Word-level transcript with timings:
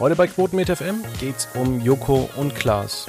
Heute 0.00 0.16
bei 0.16 0.26
Quotenmeter 0.28 0.76
FM 0.76 1.04
geht's 1.20 1.46
um 1.54 1.78
Joko 1.82 2.30
und 2.36 2.54
Klaas. 2.54 3.06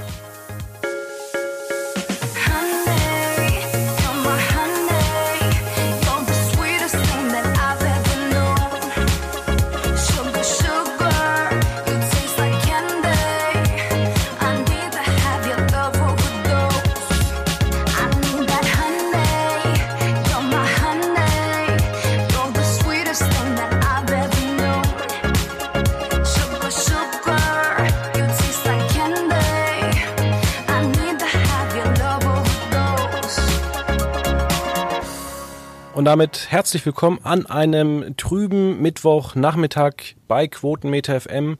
Damit 36.11 36.47
herzlich 36.49 36.85
willkommen 36.85 37.20
an 37.23 37.45
einem 37.45 38.17
trüben 38.17 38.81
Mittwochnachmittag 38.81 39.93
bei 40.27 40.45
Quotenmeter 40.45 41.21
FM. 41.21 41.57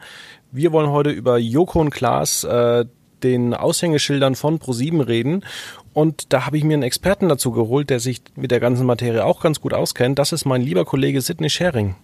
Wir 0.52 0.74
wollen 0.74 0.90
heute 0.90 1.10
über 1.10 1.38
Joko 1.38 1.80
und 1.80 1.90
Klaas, 1.90 2.44
äh, 2.44 2.84
den 3.24 3.54
Aushängeschildern 3.54 4.36
von 4.36 4.60
ProSieben 4.60 5.00
reden. 5.00 5.46
Und 5.94 6.34
da 6.34 6.46
habe 6.46 6.58
ich 6.58 6.66
mir 6.66 6.74
einen 6.74 6.84
Experten 6.84 7.30
dazu 7.30 7.54
geholt, 7.54 7.90
der 7.90 8.02
sich 8.02 8.24
mit 8.36 8.52
der 8.52 8.60
ganzen 8.60 8.86
Materie 8.86 9.24
auch 9.24 9.40
ganz 9.40 9.62
gut 9.62 9.74
auskennt. 9.74 10.20
Das 10.20 10.34
ist 10.34 10.44
mein 10.44 10.62
lieber 10.62 10.84
Kollege 10.84 11.22
Sidney 11.22 11.50
Schering. 11.50 11.96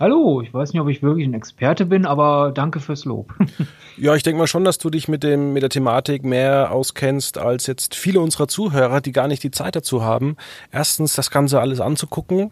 Hallo, 0.00 0.40
ich 0.40 0.54
weiß 0.54 0.72
nicht, 0.72 0.80
ob 0.80 0.88
ich 0.88 1.02
wirklich 1.02 1.28
ein 1.28 1.34
Experte 1.34 1.84
bin, 1.84 2.06
aber 2.06 2.52
danke 2.54 2.80
fürs 2.80 3.04
Lob. 3.04 3.34
ja, 3.98 4.14
ich 4.14 4.22
denke 4.22 4.38
mal 4.38 4.46
schon, 4.46 4.64
dass 4.64 4.78
du 4.78 4.88
dich 4.88 5.08
mit 5.08 5.22
dem 5.22 5.52
mit 5.52 5.62
der 5.62 5.68
Thematik 5.68 6.24
mehr 6.24 6.72
auskennst 6.72 7.36
als 7.36 7.66
jetzt 7.66 7.94
viele 7.94 8.20
unserer 8.20 8.48
Zuhörer, 8.48 9.02
die 9.02 9.12
gar 9.12 9.28
nicht 9.28 9.42
die 9.42 9.50
Zeit 9.50 9.76
dazu 9.76 10.02
haben. 10.02 10.38
Erstens, 10.72 11.14
das 11.16 11.30
Ganze 11.30 11.60
alles 11.60 11.82
anzugucken 11.82 12.50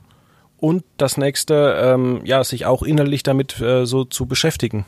und 0.58 0.84
das 0.98 1.16
nächste, 1.16 1.74
ähm, 1.80 2.20
ja, 2.24 2.44
sich 2.44 2.66
auch 2.66 2.82
innerlich 2.82 3.22
damit 3.22 3.58
äh, 3.62 3.86
so 3.86 4.04
zu 4.04 4.26
beschäftigen. 4.26 4.84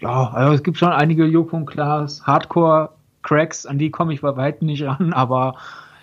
Ja, 0.00 0.30
also 0.30 0.52
es 0.52 0.62
gibt 0.62 0.78
schon 0.78 0.90
einige 0.90 1.24
Joko 1.24 1.64
Klaas 1.64 2.24
Hardcore-Cracks, 2.24 3.66
an 3.66 3.78
die 3.78 3.90
komme 3.90 4.14
ich 4.14 4.20
bei 4.20 4.36
weitem 4.36 4.66
nicht 4.66 4.84
ran, 4.84 5.12
aber 5.12 5.56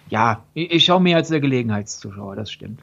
ja, 0.09 0.44
ich, 0.53 0.69
ich 0.69 0.84
schaue 0.84 1.00
mir 1.00 1.16
als 1.16 1.30
der 1.30 1.39
Gelegenheitszuschauer, 1.39 2.36
das 2.36 2.52
stimmt. 2.52 2.81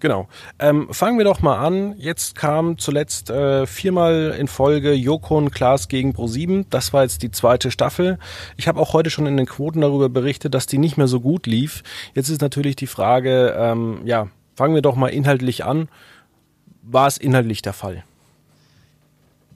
Genau. 0.00 0.28
Ähm, 0.60 0.88
fangen 0.92 1.18
wir 1.18 1.24
doch 1.24 1.40
mal 1.42 1.58
an. 1.58 1.94
Jetzt 1.98 2.36
kam 2.36 2.78
zuletzt 2.78 3.30
äh, 3.30 3.66
viermal 3.66 4.36
in 4.38 4.46
Folge 4.46 4.92
Joko 4.92 5.36
und 5.36 5.50
Klaas 5.50 5.88
gegen 5.88 6.12
Pro7. 6.12 6.66
Das 6.70 6.92
war 6.92 7.02
jetzt 7.02 7.22
die 7.22 7.32
zweite 7.32 7.70
Staffel. 7.70 8.18
Ich 8.56 8.68
habe 8.68 8.78
auch 8.78 8.92
heute 8.92 9.10
schon 9.10 9.26
in 9.26 9.36
den 9.36 9.46
Quoten 9.46 9.80
darüber 9.80 10.08
berichtet, 10.08 10.54
dass 10.54 10.66
die 10.66 10.78
nicht 10.78 10.96
mehr 10.96 11.08
so 11.08 11.20
gut 11.20 11.46
lief. 11.46 11.82
Jetzt 12.14 12.28
ist 12.28 12.40
natürlich 12.40 12.76
die 12.76 12.86
Frage, 12.86 13.56
ähm, 13.58 14.02
ja, 14.04 14.28
fangen 14.54 14.74
wir 14.74 14.82
doch 14.82 14.94
mal 14.94 15.08
inhaltlich 15.08 15.64
an. 15.64 15.88
War 16.82 17.08
es 17.08 17.18
inhaltlich 17.18 17.62
der 17.62 17.72
Fall? 17.72 18.04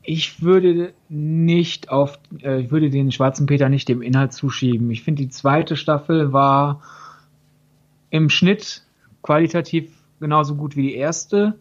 Ich 0.03 0.43
würde 0.43 0.93
nicht 1.09 1.89
auf, 1.89 2.19
äh, 2.43 2.63
ich 2.63 2.73
würde 2.73 2.91
den 2.91 3.13
Schwarzen 3.13 3.47
Peter 3.47 3.69
nicht 3.69 3.89
dem 3.89 4.03
Inhalt 4.03 4.33
zuschieben. 4.33 4.91
Ich 4.91 5.05
finde, 5.05 5.23
die 5.23 5.29
zweite 5.29 5.77
Staffel 5.77 6.33
war 6.33 6.83
im 8.11 8.29
Schnitt 8.29 8.83
qualitativ 9.23 9.93
genauso 10.23 10.55
gut 10.55 10.77
wie 10.77 10.83
die 10.83 10.95
erste. 10.95 11.59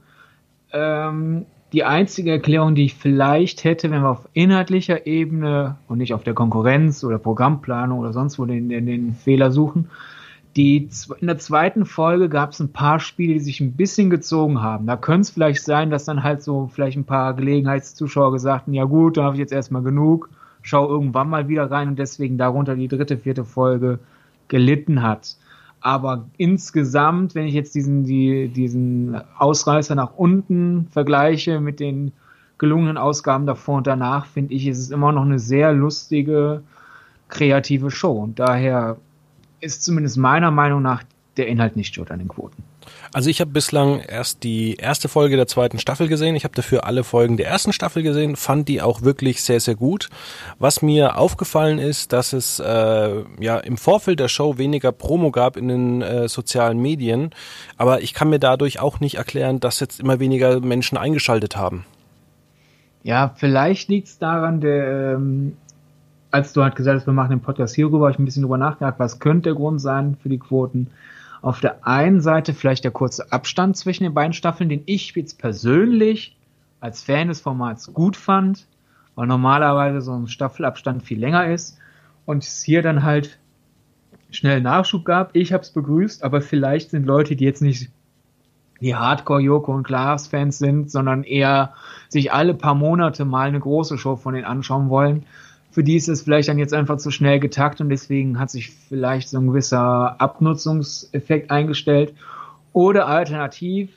Ähm, 0.72 1.46
die 1.74 1.84
einzige 1.84 2.32
Erklärung, 2.32 2.76
die 2.76 2.86
ich 2.86 2.96
vielleicht 2.96 3.64
hätte, 3.64 3.92
wenn 3.92 4.02
wir 4.02 4.10
auf 4.10 4.28
inhaltlicher 4.34 5.06
Ebene 5.06 5.78
und 5.88 5.98
nicht 5.98 6.14
auf 6.14 6.24
der 6.24 6.34
Konkurrenz 6.34 7.04
oder 7.04 7.18
Programmplanung 7.18 8.00
oder 8.00 8.14
sonst 8.14 8.40
wo 8.40 8.46
den, 8.46 8.70
den, 8.70 8.86
den 8.86 9.14
Fehler 9.16 9.52
suchen, 9.52 9.90
die, 10.58 10.90
in 11.22 11.28
der 11.28 11.38
zweiten 11.38 11.86
Folge 11.86 12.28
gab 12.28 12.52
es 12.52 12.60
ein 12.60 12.74
paar 12.74 13.00
Spiele, 13.00 13.34
die 13.34 13.40
sich 13.40 13.62
ein 13.62 13.74
bisschen 13.74 14.10
gezogen 14.10 14.62
haben. 14.62 14.86
Da 14.86 14.98
könnte 14.98 15.22
es 15.22 15.30
vielleicht 15.30 15.64
sein, 15.64 15.90
dass 15.90 16.04
dann 16.04 16.24
halt 16.24 16.44
so 16.44 16.70
vielleicht 16.74 16.98
ein 16.98 17.06
paar 17.06 17.34
Gelegenheitszuschauer 17.36 18.34
gesagt 18.34 18.68
haben, 18.68 18.74
ja 18.74 18.84
gut, 18.84 19.16
da 19.16 19.24
habe 19.24 19.36
ich 19.36 19.40
jetzt 19.40 19.54
erstmal 19.54 19.82
genug, 19.82 20.30
schau 20.62 20.90
irgendwann 20.90 21.30
mal 21.30 21.48
wieder 21.48 21.72
rein 21.72 21.88
und 21.88 22.00
deswegen 22.00 22.38
darunter 22.38 22.76
die 22.76 22.90
dritte, 22.90 23.18
vierte 23.18 23.46
Folge 23.46 24.00
gelitten 24.50 25.02
hat. 25.02 25.38
Aber 25.82 26.26
insgesamt, 26.38 27.34
wenn 27.34 27.48
ich 27.48 27.56
jetzt 27.56 27.74
diesen, 27.74 28.04
die, 28.04 28.48
diesen 28.48 29.20
Ausreißer 29.38 29.96
nach 29.96 30.14
unten 30.16 30.88
vergleiche 30.92 31.60
mit 31.60 31.80
den 31.80 32.12
gelungenen 32.60 32.98
Ausgaben 32.98 33.48
davor 33.48 33.78
und 33.78 33.88
danach, 33.88 34.28
finde 34.28 34.54
ich, 34.54 34.68
ist 34.68 34.78
es 34.78 34.92
immer 34.92 35.12
noch 35.12 35.24
eine 35.24 35.40
sehr 35.40 35.74
lustige, 35.74 36.62
kreative 37.30 37.90
Show. 37.90 38.14
Und 38.22 38.38
daher 38.38 38.98
ist 39.60 39.84
zumindest 39.84 40.18
meiner 40.18 40.52
Meinung 40.52 40.84
nach 40.84 41.04
der 41.38 41.48
Inhalt 41.48 41.76
nicht 41.76 41.96
schuld 41.96 42.12
an 42.12 42.20
den 42.20 42.28
Quoten. 42.28 42.64
Also 43.14 43.30
ich 43.30 43.42
habe 43.42 43.52
bislang 43.52 44.00
erst 44.00 44.44
die 44.44 44.76
erste 44.76 45.08
Folge 45.08 45.36
der 45.36 45.48
zweiten 45.48 45.80
Staffel 45.80 46.08
gesehen. 46.08 46.36
Ich 46.36 46.44
habe 46.44 46.56
dafür 46.56 46.86
alle 46.86 47.04
Folgen 47.04 47.38
der 47.38 47.48
ersten 47.48 47.74
Staffel 47.74 48.04
gesehen, 48.04 48.36
fand 48.36 48.68
die 48.68 48.82
auch 48.82 49.02
wirklich 49.02 49.44
sehr, 49.44 49.60
sehr 49.60 49.76
gut. 49.76 50.10
Was 50.60 50.82
mir 50.82 51.18
aufgefallen 51.18 51.80
ist, 51.80 52.14
dass 52.14 52.34
es 52.34 52.60
äh, 52.60 53.24
ja 53.40 53.58
im 53.58 53.78
Vorfeld 53.78 54.20
der 54.20 54.28
Show 54.28 54.58
weniger 54.58 54.92
Promo 54.92 55.32
gab 55.32 55.58
in 55.58 55.68
den 55.68 56.02
äh, 56.02 56.28
sozialen 56.28 56.82
Medien. 56.82 57.32
Aber 57.78 58.02
ich 58.02 58.14
kann 58.14 58.30
mir 58.30 58.40
dadurch 58.40 58.80
auch 58.80 59.00
nicht 59.00 59.16
erklären, 59.16 59.60
dass 59.60 59.80
jetzt 59.80 60.00
immer 60.00 60.20
weniger 60.20 60.60
Menschen 60.60 60.98
eingeschaltet 60.98 61.56
haben. 61.56 61.86
Ja, 63.04 63.34
vielleicht 63.36 63.90
liegt 63.90 64.08
es 64.08 64.20
daran, 64.20 64.62
der, 64.62 65.14
ähm, 65.16 65.58
als 66.30 66.54
du 66.54 66.64
halt 66.64 66.76
gesagt 66.76 67.00
hast, 67.00 67.08
wir 67.08 67.14
machen 67.14 67.32
den 67.32 67.42
Podcast 67.42 67.76
hierüber, 67.76 68.06
habe 68.06 68.12
ich 68.12 68.20
ein 68.20 68.26
bisschen 68.26 68.44
drüber 68.44 68.58
nachgedacht, 68.58 68.96
was 69.00 69.20
könnte 69.20 69.50
der 69.50 69.56
Grund 69.56 69.82
sein 69.82 70.18
für 70.22 70.30
die 70.30 70.38
Quoten 70.38 70.88
auf 71.42 71.60
der 71.60 71.86
einen 71.88 72.22
Seite 72.22 72.54
vielleicht 72.54 72.84
der 72.84 72.92
kurze 72.92 73.32
Abstand 73.32 73.76
zwischen 73.78 74.04
den 74.04 74.14
beiden 74.14 74.34
Staffeln, 74.34 74.70
den 74.70 74.84
ich 74.86 75.14
jetzt 75.16 75.40
persönlich 75.40 76.38
als 76.80 77.04
Fan 77.04 77.28
des 77.28 77.42
Formats 77.42 77.94
gut 77.94 78.16
fand, 78.16 78.68
weil 79.16 79.28
normalerweise 79.28 80.02
so 80.02 80.14
ein 80.14 80.28
Staffelabstand 80.28 81.04
viel 81.04 81.20
länger 81.20 81.48
ist 81.48 81.78
und 82.26 82.44
es 82.44 82.62
hier 82.64 82.82
dann 82.82 83.04
halt 83.04 83.40
schnell 84.30 84.62
Nachschub 84.62 85.04
gab. 85.04 85.36
Ich 85.36 85.52
habe 85.54 85.64
es 85.64 85.72
begrüßt, 85.72 86.24
aber 86.24 86.42
vielleicht 86.42 86.92
sind 86.92 87.06
Leute, 87.06 87.36
die 87.36 87.46
jetzt 87.46 87.62
nicht 87.62 87.92
die 88.80 88.96
Hardcore 88.96 89.42
Joko 89.42 89.74
und 89.74 89.84
Klaas 89.84 90.28
Fans 90.28 90.58
sind, 90.58 90.90
sondern 90.90 91.24
eher 91.24 91.74
sich 92.10 92.34
alle 92.34 92.54
paar 92.54 92.74
Monate 92.74 93.26
mal 93.26 93.48
eine 93.48 93.60
große 93.60 93.98
Show 93.98 94.16
von 94.16 94.34
denen 94.34 94.46
anschauen 94.46 94.90
wollen, 94.90 95.26
für 95.72 95.84
die 95.84 95.96
ist 95.96 96.10
es 96.10 96.22
vielleicht 96.22 96.50
dann 96.50 96.60
jetzt 96.60 96.74
einfach 96.74 96.98
zu 96.98 97.12
schnell 97.12 97.40
getakt 97.40 97.80
und 97.82 97.90
deswegen 97.90 98.40
hat 98.40 98.52
sich 98.52 98.72
vielleicht 98.72 99.30
so 99.30 99.40
ein 99.40 99.48
gewisser 99.48 100.20
Abnutzungseffekt 100.20 101.50
eingestellt. 101.50 102.14
Oder 102.74 103.08
alternativ, 103.08 103.92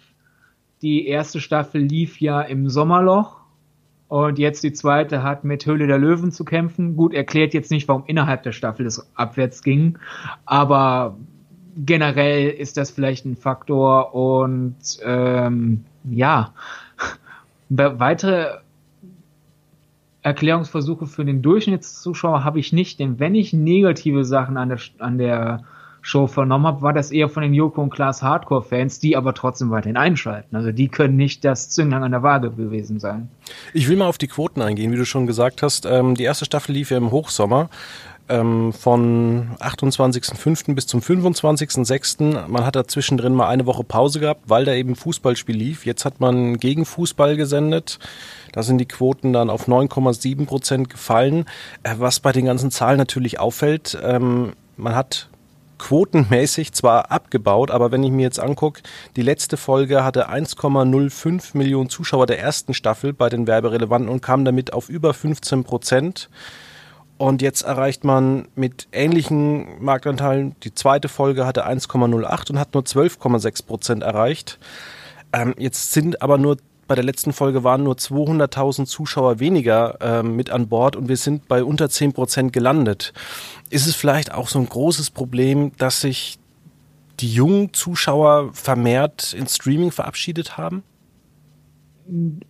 die 0.82 1.06
erste 1.06 1.40
Staffel 1.40 1.80
lief 1.80 2.20
ja 2.20 2.40
im 2.40 2.68
Sommerloch 2.68 3.40
und 4.08 4.38
jetzt 4.38 4.62
die 4.62 4.72
zweite 4.72 5.22
hat 5.22 5.42
mit 5.42 5.66
Höhle 5.66 5.88
der 5.88 5.98
Löwen 5.98 6.30
zu 6.30 6.44
kämpfen. 6.44 6.96
Gut, 6.96 7.12
erklärt 7.12 7.54
jetzt 7.54 7.70
nicht, 7.70 7.88
warum 7.88 8.04
innerhalb 8.06 8.44
der 8.44 8.52
Staffel 8.52 8.86
es 8.86 9.10
abwärts 9.16 9.62
ging, 9.62 9.98
aber 10.44 11.16
generell 11.76 12.50
ist 12.50 12.76
das 12.76 12.92
vielleicht 12.92 13.24
ein 13.24 13.36
Faktor 13.36 14.14
und 14.14 14.76
ähm, 15.04 15.84
ja, 16.04 16.52
weitere 17.68 18.58
Erklärungsversuche 20.24 21.06
für 21.06 21.24
den 21.24 21.42
Durchschnittszuschauer 21.42 22.44
habe 22.44 22.58
ich 22.58 22.72
nicht, 22.72 22.98
denn 22.98 23.20
wenn 23.20 23.34
ich 23.34 23.52
negative 23.52 24.24
Sachen 24.24 24.56
an 24.56 24.70
der, 24.70 24.78
an 24.98 25.18
der 25.18 25.64
Show 26.00 26.26
vernommen 26.26 26.66
habe, 26.66 26.82
war 26.82 26.92
das 26.92 27.12
eher 27.12 27.28
von 27.28 27.42
den 27.42 27.54
Joko 27.54 27.82
und 27.82 27.90
Klaas 27.90 28.22
Hardcore-Fans, 28.22 29.00
die 29.00 29.16
aber 29.16 29.34
trotzdem 29.34 29.70
weiterhin 29.70 29.96
einschalten. 29.96 30.56
Also 30.56 30.72
die 30.72 30.88
können 30.88 31.16
nicht 31.16 31.44
das 31.44 31.70
Zünglein 31.70 32.02
an 32.02 32.10
der 32.10 32.22
Waage 32.22 32.50
gewesen 32.50 33.00
sein. 33.00 33.30
Ich 33.72 33.88
will 33.88 33.96
mal 33.96 34.06
auf 34.06 34.18
die 34.18 34.26
Quoten 34.26 34.60
eingehen, 34.60 34.92
wie 34.92 34.96
du 34.96 35.06
schon 35.06 35.26
gesagt 35.26 35.62
hast. 35.62 35.86
Ähm, 35.86 36.14
die 36.14 36.24
erste 36.24 36.44
Staffel 36.44 36.72
lief 36.72 36.90
ja 36.90 36.98
im 36.98 37.10
Hochsommer 37.10 37.70
ähm, 38.28 38.72
von 38.72 39.50
28.05. 39.60 40.74
bis 40.74 40.86
zum 40.86 41.00
25.06. 41.00 42.48
Man 42.48 42.64
hat 42.64 42.76
da 42.76 42.86
zwischendrin 42.86 43.34
mal 43.34 43.48
eine 43.48 43.66
Woche 43.66 43.84
Pause 43.84 44.20
gehabt, 44.20 44.42
weil 44.46 44.64
da 44.64 44.72
eben 44.72 44.96
Fußballspiel 44.96 45.56
lief. 45.56 45.86
Jetzt 45.86 46.04
hat 46.04 46.20
man 46.20 46.58
gegen 46.58 46.84
Fußball 46.86 47.36
gesendet. 47.36 47.98
Da 48.52 48.62
sind 48.62 48.78
die 48.78 48.88
Quoten 48.88 49.32
dann 49.32 49.50
auf 49.50 49.68
9,7 49.68 50.46
Prozent 50.46 50.90
gefallen. 50.90 51.46
Äh, 51.82 51.94
was 51.98 52.20
bei 52.20 52.32
den 52.32 52.46
ganzen 52.46 52.70
Zahlen 52.70 52.98
natürlich 52.98 53.40
auffällt, 53.40 53.98
ähm, 54.02 54.52
man 54.76 54.94
hat 54.94 55.28
quotenmäßig 55.78 56.72
zwar 56.72 57.10
abgebaut, 57.10 57.70
aber 57.70 57.92
wenn 57.92 58.02
ich 58.04 58.10
mir 58.10 58.22
jetzt 58.22 58.40
angucke, 58.40 58.82
die 59.16 59.22
letzte 59.22 59.56
Folge 59.56 60.04
hatte 60.04 60.30
1,05 60.30 61.56
Millionen 61.56 61.90
Zuschauer 61.90 62.26
der 62.26 62.38
ersten 62.38 62.74
Staffel 62.74 63.12
bei 63.12 63.28
den 63.28 63.46
Werberelevanten 63.46 64.08
und 64.08 64.22
kam 64.22 64.44
damit 64.44 64.72
auf 64.72 64.88
über 64.88 65.12
15 65.12 65.64
Prozent. 65.64 66.30
Und 67.16 67.42
jetzt 67.42 67.62
erreicht 67.62 68.04
man 68.04 68.48
mit 68.56 68.88
ähnlichen 68.92 69.82
Marktanteilen, 69.82 70.56
die 70.64 70.74
zweite 70.74 71.08
Folge 71.08 71.46
hatte 71.46 71.66
1,08 71.66 72.50
und 72.50 72.58
hat 72.58 72.74
nur 72.74 72.82
12,6 72.82 73.66
Prozent 73.66 74.02
erreicht. 74.02 74.58
Ähm, 75.32 75.54
jetzt 75.58 75.92
sind 75.92 76.22
aber 76.22 76.38
nur 76.38 76.56
bei 76.86 76.94
der 76.94 77.04
letzten 77.04 77.32
Folge 77.32 77.64
waren 77.64 77.82
nur 77.82 77.94
200.000 77.94 78.84
Zuschauer 78.86 79.40
weniger 79.40 80.00
äh, 80.00 80.22
mit 80.22 80.50
an 80.50 80.68
Bord 80.68 80.96
und 80.96 81.08
wir 81.08 81.16
sind 81.16 81.48
bei 81.48 81.64
unter 81.64 81.88
10 81.88 82.12
Prozent 82.12 82.52
gelandet. 82.52 83.12
Ist 83.70 83.86
es 83.86 83.94
vielleicht 83.94 84.32
auch 84.32 84.48
so 84.48 84.58
ein 84.58 84.68
großes 84.68 85.10
Problem, 85.10 85.72
dass 85.78 86.02
sich 86.02 86.38
die 87.20 87.32
jungen 87.32 87.72
Zuschauer 87.72 88.50
vermehrt 88.52 89.32
ins 89.32 89.56
Streaming 89.56 89.92
verabschiedet 89.92 90.58
haben? 90.58 90.82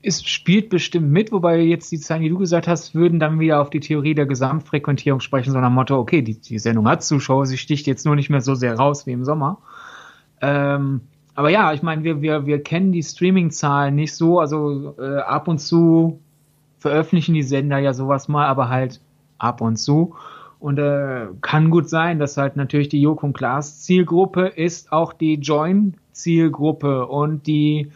Es 0.02 0.24
spielt 0.24 0.68
bestimmt 0.68 1.10
mit, 1.10 1.30
wobei 1.30 1.60
jetzt 1.60 1.92
die 1.92 1.98
Zahlen, 1.98 2.22
die 2.22 2.28
du 2.28 2.38
gesagt 2.38 2.66
hast, 2.66 2.94
würden 2.94 3.20
dann 3.20 3.38
wieder 3.38 3.60
auf 3.60 3.70
die 3.70 3.80
Theorie 3.80 4.14
der 4.14 4.26
Gesamtfrequentierung 4.26 5.20
sprechen, 5.20 5.52
so 5.52 5.60
nach 5.60 5.68
dem 5.68 5.74
Motto, 5.74 5.98
okay, 5.98 6.22
die, 6.22 6.40
die 6.40 6.58
Sendung 6.58 6.88
hat 6.88 7.04
Zuschauer, 7.04 7.46
sie 7.46 7.56
sticht 7.56 7.86
jetzt 7.86 8.04
nur 8.04 8.16
nicht 8.16 8.30
mehr 8.30 8.40
so 8.40 8.54
sehr 8.54 8.76
raus 8.76 9.06
wie 9.06 9.12
im 9.12 9.24
Sommer. 9.24 9.58
Ähm, 10.40 11.02
aber 11.34 11.50
ja, 11.50 11.72
ich 11.72 11.82
meine, 11.82 12.02
wir, 12.04 12.20
wir, 12.20 12.46
wir 12.46 12.62
kennen 12.62 12.92
die 12.92 13.02
Streaming-Zahlen 13.02 13.94
nicht 13.94 14.14
so, 14.14 14.40
also 14.40 14.94
äh, 14.98 15.18
ab 15.18 15.48
und 15.48 15.58
zu 15.58 16.20
veröffentlichen 16.78 17.34
die 17.34 17.42
Sender 17.42 17.78
ja 17.78 17.94
sowas 17.94 18.28
mal, 18.28 18.46
aber 18.46 18.68
halt 18.68 19.00
ab 19.38 19.60
und 19.60 19.76
zu. 19.76 20.14
Und 20.58 20.78
äh, 20.78 21.26
kann 21.42 21.70
gut 21.70 21.88
sein, 21.88 22.18
dass 22.18 22.36
halt 22.36 22.56
natürlich 22.56 22.88
die 22.88 23.00
Joko 23.00 23.26
und 23.26 23.32
Klaas 23.34 23.82
Zielgruppe 23.82 24.46
ist 24.46 24.92
auch 24.92 25.12
die 25.12 25.34
Join 25.34 25.94
Zielgruppe 26.12 27.06
und 27.06 27.46
die 27.46 27.90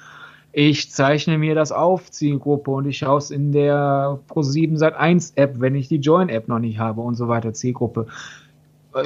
ich 0.59 0.91
zeichne 0.91 1.39
mir 1.39 1.55
das 1.55 1.71
auf 1.71 2.11
Zielgruppe 2.11 2.73
und 2.73 2.85
ich 2.89 2.99
schaue 2.99 3.19
es 3.19 3.31
in 3.31 3.53
der 3.53 4.19
Pro7 4.29 4.77
Sat 4.77 4.97
1 4.97 5.35
App, 5.37 5.61
wenn 5.61 5.77
ich 5.77 5.87
die 5.87 5.99
Join 5.99 6.29
App 6.29 6.49
noch 6.49 6.59
nicht 6.59 6.81
habe 6.81 7.01
und 7.01 7.15
so 7.15 7.29
weiter 7.29 7.53
Zielgruppe. 7.53 8.09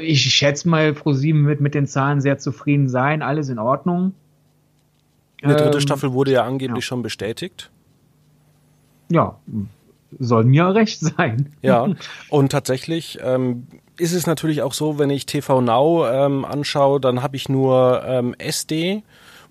Ich 0.00 0.22
schätze 0.22 0.66
mal, 0.66 0.93
Pro7 0.93 1.44
wird 1.44 1.60
mit 1.60 1.75
den 1.75 1.87
Zahlen 1.87 2.22
sehr 2.22 2.38
zufrieden 2.38 2.88
sein, 2.88 3.20
alles 3.20 3.50
in 3.50 3.58
Ordnung. 3.58 4.14
Eine 5.43 5.56
dritte 5.56 5.76
ähm, 5.76 5.81
Staffel 5.82 6.14
wurde 6.14 6.32
ja 6.32 6.43
angeblich 6.43 6.84
ja. 6.84 6.88
schon 6.88 7.02
bestätigt. 7.02 7.70
Ja, 9.10 9.38
soll 10.19 10.44
mir 10.44 10.75
recht 10.75 11.00
sein. 11.00 11.52
Ja, 11.60 11.87
und 12.31 12.50
tatsächlich 12.50 13.19
ähm, 13.22 13.66
ist 13.99 14.14
es 14.14 14.26
natürlich 14.26 14.62
auch 14.62 14.72
so, 14.72 14.99
wenn 14.99 15.10
ich 15.10 15.26
TV 15.26 15.60
Now 15.60 16.06
ähm, 16.06 16.46
anschaue, 16.46 16.99
dann 16.99 17.22
habe 17.22 17.37
ich 17.37 17.50
nur 17.50 18.02
ähm, 18.06 18.34
SD, 18.38 19.02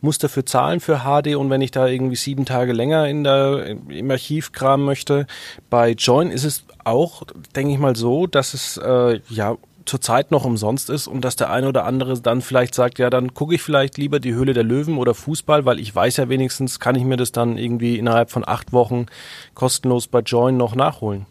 muss 0.01 0.17
dafür 0.17 0.45
zahlen 0.45 0.79
für 0.79 0.99
HD 0.99 1.35
und 1.35 1.49
wenn 1.49 1.61
ich 1.61 1.71
da 1.71 1.87
irgendwie 1.87 2.15
sieben 2.15 2.45
Tage 2.45 2.73
länger 2.73 3.07
in 3.07 3.23
der, 3.23 3.77
im 3.87 4.11
Archiv 4.11 4.51
kramen 4.51 4.85
möchte, 4.85 5.27
bei 5.69 5.91
Join 5.91 6.31
ist 6.31 6.43
es 6.43 6.65
auch, 6.83 7.23
denke 7.55 7.73
ich 7.73 7.79
mal 7.79 7.95
so, 7.95 8.27
dass 8.27 8.53
es 8.53 8.77
äh, 8.77 9.19
ja 9.29 9.57
zurzeit 9.85 10.31
noch 10.31 10.45
umsonst 10.45 10.89
ist 10.89 11.07
und 11.07 11.25
dass 11.25 11.35
der 11.35 11.49
eine 11.49 11.67
oder 11.67 11.85
andere 11.85 12.19
dann 12.19 12.41
vielleicht 12.41 12.75
sagt, 12.75 12.99
ja, 12.99 13.09
dann 13.09 13.33
gucke 13.33 13.55
ich 13.55 13.61
vielleicht 13.61 13.97
lieber 13.97 14.19
die 14.19 14.33
Höhle 14.33 14.53
der 14.53 14.63
Löwen 14.63 14.97
oder 14.97 15.13
Fußball, 15.13 15.65
weil 15.65 15.79
ich 15.79 15.93
weiß 15.93 16.17
ja 16.17 16.29
wenigstens, 16.29 16.79
kann 16.79 16.95
ich 16.95 17.03
mir 17.03 17.17
das 17.17 17.31
dann 17.31 17.57
irgendwie 17.57 17.97
innerhalb 17.97 18.31
von 18.31 18.47
acht 18.47 18.73
Wochen 18.73 19.07
kostenlos 19.53 20.07
bei 20.07 20.19
Join 20.19 20.57
noch 20.57 20.75
nachholen. 20.75 21.25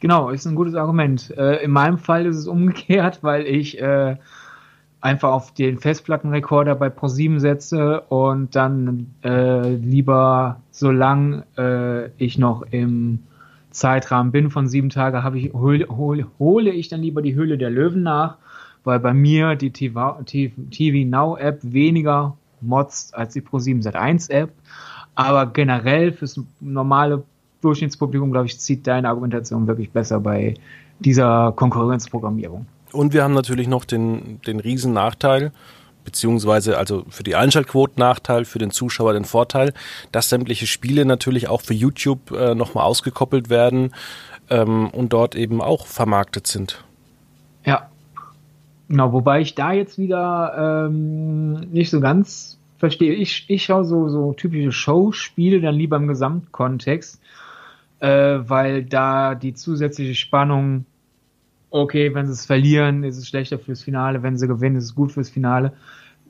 Genau, 0.00 0.30
ist 0.30 0.46
ein 0.46 0.56
gutes 0.56 0.74
Argument. 0.74 1.32
Äh, 1.36 1.62
in 1.62 1.70
meinem 1.70 1.98
Fall 1.98 2.26
ist 2.26 2.36
es 2.36 2.48
umgekehrt, 2.48 3.22
weil 3.22 3.46
ich 3.46 3.80
äh, 3.80 4.16
einfach 5.02 5.32
auf 5.32 5.52
den 5.52 5.78
Festplattenrekorder 5.78 6.76
bei 6.76 6.88
ProSieben 6.88 7.40
setze 7.40 8.00
und 8.02 8.54
dann 8.54 9.08
äh, 9.24 9.74
lieber, 9.74 10.60
solange 10.70 11.44
äh, 11.58 12.24
ich 12.24 12.38
noch 12.38 12.62
im 12.70 13.18
Zeitrahmen 13.70 14.30
bin 14.32 14.50
von 14.50 14.68
sieben 14.68 14.90
Tagen, 14.90 15.24
habe 15.24 15.38
ich, 15.38 15.52
hole, 15.52 15.88
hole, 15.88 16.26
hole 16.38 16.70
ich 16.70 16.88
dann 16.88 17.02
lieber 17.02 17.20
die 17.20 17.34
Höhle 17.34 17.58
der 17.58 17.70
Löwen 17.70 18.04
nach, 18.04 18.36
weil 18.84 19.00
bei 19.00 19.12
mir 19.12 19.56
die 19.56 19.70
TV, 19.70 20.22
TV 20.24 21.08
Now 21.08 21.36
App 21.36 21.58
weniger 21.62 22.36
motzt 22.60 23.14
als 23.14 23.32
die 23.32 23.42
Pro7 23.42 23.82
Sat1 23.82 24.30
App. 24.30 24.52
Aber 25.14 25.46
generell 25.46 26.12
fürs 26.12 26.40
normale 26.60 27.24
Durchschnittspublikum, 27.60 28.30
glaube 28.30 28.46
ich, 28.46 28.58
zieht 28.58 28.86
deine 28.86 29.08
Argumentation 29.08 29.66
wirklich 29.66 29.90
besser 29.90 30.20
bei 30.20 30.54
dieser 31.00 31.52
Konkurrenzprogrammierung. 31.52 32.66
Und 32.92 33.12
wir 33.12 33.24
haben 33.24 33.34
natürlich 33.34 33.68
noch 33.68 33.84
den, 33.84 34.40
den 34.46 34.60
riesen 34.60 34.92
Nachteil, 34.92 35.52
beziehungsweise 36.04 36.78
also 36.78 37.04
für 37.08 37.22
die 37.22 37.36
Einschaltquoten 37.36 37.98
Nachteil, 37.98 38.44
für 38.44 38.58
den 38.58 38.70
Zuschauer 38.70 39.12
den 39.12 39.24
Vorteil, 39.24 39.72
dass 40.10 40.28
sämtliche 40.28 40.66
Spiele 40.66 41.04
natürlich 41.04 41.48
auch 41.48 41.62
für 41.62 41.74
YouTube 41.74 42.30
äh, 42.32 42.54
nochmal 42.54 42.84
ausgekoppelt 42.84 43.50
werden 43.50 43.92
ähm, 44.50 44.90
und 44.90 45.12
dort 45.12 45.34
eben 45.34 45.60
auch 45.60 45.86
vermarktet 45.86 46.46
sind. 46.46 46.84
Ja. 47.64 47.88
Genau, 48.88 49.12
wobei 49.12 49.40
ich 49.40 49.54
da 49.54 49.72
jetzt 49.72 49.96
wieder 49.96 50.88
ähm, 50.88 51.60
nicht 51.72 51.88
so 51.88 52.00
ganz 52.00 52.58
verstehe. 52.76 53.14
Ich, 53.14 53.44
ich 53.48 53.64
schaue 53.64 53.84
so, 53.84 54.08
so 54.08 54.32
typische 54.34 54.72
Showspiele 54.72 55.60
dann 55.60 55.76
lieber 55.76 55.96
im 55.96 56.08
Gesamtkontext, 56.08 57.20
äh, 58.00 58.08
weil 58.08 58.84
da 58.84 59.34
die 59.34 59.54
zusätzliche 59.54 60.14
Spannung 60.14 60.84
okay, 61.72 62.14
wenn 62.14 62.26
sie 62.26 62.32
es 62.32 62.46
verlieren, 62.46 63.02
ist 63.02 63.16
es 63.16 63.26
schlechter 63.26 63.58
fürs 63.58 63.82
Finale, 63.82 64.22
wenn 64.22 64.36
sie 64.36 64.46
gewinnen, 64.46 64.76
ist 64.76 64.84
es 64.84 64.94
gut 64.94 65.10
fürs 65.10 65.30
Finale, 65.30 65.72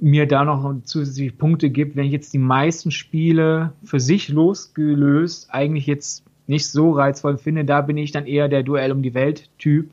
mir 0.01 0.27
da 0.27 0.45
noch 0.45 0.83
zusätzliche 0.85 1.33
Punkte 1.33 1.69
gibt, 1.69 1.97
wenn 1.97 2.07
ich 2.07 2.13
jetzt 2.13 2.33
die 2.33 2.39
meisten 2.39 2.91
Spiele 2.91 3.73
für 3.85 4.01
sich 4.01 4.29
losgelöst 4.29 5.49
eigentlich 5.51 5.87
jetzt 5.87 6.25
nicht 6.47 6.69
so 6.69 6.93
reizvoll 6.93 7.39
finde, 7.39 7.65
da 7.65 7.83
bin 7.83 7.97
ich 7.97 8.13
dann 8.13 8.27
eher 8.27 8.49
der 8.49 8.63
Duell 8.63 8.93
um 8.93 9.03
die 9.03 9.15
Welt 9.15 9.51
Typ, 9.59 9.91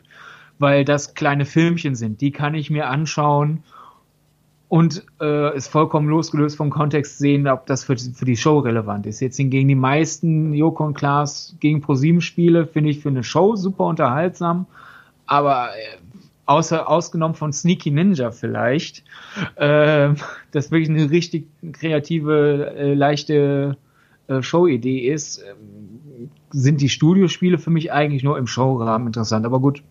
weil 0.58 0.86
das 0.86 1.14
kleine 1.14 1.46
Filmchen 1.46 1.96
sind, 1.96 2.22
die 2.22 2.32
kann 2.32 2.56
ich 2.56 2.70
mir 2.70 2.88
anschauen 2.88 3.64
und 4.68 5.04
äh, 5.20 5.56
ist 5.56 5.68
vollkommen 5.68 6.10
losgelöst 6.10 6.58
vom 6.58 6.70
Kontext 6.70 7.18
sehen, 7.18 7.48
ob 7.48 7.66
das 7.66 7.84
für, 7.84 7.98
für 7.98 8.26
die 8.26 8.38
Show 8.38 8.60
relevant 8.60 9.08
ist. 9.08 9.20
Jetzt 9.20 9.38
hingegen 9.38 9.68
die 9.68 9.76
meisten 9.76 10.54
Joko 10.54 10.86
und 10.86 10.94
Klaas 10.94 11.56
gegen 11.60 11.82
ProSieben 11.82 12.22
Spiele 12.22 12.68
finde 12.68 12.92
ich 12.92 13.00
für 13.00 13.10
eine 13.10 13.24
Show 13.24 13.56
super 13.56 13.86
unterhaltsam 13.86 14.68
aber 15.30 15.70
äh, 15.70 15.98
außer 16.46 16.90
ausgenommen 16.90 17.36
von 17.36 17.54
Sneaky 17.54 17.92
Ninja 17.92 18.32
vielleicht, 18.32 19.04
äh, 19.56 20.10
das 20.52 20.72
wirklich 20.72 20.90
eine 20.90 21.10
richtig 21.10 21.48
kreative, 21.74 22.74
äh, 22.76 22.94
leichte 22.94 23.78
äh, 24.28 24.42
Show-Idee 24.42 25.12
ist, 25.12 25.38
äh, 25.38 25.54
sind 26.50 26.82
die 26.82 26.90
Studiospiele 26.90 27.60
für 27.60 27.70
mich 27.70 27.92
eigentlich 27.92 28.24
nur 28.24 28.38
im 28.38 28.48
Showrahmen 28.48 29.08
interessant. 29.08 29.46
Aber 29.46 29.60
gut. 29.60 29.84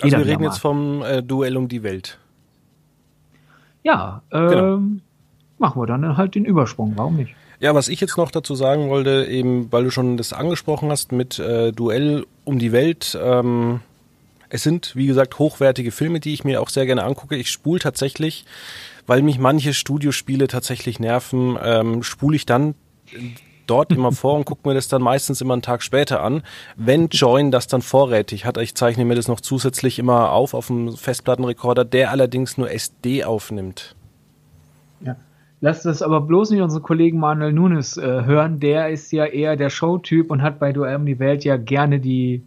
Also 0.00 0.16
wir 0.16 0.26
reden 0.26 0.44
jetzt 0.44 0.58
vom 0.58 1.02
äh, 1.02 1.22
Duell 1.22 1.56
um 1.56 1.68
die 1.68 1.82
Welt. 1.82 2.18
Ja, 3.82 4.22
äh, 4.30 4.38
genau. 4.38 4.80
machen 5.58 5.80
wir 5.80 5.86
dann 5.86 6.16
halt 6.16 6.36
den 6.36 6.44
Übersprung. 6.44 6.92
Warum 6.96 7.16
nicht? 7.16 7.34
Ja, 7.58 7.74
was 7.74 7.88
ich 7.88 8.00
jetzt 8.00 8.16
noch 8.16 8.30
dazu 8.30 8.54
sagen 8.54 8.88
wollte, 8.88 9.26
eben 9.26 9.70
weil 9.70 9.84
du 9.84 9.90
schon 9.90 10.16
das 10.16 10.32
angesprochen 10.32 10.90
hast 10.90 11.12
mit 11.12 11.38
äh, 11.38 11.72
Duell 11.72 12.26
um 12.44 12.58
die 12.58 12.72
Welt. 12.72 13.18
Ähm, 13.20 13.80
es 14.52 14.62
sind, 14.62 14.94
wie 14.94 15.06
gesagt, 15.06 15.38
hochwertige 15.38 15.90
Filme, 15.90 16.20
die 16.20 16.34
ich 16.34 16.44
mir 16.44 16.60
auch 16.60 16.68
sehr 16.68 16.84
gerne 16.84 17.04
angucke. 17.04 17.36
Ich 17.36 17.50
spule 17.50 17.80
tatsächlich, 17.80 18.44
weil 19.06 19.22
mich 19.22 19.38
manche 19.38 19.72
Studiospiele 19.72 20.46
tatsächlich 20.46 21.00
nerven, 21.00 21.56
ähm, 21.62 22.02
spule 22.02 22.36
ich 22.36 22.44
dann 22.44 22.74
dort 23.66 23.92
immer 23.92 24.12
vor 24.12 24.34
und 24.34 24.44
gucke 24.44 24.68
mir 24.68 24.74
das 24.74 24.88
dann 24.88 25.00
meistens 25.00 25.40
immer 25.40 25.54
einen 25.54 25.62
Tag 25.62 25.82
später 25.82 26.22
an. 26.22 26.42
Wenn 26.76 27.08
Join 27.08 27.50
das 27.50 27.66
dann 27.66 27.80
vorrätig 27.80 28.44
hat, 28.44 28.58
ich 28.58 28.74
zeichne 28.74 29.06
mir 29.06 29.14
das 29.14 29.26
noch 29.26 29.40
zusätzlich 29.40 29.98
immer 29.98 30.32
auf 30.32 30.52
auf 30.52 30.66
dem 30.66 30.98
Festplattenrekorder, 30.98 31.86
der 31.86 32.10
allerdings 32.10 32.58
nur 32.58 32.70
SD 32.70 33.24
aufnimmt. 33.24 33.96
Ja. 35.00 35.16
Lass 35.62 35.82
das 35.82 36.02
aber 36.02 36.20
bloß 36.20 36.50
nicht 36.50 36.60
unsere 36.60 36.82
Kollegen 36.82 37.18
Manuel 37.18 37.54
Nunes 37.54 37.96
äh, 37.96 38.02
hören. 38.02 38.60
Der 38.60 38.90
ist 38.90 39.12
ja 39.12 39.24
eher 39.24 39.56
der 39.56 39.70
Showtyp 39.70 40.30
und 40.30 40.42
hat 40.42 40.58
bei 40.58 40.74
Duell 40.74 40.96
um 40.96 41.06
die 41.06 41.20
Welt 41.20 41.42
ja 41.44 41.56
gerne 41.56 42.00
die 42.00 42.42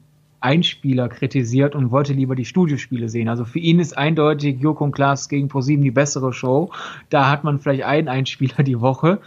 Einspieler 0.45 1.09
kritisiert 1.09 1.75
und 1.75 1.91
wollte 1.91 2.13
lieber 2.13 2.35
die 2.35 2.45
Studiospiele 2.45 3.09
sehen. 3.09 3.27
Also 3.27 3.45
für 3.45 3.59
ihn 3.59 3.79
ist 3.79 3.97
eindeutig 3.97 4.59
Joko 4.61 4.83
und 4.83 4.91
Klaas 4.91 5.27
gegen 5.27 5.47
ProSieben 5.47 5.83
die 5.83 5.91
bessere 5.91 6.31
Show. 6.31 6.71
Da 7.09 7.29
hat 7.29 7.43
man 7.43 7.59
vielleicht 7.59 7.83
einen 7.83 8.07
Einspieler 8.07 8.63
die 8.63 8.79
Woche 8.79 9.19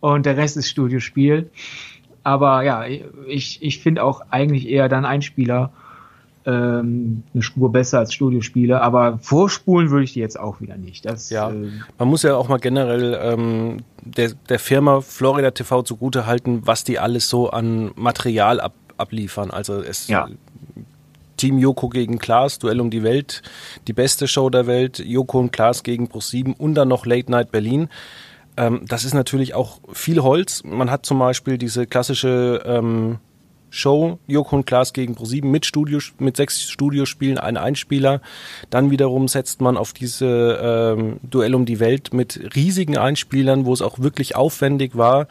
und 0.00 0.24
der 0.24 0.36
Rest 0.36 0.56
ist 0.56 0.70
Studiospiel. 0.70 1.50
Aber 2.24 2.62
ja, 2.62 2.84
ich, 3.26 3.62
ich 3.62 3.80
finde 3.80 4.02
auch 4.02 4.22
eigentlich 4.30 4.68
eher 4.68 4.88
dann 4.88 5.04
Einspieler 5.04 5.72
ähm, 6.44 7.22
eine 7.34 7.42
Spur 7.42 7.70
besser 7.70 7.98
als 7.98 8.14
Studiospiele, 8.14 8.80
aber 8.80 9.18
vorspulen 9.18 9.90
würde 9.90 10.04
ich 10.04 10.14
die 10.14 10.20
jetzt 10.20 10.38
auch 10.38 10.60
wieder 10.60 10.76
nicht. 10.76 11.04
Das, 11.04 11.30
ja, 11.30 11.50
äh, 11.50 11.68
man 11.98 12.08
muss 12.08 12.22
ja 12.22 12.34
auch 12.34 12.48
mal 12.48 12.58
generell 12.58 13.18
ähm, 13.22 13.78
der, 14.00 14.32
der 14.48 14.58
Firma 14.58 15.00
Florida 15.02 15.50
TV 15.50 15.82
zugute 15.82 16.26
halten, 16.26 16.62
was 16.64 16.84
die 16.84 16.98
alles 16.98 17.28
so 17.28 17.50
an 17.50 17.92
Material 17.94 18.60
ab, 18.60 18.74
abliefern. 18.96 19.50
Also 19.50 19.80
es 19.80 20.08
ja. 20.08 20.28
Team 21.42 21.58
Joko 21.58 21.88
gegen 21.88 22.20
Klaas, 22.20 22.60
Duell 22.60 22.80
um 22.80 22.88
die 22.88 23.02
Welt, 23.02 23.42
die 23.88 23.92
beste 23.92 24.28
Show 24.28 24.48
der 24.48 24.68
Welt, 24.68 25.00
Joko 25.00 25.40
und 25.40 25.50
Klaas 25.50 25.82
gegen 25.82 26.06
Pro7 26.06 26.56
und 26.56 26.76
dann 26.76 26.86
noch 26.86 27.04
Late 27.04 27.32
Night 27.32 27.50
Berlin. 27.50 27.88
Ähm, 28.56 28.82
das 28.86 29.04
ist 29.04 29.12
natürlich 29.12 29.52
auch 29.52 29.80
viel 29.92 30.22
Holz. 30.22 30.62
Man 30.62 30.88
hat 30.88 31.04
zum 31.04 31.18
Beispiel 31.18 31.58
diese 31.58 31.88
klassische 31.88 32.62
ähm, 32.64 33.18
Show, 33.70 34.20
Joko 34.28 34.54
und 34.54 34.66
Klaas 34.66 34.92
gegen 34.92 35.14
Pro7 35.14 35.44
mit 35.44 35.68
mit 36.20 36.36
sechs 36.36 36.62
Studiospielen, 36.70 37.38
ein 37.38 37.56
Einspieler. 37.56 38.20
Dann 38.70 38.92
wiederum 38.92 39.26
setzt 39.26 39.60
man 39.60 39.76
auf 39.76 39.92
diese 39.92 40.96
ähm, 40.96 41.18
Duell 41.24 41.56
um 41.56 41.66
die 41.66 41.80
Welt 41.80 42.14
mit 42.14 42.54
riesigen 42.54 42.96
Einspielern, 42.96 43.66
wo 43.66 43.72
es 43.72 43.82
auch 43.82 43.98
wirklich 43.98 44.36
aufwendig 44.36 44.96
war. 44.96 45.26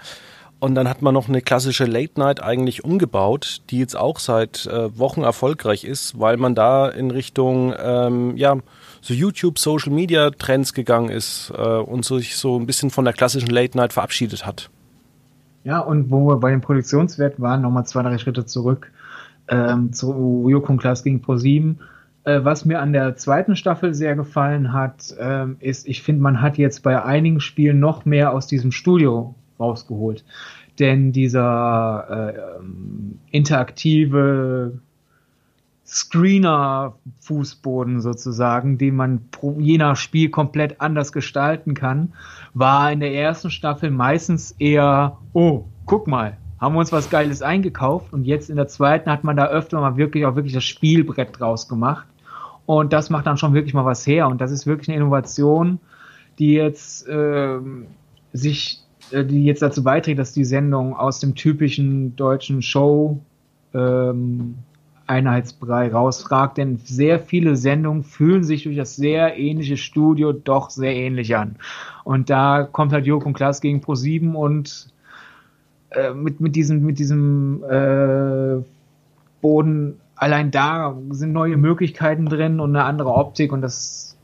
Und 0.61 0.75
dann 0.75 0.87
hat 0.87 1.01
man 1.01 1.15
noch 1.15 1.27
eine 1.27 1.41
klassische 1.41 1.85
Late 1.85 2.19
Night 2.19 2.43
eigentlich 2.43 2.83
umgebaut, 2.83 3.63
die 3.71 3.79
jetzt 3.79 3.97
auch 3.97 4.19
seit 4.19 4.67
äh, 4.67 4.95
Wochen 4.95 5.23
erfolgreich 5.23 5.83
ist, 5.83 6.19
weil 6.19 6.37
man 6.37 6.53
da 6.53 6.87
in 6.87 7.09
Richtung 7.09 7.73
ähm, 7.83 8.37
ja 8.37 8.55
so 9.01 9.15
YouTube, 9.15 9.57
Social 9.57 9.91
Media 9.91 10.29
Trends 10.29 10.73
gegangen 10.73 11.09
ist 11.09 11.51
äh, 11.57 11.61
und 11.61 12.05
sich 12.05 12.37
so 12.37 12.59
ein 12.59 12.67
bisschen 12.67 12.91
von 12.91 13.05
der 13.05 13.15
klassischen 13.15 13.49
Late 13.49 13.75
Night 13.75 13.91
verabschiedet 13.91 14.45
hat. 14.45 14.69
Ja, 15.63 15.79
und 15.79 16.11
wo 16.11 16.27
wir 16.27 16.37
bei 16.37 16.51
den 16.51 16.61
Produktionswerten 16.61 17.43
waren, 17.43 17.63
nochmal 17.63 17.87
zwei, 17.87 18.03
drei 18.03 18.19
Schritte 18.19 18.45
zurück 18.45 18.91
ähm, 19.47 19.93
zu 19.93 20.45
Jokon 20.47 20.77
Class 20.77 21.03
gegen 21.03 21.23
ProSieben. 21.23 21.79
Äh, 22.23 22.41
was 22.43 22.65
mir 22.65 22.81
an 22.81 22.93
der 22.93 23.15
zweiten 23.15 23.55
Staffel 23.55 23.95
sehr 23.95 24.15
gefallen 24.15 24.73
hat, 24.73 25.15
ähm, 25.19 25.55
ist, 25.59 25.87
ich 25.87 26.03
finde, 26.03 26.21
man 26.21 26.39
hat 26.39 26.59
jetzt 26.59 26.83
bei 26.83 27.03
einigen 27.03 27.39
Spielen 27.39 27.79
noch 27.79 28.05
mehr 28.05 28.31
aus 28.31 28.45
diesem 28.45 28.71
Studio 28.71 29.33
rausgeholt. 29.61 30.25
Denn 30.79 31.11
dieser 31.11 32.07
äh, 32.09 32.33
ähm, 32.59 33.19
interaktive 33.31 34.79
Screener-Fußboden 35.85 38.01
sozusagen, 38.01 38.77
den 38.77 38.95
man 38.95 39.27
pro, 39.29 39.57
je 39.59 39.77
nach 39.77 39.97
Spiel 39.97 40.29
komplett 40.29 40.79
anders 40.79 41.11
gestalten 41.11 41.73
kann, 41.73 42.13
war 42.53 42.89
in 42.91 43.01
der 43.01 43.13
ersten 43.13 43.51
Staffel 43.51 43.91
meistens 43.91 44.55
eher, 44.57 45.17
oh, 45.33 45.65
guck 45.85 46.07
mal, 46.07 46.37
haben 46.61 46.75
wir 46.75 46.79
uns 46.79 46.91
was 46.91 47.09
Geiles 47.09 47.41
eingekauft 47.41 48.13
und 48.13 48.25
jetzt 48.25 48.49
in 48.49 48.55
der 48.55 48.67
zweiten 48.67 49.11
hat 49.11 49.23
man 49.23 49.35
da 49.35 49.47
öfter 49.47 49.81
mal 49.81 49.97
wirklich 49.97 50.25
auch 50.25 50.35
wirklich 50.35 50.53
das 50.53 50.63
Spielbrett 50.63 51.39
draus 51.39 51.67
gemacht 51.67 52.07
und 52.65 52.93
das 52.93 53.09
macht 53.09 53.25
dann 53.25 53.37
schon 53.37 53.53
wirklich 53.53 53.73
mal 53.73 53.83
was 53.83 54.07
her 54.07 54.27
und 54.27 54.39
das 54.39 54.51
ist 54.51 54.67
wirklich 54.67 54.89
eine 54.89 54.97
Innovation, 54.97 55.79
die 56.39 56.53
jetzt 56.53 57.07
äh, 57.07 57.59
sich, 58.31 58.79
die 59.11 59.45
jetzt 59.45 59.61
dazu 59.61 59.83
beiträgt, 59.83 60.19
dass 60.19 60.33
die 60.33 60.45
Sendung 60.45 60.95
aus 60.95 61.19
dem 61.19 61.35
typischen 61.35 62.15
deutschen 62.15 62.61
Show 62.61 63.19
ähm, 63.73 64.55
Einheitsbrei 65.11 65.91
rausragt, 65.91 66.57
denn 66.57 66.77
sehr 66.77 67.19
viele 67.19 67.57
Sendungen 67.57 68.03
fühlen 68.03 68.43
sich 68.43 68.63
durch 68.63 68.77
das 68.77 68.95
sehr 68.95 69.37
ähnliche 69.37 69.75
Studio 69.75 70.31
doch 70.31 70.69
sehr 70.69 70.95
ähnlich 70.95 71.35
an. 71.35 71.57
Und 72.03 72.29
da 72.29 72.63
kommt 72.63 72.93
halt 72.93 73.05
Joko 73.05 73.27
und 73.27 73.33
Klaas 73.33 73.59
gegen 73.61 73.81
Pro7 73.81 74.33
und 74.33 74.87
äh, 75.89 76.13
mit, 76.13 76.39
mit 76.39 76.55
diesem, 76.55 76.85
mit 76.85 76.97
diesem 76.97 77.63
äh, 77.69 78.63
Boden, 79.41 79.99
allein 80.15 80.49
da 80.51 80.95
sind 81.09 81.33
neue 81.33 81.57
Möglichkeiten 81.57 82.27
drin 82.27 82.61
und 82.61 82.75
eine 82.75 82.85
andere 82.85 83.13
Optik 83.13 83.51
und 83.51 83.61
das 83.61 84.17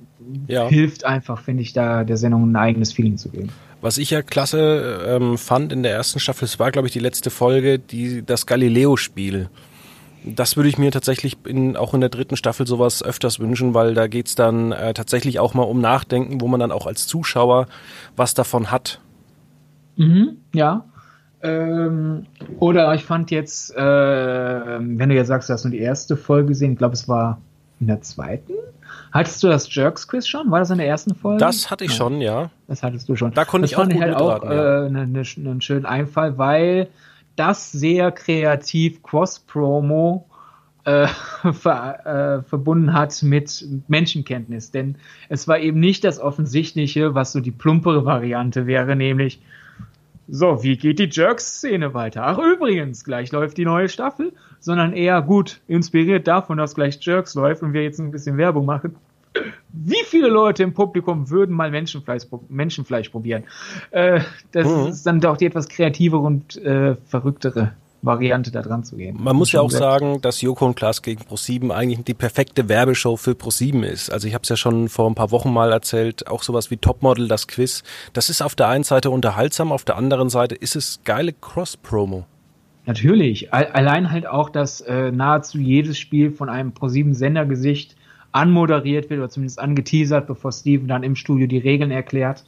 ja. 0.48 0.68
hilft 0.68 1.04
einfach, 1.04 1.42
finde 1.42 1.64
ich, 1.64 1.74
da 1.74 2.06
der 2.06 2.18
Sendung 2.18 2.50
ein 2.50 2.56
eigenes 2.56 2.94
Feeling 2.94 3.18
zu 3.18 3.30
geben. 3.30 3.50
Was 3.88 3.98
ich 3.98 4.10
ja 4.10 4.22
klasse 4.22 5.00
ähm, 5.08 5.38
fand 5.38 5.72
in 5.72 5.82
der 5.82 5.94
ersten 5.94 6.20
Staffel, 6.20 6.44
es 6.44 6.60
war, 6.60 6.74
glaube 6.74 6.90
ich, 6.90 6.92
die 6.92 7.00
letzte 7.00 7.30
Folge, 7.30 7.80
die, 7.80 8.22
das 8.22 8.46
Galileo-Spiel 8.46 9.50
das 10.26 10.58
würde 10.58 10.68
ich 10.68 10.78
mir 10.78 10.92
tatsächlich 10.92 11.38
in, 11.46 11.78
auch 11.78 11.94
in 11.94 12.02
der 12.02 12.10
dritten 12.10 12.36
Staffel 12.36 12.68
sowas 12.68 13.02
öfters 13.02 13.40
wünschen, 13.40 13.74
weil 13.74 13.94
da 13.94 14.08
geht's 14.08 14.36
dann 14.36 14.74
äh, 14.74 14.94
tatsächlich 14.94 15.40
auch 15.40 15.54
mal 15.54 15.64
um 15.64 15.80
Nachdenken, 15.80 16.42
wo 16.42 16.50
man 16.50 16.60
dann 16.60 16.74
auch 16.74 16.86
als 16.86 17.08
Zuschauer 17.08 17.68
was 18.18 18.34
davon 18.34 18.72
hat. 18.72 19.00
Mhm, 19.96 20.36
ja. 20.54 20.84
Ähm, 21.42 22.26
oder 22.60 22.94
ich 22.94 23.06
fand 23.06 23.32
jetzt, 23.32 23.74
äh, 23.74 23.80
wenn 23.80 25.08
du 25.08 25.16
jetzt 25.16 25.28
sagst, 25.28 25.48
du 25.48 25.54
hast 25.54 25.64
nur 25.64 25.72
die 25.72 25.80
erste 25.80 26.18
Folge 26.18 26.50
gesehen, 26.50 26.74
ich 26.74 26.78
glaube, 26.78 26.96
es 26.96 27.08
war 27.08 27.40
in 27.80 27.88
der 27.88 28.02
zweiten. 28.02 28.52
Hattest 29.18 29.42
du 29.42 29.48
das 29.48 29.74
Jerks-Quiz 29.74 30.28
schon? 30.28 30.52
War 30.52 30.60
das 30.60 30.70
in 30.70 30.78
der 30.78 30.88
ersten 30.88 31.16
Folge? 31.16 31.40
Das 31.40 31.72
hatte 31.72 31.86
ich 31.86 31.90
ja. 31.90 31.98
schon, 31.98 32.22
ja. 32.22 32.52
Das 32.68 32.84
hattest 32.84 33.10
du 33.10 33.16
schon. 33.16 33.34
Da 33.34 33.46
konnte 33.46 33.64
das 33.64 33.72
ich 33.72 33.76
auch 33.76 33.82
fand 33.82 33.94
gut 33.94 34.00
ich 34.00 34.08
halt 34.08 34.16
auch 34.16 34.44
ja. 34.44 34.84
äh, 34.84 34.86
einen, 34.86 35.16
einen 35.16 35.62
schönen 35.62 35.88
Einfall, 35.88 36.38
weil 36.38 36.88
das 37.36 37.72
sehr 37.72 38.12
kreativ 38.12 39.02
Cross-Promo 39.02 40.28
äh, 40.84 41.08
ver, 41.52 42.06
äh, 42.06 42.44
verbunden 42.48 42.94
hat 42.94 43.24
mit 43.24 43.66
Menschenkenntnis. 43.88 44.70
Denn 44.70 44.98
es 45.30 45.48
war 45.48 45.58
eben 45.58 45.80
nicht 45.80 46.04
das 46.04 46.20
Offensichtliche, 46.20 47.16
was 47.16 47.32
so 47.32 47.40
die 47.40 47.50
plumpere 47.50 48.06
Variante 48.06 48.68
wäre, 48.68 48.96
nämlich 48.96 49.42
so, 50.30 50.62
wie 50.62 50.78
geht 50.78 51.00
die 51.00 51.10
Jerks-Szene 51.10 51.94
weiter? 51.94 52.24
Ach, 52.28 52.38
übrigens, 52.38 53.04
gleich 53.06 53.32
läuft 53.32 53.58
die 53.58 53.66
neue 53.66 53.88
Staffel, 53.88 54.34
sondern 54.60 54.94
eher 54.94 55.22
gut 55.22 55.62
inspiriert 55.68 56.28
davon, 56.28 56.58
dass 56.58 56.76
gleich 56.76 57.00
Jerks 57.02 57.34
läuft 57.34 57.64
und 57.64 57.74
wir 57.74 57.84
jetzt 57.84 58.00
ein 58.00 58.12
bisschen 58.12 58.38
Werbung 58.38 58.66
machen. 58.66 58.96
Wie 59.72 60.04
viele 60.06 60.28
Leute 60.28 60.64
im 60.64 60.74
Publikum 60.74 61.30
würden 61.30 61.56
mal 61.56 61.72
Menschenfleisch, 61.72 62.24
Menschenfleisch 62.50 63.10
probieren? 63.10 63.44
Äh, 63.92 64.22
das 64.52 64.68
mhm. 64.68 64.88
ist 64.88 65.04
dann 65.06 65.20
doch 65.20 65.38
die 65.38 65.46
etwas 65.46 65.68
kreativere 65.68 66.22
und 66.22 66.58
äh, 66.58 66.96
verrücktere 67.06 67.74
Variante 68.02 68.52
da 68.52 68.62
dran 68.62 68.84
zu 68.84 68.96
gehen. 68.96 69.18
Man 69.20 69.36
muss 69.36 69.52
ja 69.52 69.62
auch 69.62 69.72
sagen, 69.72 70.22
dass 70.22 70.42
Joko 70.42 70.66
und 70.66 70.76
Klaas 70.76 71.02
gegen 71.02 71.24
ProSieben 71.26 71.72
eigentlich 71.72 72.04
die 72.06 72.14
perfekte 72.14 72.70
Werbeshow 72.70 73.18
für 73.18 73.36
ProSieben 73.36 73.84
ist. 73.84 74.12
Also 74.12 74.28
ich 74.28 74.34
habe 74.34 74.44
es 74.44 74.50
ja 74.50 74.56
schon 74.56 74.88
vor 74.88 75.10
ein 75.10 75.16
paar 75.16 75.32
Wochen 75.32 75.52
mal 75.52 75.72
erzählt, 75.72 76.28
auch 76.28 76.44
sowas 76.44 76.70
wie 76.72 76.78
Topmodel, 76.78 77.28
das 77.28 77.48
Quiz. 77.48 77.84
Das 78.14 78.30
ist 78.30 78.42
auf 78.42 78.56
der 78.56 78.68
einen 78.68 78.84
Seite 78.84 79.10
unterhaltsam, 79.10 79.72
auf 79.72 79.84
der 79.84 79.98
anderen 79.98 80.30
Seite 80.30 80.56
ist 80.56 80.76
es 80.76 81.02
geile 81.04 81.34
Cross-Promo. 81.34 82.26
Natürlich. 82.86 83.54
Allein 83.54 84.12
halt 84.12 84.28
auch, 84.28 84.50
dass 84.50 84.80
äh, 84.80 85.12
nahezu 85.12 85.58
jedes 85.58 86.00
Spiel 86.00 86.32
von 86.32 86.48
einem 86.48 86.72
ProSieben-Sendergesicht 86.72 87.97
anmoderiert 88.38 89.10
wird 89.10 89.20
oder 89.20 89.30
zumindest 89.30 89.60
angeteasert, 89.60 90.28
bevor 90.28 90.52
Steven 90.52 90.88
dann 90.88 91.04
im 91.04 91.16
Studio 91.16 91.48
die 91.48 91.58
Regeln 91.58 91.92
erklärt. 91.92 92.46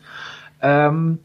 Ähm, 0.62 1.20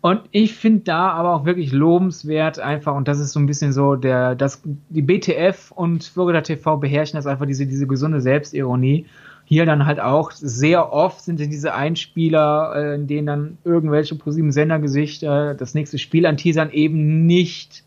und 0.00 0.22
ich 0.30 0.54
finde 0.54 0.84
da 0.84 1.10
aber 1.10 1.34
auch 1.34 1.44
wirklich 1.44 1.72
lobenswert 1.72 2.58
einfach, 2.58 2.94
und 2.94 3.08
das 3.08 3.18
ist 3.18 3.32
so 3.32 3.40
ein 3.40 3.46
bisschen 3.46 3.72
so 3.72 3.96
der, 3.96 4.34
das, 4.34 4.62
die 4.88 5.02
BTF 5.02 5.72
und 5.72 6.14
Bürger 6.14 6.42
TV 6.42 6.76
beherrschen 6.76 7.16
das 7.16 7.26
einfach 7.26 7.46
diese, 7.46 7.66
diese 7.66 7.86
gesunde 7.86 8.20
Selbstironie. 8.20 9.06
Hier 9.44 9.66
dann 9.66 9.86
halt 9.86 9.98
auch 9.98 10.30
sehr 10.30 10.92
oft 10.92 11.20
sind 11.22 11.40
diese 11.40 11.74
Einspieler, 11.74 12.72
äh, 12.76 12.94
in 12.94 13.06
denen 13.06 13.26
dann 13.26 13.58
irgendwelche 13.64 14.14
ProSieben 14.14 14.52
Sendergesichter 14.52 15.54
das 15.54 15.74
nächste 15.74 15.98
Spiel 15.98 16.26
anteasern, 16.26 16.70
eben 16.70 17.26
nicht, 17.26 17.82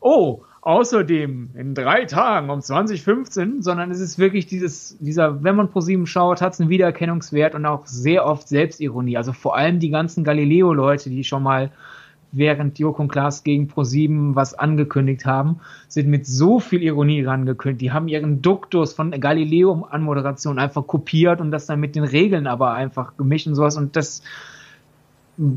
oh, 0.00 0.42
außerdem 0.68 1.52
in 1.54 1.74
drei 1.74 2.04
Tagen 2.04 2.50
um 2.50 2.60
2015, 2.60 3.62
sondern 3.62 3.90
es 3.90 4.00
ist 4.00 4.18
wirklich 4.18 4.44
dieses, 4.44 4.98
dieser, 4.98 5.42
wenn 5.42 5.56
man 5.56 5.70
ProSieben 5.70 6.06
schaut, 6.06 6.42
hat 6.42 6.52
es 6.52 6.60
einen 6.60 6.68
Wiedererkennungswert 6.68 7.54
und 7.54 7.64
auch 7.64 7.86
sehr 7.86 8.26
oft 8.26 8.46
Selbstironie. 8.48 9.16
Also 9.16 9.32
vor 9.32 9.56
allem 9.56 9.80
die 9.80 9.88
ganzen 9.88 10.24
Galileo-Leute, 10.24 11.08
die 11.08 11.24
schon 11.24 11.42
mal 11.42 11.70
während 12.32 12.78
Joko 12.78 13.00
und 13.00 13.08
Klaas 13.08 13.44
gegen 13.44 13.68
ProSieben 13.68 14.36
was 14.36 14.52
angekündigt 14.52 15.24
haben, 15.24 15.60
sind 15.88 16.08
mit 16.08 16.26
so 16.26 16.60
viel 16.60 16.82
Ironie 16.82 17.24
rangekündigt. 17.24 17.80
Die 17.80 17.92
haben 17.92 18.06
ihren 18.06 18.42
Duktus 18.42 18.92
von 18.92 19.10
Galileo 19.12 19.88
an 19.90 20.02
Moderation 20.02 20.58
einfach 20.58 20.86
kopiert 20.86 21.40
und 21.40 21.50
das 21.50 21.64
dann 21.64 21.80
mit 21.80 21.96
den 21.96 22.04
Regeln 22.04 22.46
aber 22.46 22.74
einfach 22.74 23.16
gemischt 23.16 23.46
und 23.46 23.54
sowas 23.54 23.78
und 23.78 23.96
das 23.96 24.22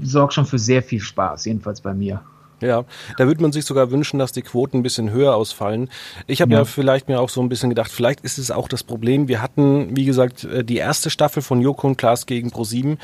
sorgt 0.03 0.35
schon 0.35 0.45
für 0.45 0.57
sehr 0.57 0.81
viel 0.81 1.01
Spaß, 1.01 1.43
jedenfalls 1.43 1.81
bei 1.81 1.93
mir. 1.93 2.21
Ja, 2.61 2.85
da 3.17 3.25
würde 3.25 3.41
man 3.41 3.51
sich 3.51 3.65
sogar 3.65 3.89
wünschen, 3.91 4.19
dass 4.19 4.31
die 4.31 4.43
Quoten 4.43 4.77
ein 4.77 4.83
bisschen 4.83 5.11
höher 5.11 5.35
ausfallen. 5.35 5.89
Ich 6.27 6.41
habe 6.41 6.53
ja. 6.53 6.59
ja. 6.59 6.65
vielleicht 6.65 7.09
mir 7.09 7.19
auch 7.19 7.29
so 7.29 7.41
ein 7.41 7.49
bisschen 7.49 7.69
gedacht, 7.69 7.91
vielleicht 7.91 8.21
ist 8.21 8.37
es 8.37 8.51
auch 8.51 8.67
das 8.67 8.83
Problem. 8.83 9.27
Wir 9.27 9.41
hatten, 9.41 9.95
wie 9.95 10.05
gesagt, 10.05 10.43
äh, 10.43 10.63
die 10.63 10.77
erste 10.77 11.09
Staffel 11.09 11.41
von 11.41 11.61
Joko 11.61 11.87
und 11.87 11.97
Klaas 11.97 12.27
gegen 12.27 12.51
ProSieben, 12.51 12.99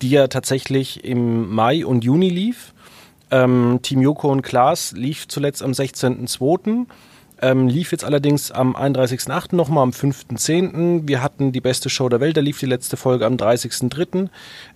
die 0.00 0.10
ja 0.10 0.28
tatsächlich 0.28 1.04
im 1.04 1.52
Mai 1.52 1.84
und 1.84 2.04
Juni 2.04 2.28
lief. 2.28 2.72
Ähm, 3.32 3.80
Team 3.82 4.00
Joko 4.00 4.30
und 4.30 4.42
Klaas 4.42 4.92
lief 4.92 5.26
zuletzt 5.28 5.62
am 5.62 5.72
16.02. 5.72 6.86
Ähm, 7.42 7.68
lief 7.68 7.90
jetzt 7.90 8.04
allerdings 8.04 8.50
am 8.50 8.76
31.08. 8.76 9.56
nochmal 9.56 9.84
am 9.84 9.90
5.10. 9.90 11.08
Wir 11.08 11.22
hatten 11.22 11.52
die 11.52 11.60
beste 11.60 11.88
Show 11.88 12.08
der 12.08 12.20
Welt, 12.20 12.36
da 12.36 12.42
lief 12.42 12.58
die 12.58 12.66
letzte 12.66 12.96
Folge 12.96 13.26
am 13.26 13.36
30.03. 13.36 14.28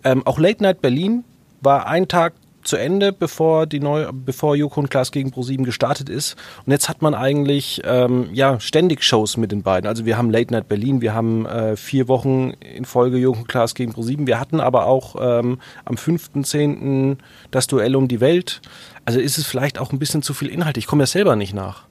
Ähm, 0.03 0.27
auch 0.27 0.39
Late 0.39 0.63
Night 0.63 0.81
Berlin 0.81 1.25
war 1.61 1.87
ein 1.87 2.09
Tag 2.09 2.35
zu 2.65 2.77
Ende, 2.77 3.13
bevor 3.13 3.67
die 3.67 3.81
neue, 3.81 4.13
bevor 4.13 4.57
Joko 4.57 4.81
und 4.81 4.91
Klaas 4.91 5.13
gegen 5.13 5.31
Pro7 5.31 5.65
gestartet 5.65 6.09
ist. 6.09 6.37
Und 6.65 6.73
jetzt 6.73 6.89
hat 6.89 7.03
man 7.03 7.15
eigentlich 7.15 7.83
ähm, 7.85 8.29
ja 8.33 8.59
ständig 8.61 9.05
Shows 9.05 9.37
mit 9.37 9.53
den 9.53 9.63
beiden. 9.63 9.89
Also 9.89 10.05
wir 10.05 10.19
haben 10.19 10.31
Late 10.31 10.53
Night 10.53 10.69
Berlin, 10.69 11.01
wir 11.01 11.15
haben 11.15 11.47
äh, 11.47 11.77
vier 11.77 12.09
Wochen 12.09 12.51
in 12.51 12.85
Folge 12.85 13.19
Joko 13.19 13.41
und 13.41 13.49
Klaas 13.49 13.75
gegen 13.75 13.93
Pro7. 13.93 14.27
Wir 14.27 14.41
hatten 14.41 14.61
aber 14.61 14.87
auch 14.87 15.17
ähm, 15.21 15.59
am 15.85 15.97
5.10. 15.97 17.19
das 17.51 17.67
Duell 17.67 17.97
um 17.97 18.09
die 18.09 18.21
Welt. 18.21 18.61
Also 19.05 19.21
ist 19.21 19.39
es 19.39 19.47
vielleicht 19.47 19.79
auch 19.79 19.93
ein 19.93 19.99
bisschen 19.99 20.23
zu 20.23 20.35
viel 20.35 20.49
Inhalt. 20.49 20.77
Ich 20.77 20.87
komme 20.87 21.03
ja 21.03 21.07
selber 21.07 21.37
nicht 21.37 21.55
nach. 21.55 21.85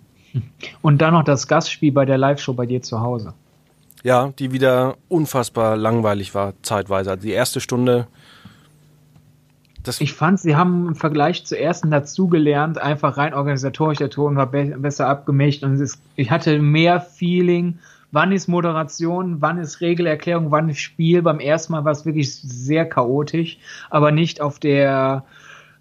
Und 0.82 1.02
dann 1.02 1.14
noch 1.14 1.24
das 1.24 1.48
Gastspiel 1.48 1.92
bei 1.92 2.06
der 2.06 2.18
Live-Show 2.18 2.54
bei 2.54 2.66
dir 2.66 2.82
zu 2.82 3.02
Hause. 3.02 3.34
Ja, 4.04 4.34
die 4.38 4.52
wieder 4.52 4.98
unfassbar 5.08 5.78
langweilig 5.78 6.36
war, 6.36 6.54
zeitweise. 6.62 7.12
Also 7.12 7.24
die 7.24 7.32
erste 7.32 7.62
Stunde 7.62 8.08
das 9.84 10.02
ich 10.02 10.14
fand, 10.14 10.40
sie 10.40 10.56
haben 10.56 10.88
im 10.88 10.96
Vergleich 10.96 11.46
zur 11.46 11.60
ersten 11.60 11.92
dazugelernt, 11.92 12.78
einfach 12.78 13.18
rein 13.18 13.34
organisatorisch, 13.34 13.98
der 13.98 14.10
Ton 14.10 14.38
war 14.38 14.50
be 14.50 14.78
besser 14.78 15.08
abgemischt 15.08 15.64
und 15.64 15.78
ist, 15.80 16.00
ich 16.16 16.32
hatte 16.32 16.60
mehr 16.60 17.02
Feeling, 17.02 17.80
wann 18.12 18.32
ist 18.32 18.48
Moderation, 18.48 19.42
wann 19.42 19.58
ist 19.58 19.82
Regelerklärung, 19.82 20.52
wann 20.52 20.70
ist 20.70 20.80
Spiel. 20.80 21.22
Beim 21.22 21.40
ersten 21.40 21.74
Mal 21.74 21.84
war 21.84 21.92
es 21.92 22.06
wirklich 22.06 22.34
sehr 22.34 22.86
chaotisch, 22.86 23.58
aber 23.90 24.12
nicht 24.12 24.40
auf 24.40 24.60
der 24.60 25.26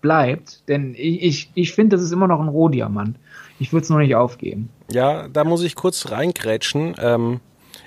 bleibt, 0.00 0.68
denn 0.68 0.94
ich, 0.96 1.22
ich, 1.22 1.50
ich 1.54 1.72
finde, 1.72 1.96
das 1.96 2.04
ist 2.04 2.12
immer 2.12 2.26
noch 2.26 2.40
ein 2.40 2.48
Rohdiamant. 2.48 3.16
Ich 3.58 3.72
würde 3.72 3.84
es 3.84 3.90
noch 3.90 3.98
nicht 3.98 4.14
aufgeben. 4.14 4.70
Ja, 4.90 5.28
da 5.28 5.44
muss 5.44 5.62
ich 5.62 5.74
kurz 5.74 6.10
reingrätschen. 6.10 6.94
Ähm, 6.98 7.40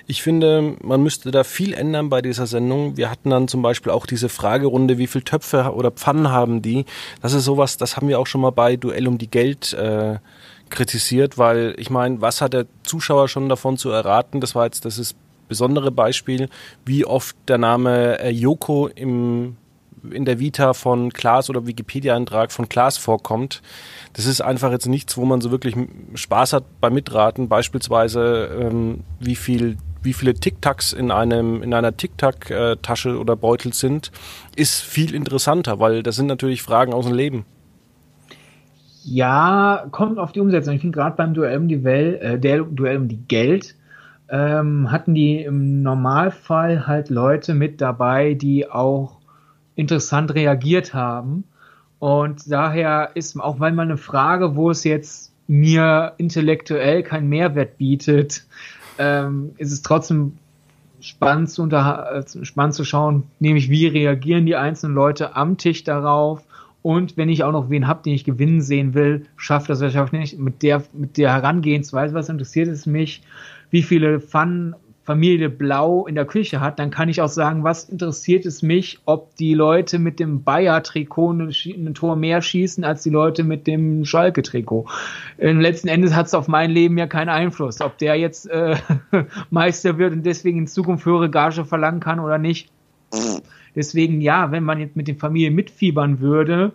ich 0.06 0.22
finde, 0.22 0.76
man 0.82 1.02
müsste 1.02 1.30
da 1.30 1.44
viel 1.44 1.72
ändern 1.72 2.10
bei 2.10 2.22
dieser 2.22 2.46
Sendung. 2.46 2.96
Wir 2.96 3.10
hatten 3.10 3.30
dann 3.30 3.48
zum 3.48 3.62
Beispiel 3.62 3.90
auch 3.90 4.06
diese 4.06 4.28
Fragerunde, 4.28 4.98
wie 4.98 5.06
viel 5.06 5.22
Töpfe 5.22 5.72
oder 5.74 5.90
Pfannen 5.90 6.30
haben 6.30 6.62
die? 6.62 6.84
Das 7.22 7.32
ist 7.32 7.44
sowas, 7.44 7.78
das 7.78 7.96
haben 7.96 8.08
wir 8.08 8.18
auch 8.18 8.26
schon 8.26 8.42
mal 8.42 8.50
bei 8.50 8.76
Duell 8.76 9.08
um 9.08 9.18
die 9.18 9.30
Geld 9.30 9.72
äh, 9.72 10.18
kritisiert, 10.74 11.38
weil 11.38 11.74
ich 11.78 11.88
meine, 11.88 12.20
was 12.20 12.40
hat 12.40 12.52
der 12.52 12.66
Zuschauer 12.82 13.28
schon 13.28 13.48
davon 13.48 13.78
zu 13.78 13.90
erraten? 13.90 14.40
Das 14.40 14.54
war 14.54 14.64
jetzt 14.64 14.84
das 14.84 14.98
ist 14.98 15.16
besondere 15.48 15.90
Beispiel, 15.90 16.48
wie 16.84 17.04
oft 17.04 17.36
der 17.48 17.58
Name 17.58 18.18
äh, 18.18 18.30
Yoko 18.30 18.88
im 18.88 19.56
in 20.10 20.26
der 20.26 20.38
Vita 20.38 20.74
von 20.74 21.14
Klaas 21.14 21.48
oder 21.48 21.66
Wikipedia-Eintrag 21.66 22.52
von 22.52 22.68
Klaas 22.68 22.98
vorkommt. 22.98 23.62
Das 24.12 24.26
ist 24.26 24.42
einfach 24.42 24.70
jetzt 24.70 24.86
nichts, 24.86 25.16
wo 25.16 25.24
man 25.24 25.40
so 25.40 25.50
wirklich 25.50 25.76
Spaß 26.14 26.52
hat 26.52 26.64
beim 26.80 26.92
Mitraten. 26.92 27.48
Beispielsweise, 27.48 28.50
ähm, 28.60 29.00
wie 29.18 29.36
viel 29.36 29.78
wie 30.02 30.12
viele 30.12 30.34
Tic-Tacs 30.34 30.92
in 30.92 31.10
einem 31.10 31.62
in 31.62 31.72
einer 31.72 31.96
Tic-Tac-Tasche 31.96 33.18
oder 33.18 33.36
Beutel 33.36 33.72
sind, 33.72 34.12
ist 34.54 34.82
viel 34.82 35.14
interessanter, 35.14 35.80
weil 35.80 36.02
das 36.02 36.16
sind 36.16 36.26
natürlich 36.26 36.62
Fragen 36.62 36.92
aus 36.92 37.06
dem 37.06 37.14
Leben. 37.14 37.46
Ja, 39.04 39.86
kommt 39.90 40.18
auf 40.18 40.32
die 40.32 40.40
Umsetzung. 40.40 40.74
Ich 40.74 40.80
finde 40.80 40.96
gerade 40.96 41.16
beim 41.16 41.34
Duell 41.34 41.58
um 41.58 41.68
die 41.68 41.84
Welt, 41.84 42.22
äh, 42.22 42.38
der 42.38 42.62
Duell 42.62 42.96
um 42.96 43.08
die 43.08 43.22
Geld, 43.28 43.74
ähm, 44.30 44.90
hatten 44.90 45.14
die 45.14 45.42
im 45.42 45.82
Normalfall 45.82 46.86
halt 46.86 47.10
Leute 47.10 47.54
mit 47.54 47.80
dabei, 47.80 48.34
die 48.34 48.70
auch 48.70 49.18
interessant 49.76 50.34
reagiert 50.34 50.94
haben. 50.94 51.44
Und 51.98 52.50
daher 52.50 53.10
ist 53.14 53.38
auch 53.38 53.60
weil 53.60 53.72
man 53.72 53.88
eine 53.88 53.98
Frage, 53.98 54.56
wo 54.56 54.70
es 54.70 54.84
jetzt 54.84 55.32
mir 55.46 56.12
intellektuell 56.16 57.02
keinen 57.02 57.28
Mehrwert 57.28 57.76
bietet, 57.76 58.46
ähm, 58.98 59.52
ist 59.58 59.72
es 59.72 59.82
trotzdem 59.82 60.38
spannend 61.00 61.50
zu, 61.50 61.62
unter, 61.62 62.24
äh, 62.24 62.44
spannend 62.44 62.74
zu 62.74 62.84
schauen, 62.84 63.24
nämlich 63.38 63.68
wie 63.68 63.86
reagieren 63.86 64.46
die 64.46 64.56
einzelnen 64.56 64.94
Leute 64.94 65.36
am 65.36 65.58
Tisch 65.58 65.84
darauf. 65.84 66.42
Und 66.84 67.16
wenn 67.16 67.30
ich 67.30 67.44
auch 67.44 67.52
noch 67.52 67.70
wen 67.70 67.86
habe, 67.86 68.02
den 68.02 68.12
ich 68.12 68.24
gewinnen 68.24 68.60
sehen 68.60 68.92
will, 68.92 69.24
schafft 69.38 69.70
das 69.70 69.80
wahrscheinlich 69.80 70.12
nicht 70.12 70.38
mit 70.38 70.62
der, 70.62 70.82
mit 70.92 71.16
der 71.16 71.32
Herangehensweise, 71.32 72.12
was 72.14 72.28
interessiert 72.28 72.68
es 72.68 72.84
mich, 72.84 73.22
wie 73.70 73.82
viele 73.82 74.20
Fun 74.20 74.76
Familie 75.02 75.48
Blau 75.48 76.06
in 76.06 76.14
der 76.14 76.26
Küche 76.26 76.60
hat, 76.60 76.78
dann 76.78 76.90
kann 76.90 77.08
ich 77.08 77.22
auch 77.22 77.28
sagen, 77.30 77.64
was 77.64 77.88
interessiert 77.88 78.44
es 78.44 78.60
mich, 78.60 78.98
ob 79.06 79.34
die 79.36 79.54
Leute 79.54 79.98
mit 79.98 80.20
dem 80.20 80.44
Bayer-Trikot 80.44 81.30
ein 81.30 81.94
Tor 81.94 82.16
mehr 82.16 82.42
schießen 82.42 82.84
als 82.84 83.02
die 83.02 83.10
Leute 83.10 83.44
mit 83.44 83.66
dem 83.66 84.04
Schalke-Trikot. 84.04 84.86
Letzten 85.38 85.88
Endes 85.88 86.14
hat 86.14 86.26
es 86.26 86.34
auf 86.34 86.48
mein 86.48 86.70
Leben 86.70 86.98
ja 86.98 87.06
keinen 87.06 87.30
Einfluss, 87.30 87.80
ob 87.80 87.96
der 87.96 88.16
jetzt 88.16 88.46
äh, 88.50 88.76
Meister 89.50 89.96
wird 89.96 90.12
und 90.12 90.26
deswegen 90.26 90.58
in 90.58 90.66
Zukunft 90.66 91.06
höhere 91.06 91.30
Gage 91.30 91.64
verlangen 91.64 92.00
kann 92.00 92.20
oder 92.20 92.36
nicht. 92.36 92.70
Deswegen 93.74 94.20
ja, 94.20 94.50
wenn 94.50 94.64
man 94.64 94.80
jetzt 94.80 94.96
mit 94.96 95.08
den 95.08 95.18
Familien 95.18 95.54
mitfiebern 95.54 96.20
würde, 96.20 96.72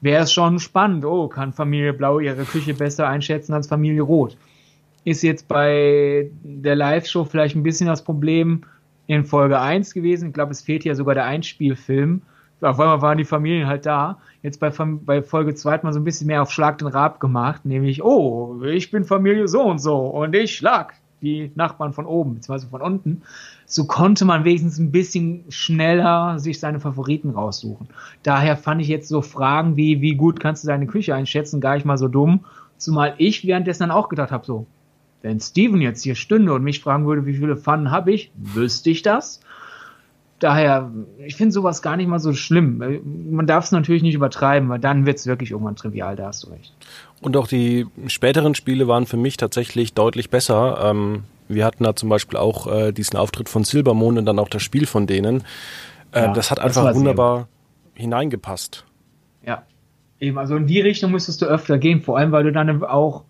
wäre 0.00 0.24
es 0.24 0.32
schon 0.32 0.58
spannend. 0.58 1.04
Oh, 1.04 1.28
kann 1.28 1.52
Familie 1.52 1.92
Blau 1.92 2.18
ihre 2.18 2.44
Küche 2.44 2.74
besser 2.74 3.08
einschätzen 3.08 3.54
als 3.54 3.66
Familie 3.66 4.02
Rot? 4.02 4.36
ist 5.04 5.22
jetzt 5.22 5.48
bei 5.48 6.30
der 6.42 6.76
Live-Show 6.76 7.24
vielleicht 7.24 7.56
ein 7.56 7.62
bisschen 7.62 7.86
das 7.86 8.02
Problem 8.02 8.62
in 9.06 9.24
Folge 9.24 9.60
1 9.60 9.92
gewesen. 9.92 10.28
Ich 10.28 10.34
glaube, 10.34 10.52
es 10.52 10.62
fehlt 10.62 10.84
ja 10.84 10.94
sogar 10.94 11.14
der 11.14 11.26
Einspielfilm. 11.26 12.22
Auf 12.62 12.80
einmal 12.80 13.02
waren 13.02 13.18
die 13.18 13.24
Familien 13.24 13.66
halt 13.66 13.84
da. 13.84 14.18
Jetzt 14.42 14.60
bei, 14.60 14.70
bei 14.70 15.22
Folge 15.22 15.54
2 15.54 15.72
hat 15.72 15.84
man 15.84 15.92
so 15.92 16.00
ein 16.00 16.04
bisschen 16.04 16.26
mehr 16.26 16.40
auf 16.40 16.50
Schlag 16.50 16.78
den 16.78 16.88
Rab 16.88 17.20
gemacht, 17.20 17.66
nämlich, 17.66 18.02
oh, 18.02 18.62
ich 18.62 18.90
bin 18.90 19.04
Familie 19.04 19.46
so 19.48 19.62
und 19.62 19.78
so 19.78 19.98
und 19.98 20.34
ich 20.34 20.56
schlag 20.56 20.94
die 21.24 21.50
Nachbarn 21.54 21.92
von 21.92 22.06
oben, 22.06 22.34
beziehungsweise 22.34 22.68
von 22.68 22.82
unten. 22.82 23.22
So 23.66 23.86
konnte 23.86 24.24
man 24.24 24.44
wenigstens 24.44 24.78
ein 24.78 24.92
bisschen 24.92 25.44
schneller 25.48 26.38
sich 26.38 26.60
seine 26.60 26.78
Favoriten 26.78 27.30
raussuchen. 27.30 27.88
Daher 28.22 28.56
fand 28.56 28.80
ich 28.80 28.88
jetzt 28.88 29.08
so 29.08 29.22
Fragen 29.22 29.76
wie, 29.76 30.00
wie 30.00 30.14
gut 30.14 30.38
kannst 30.38 30.62
du 30.62 30.68
deine 30.68 30.86
Küche 30.86 31.14
einschätzen, 31.14 31.60
gar 31.60 31.74
nicht 31.74 31.86
mal 31.86 31.98
so 31.98 32.08
dumm. 32.08 32.44
Zumal 32.76 33.14
ich 33.18 33.46
währenddessen 33.46 33.84
dann 33.84 33.90
auch 33.90 34.08
gedacht 34.08 34.30
habe, 34.30 34.44
so, 34.44 34.66
wenn 35.22 35.40
Steven 35.40 35.80
jetzt 35.80 36.02
hier 36.02 36.14
stünde 36.14 36.52
und 36.52 36.62
mich 36.62 36.80
fragen 36.80 37.06
würde, 37.06 37.24
wie 37.24 37.34
viele 37.34 37.56
Pfannen 37.56 37.90
habe 37.90 38.12
ich, 38.12 38.30
wüsste 38.36 38.90
ich 38.90 39.02
das. 39.02 39.40
Daher, 40.40 40.90
ich 41.18 41.36
finde 41.36 41.52
sowas 41.52 41.80
gar 41.80 41.96
nicht 41.96 42.08
mal 42.08 42.18
so 42.18 42.34
schlimm. 42.34 42.82
Man 43.30 43.46
darf 43.46 43.64
es 43.64 43.72
natürlich 43.72 44.02
nicht 44.02 44.14
übertreiben, 44.14 44.68
weil 44.68 44.80
dann 44.80 45.06
wird 45.06 45.18
es 45.18 45.26
wirklich 45.26 45.52
irgendwann 45.52 45.76
trivial, 45.76 46.16
da 46.16 46.26
hast 46.26 46.44
du 46.44 46.50
recht. 46.50 46.74
Und 47.20 47.36
auch 47.36 47.46
die 47.46 47.86
späteren 48.08 48.54
Spiele 48.54 48.88
waren 48.88 49.06
für 49.06 49.16
mich 49.16 49.36
tatsächlich 49.36 49.94
deutlich 49.94 50.30
besser. 50.30 50.90
Ähm, 50.90 51.24
wir 51.48 51.64
hatten 51.64 51.84
da 51.84 51.94
zum 51.94 52.08
Beispiel 52.08 52.38
auch 52.38 52.66
äh, 52.66 52.92
diesen 52.92 53.16
Auftritt 53.16 53.48
von 53.48 53.64
Silbermond 53.64 54.18
und 54.18 54.26
dann 54.26 54.38
auch 54.38 54.48
das 54.48 54.62
Spiel 54.62 54.86
von 54.86 55.06
denen. 55.06 55.44
Äh, 56.12 56.22
ja, 56.22 56.32
das 56.32 56.50
hat 56.50 56.58
einfach 56.58 56.84
das 56.84 56.96
wunderbar 56.96 57.48
hineingepasst. 57.94 58.84
Ja, 59.46 59.62
eben, 60.20 60.38
also 60.38 60.56
in 60.56 60.66
die 60.66 60.80
Richtung 60.80 61.12
müsstest 61.12 61.42
du 61.42 61.46
öfter 61.46 61.78
gehen, 61.78 62.00
vor 62.02 62.18
allem 62.18 62.32
weil 62.32 62.44
du 62.44 62.52
dann 62.52 62.82
auch 62.82 63.24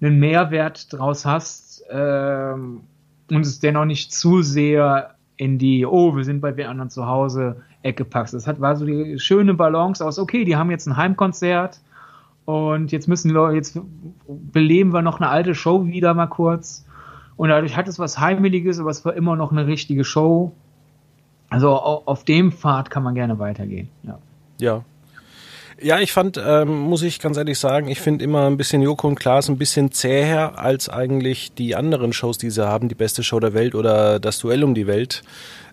einen 0.00 0.18
Mehrwert 0.18 0.92
draus 0.92 1.24
hast 1.24 1.82
ähm, 1.90 2.82
und 3.30 3.46
es 3.46 3.60
dennoch 3.60 3.84
nicht 3.84 4.12
zu 4.12 4.42
sehr 4.42 5.15
in 5.36 5.58
die, 5.58 5.84
oh, 5.86 6.16
wir 6.16 6.24
sind 6.24 6.40
bei 6.40 6.52
den 6.52 6.66
anderen 6.66 6.90
zu 6.90 7.06
Hause 7.06 7.62
Ecke 7.82 8.04
packst. 8.04 8.34
Das 8.34 8.46
hat, 8.46 8.60
war 8.60 8.76
so 8.76 8.86
die 8.86 9.18
schöne 9.18 9.54
Balance 9.54 10.04
aus, 10.04 10.18
okay, 10.18 10.44
die 10.44 10.56
haben 10.56 10.70
jetzt 10.70 10.86
ein 10.86 10.96
Heimkonzert 10.96 11.80
und 12.44 12.92
jetzt 12.92 13.08
müssen 13.08 13.30
Leute, 13.30 13.56
jetzt 13.56 13.78
beleben 14.28 14.92
wir 14.92 15.02
noch 15.02 15.20
eine 15.20 15.28
alte 15.28 15.54
Show 15.54 15.86
wieder 15.86 16.14
mal 16.14 16.28
kurz. 16.28 16.86
Und 17.36 17.50
dadurch 17.50 17.76
hat 17.76 17.86
es 17.86 17.98
was 17.98 18.18
Heimeliges, 18.18 18.80
aber 18.80 18.90
es 18.90 19.04
war 19.04 19.14
immer 19.14 19.36
noch 19.36 19.52
eine 19.52 19.66
richtige 19.66 20.04
Show. 20.04 20.52
Also 21.50 21.74
auf 21.74 22.24
dem 22.24 22.52
Pfad 22.52 22.90
kann 22.90 23.02
man 23.02 23.14
gerne 23.14 23.38
weitergehen. 23.38 23.88
Ja. 24.02 24.18
Ja, 24.58 24.84
ja, 25.80 26.00
ich 26.00 26.12
fand, 26.12 26.40
ähm, 26.42 26.78
muss 26.78 27.02
ich 27.02 27.20
ganz 27.20 27.36
ehrlich 27.36 27.58
sagen, 27.58 27.88
ich 27.88 28.00
finde 28.00 28.24
immer 28.24 28.46
ein 28.46 28.56
bisschen 28.56 28.80
Joko 28.80 29.08
und 29.08 29.20
Klaas 29.20 29.48
ein 29.48 29.58
bisschen 29.58 29.92
zäher 29.92 30.58
als 30.58 30.88
eigentlich 30.88 31.52
die 31.52 31.76
anderen 31.76 32.12
Shows, 32.12 32.38
die 32.38 32.50
sie 32.50 32.66
haben, 32.66 32.88
die 32.88 32.94
beste 32.94 33.22
Show 33.22 33.40
der 33.40 33.52
Welt 33.52 33.74
oder 33.74 34.18
das 34.18 34.38
Duell 34.38 34.64
um 34.64 34.74
die 34.74 34.86
Welt. 34.86 35.22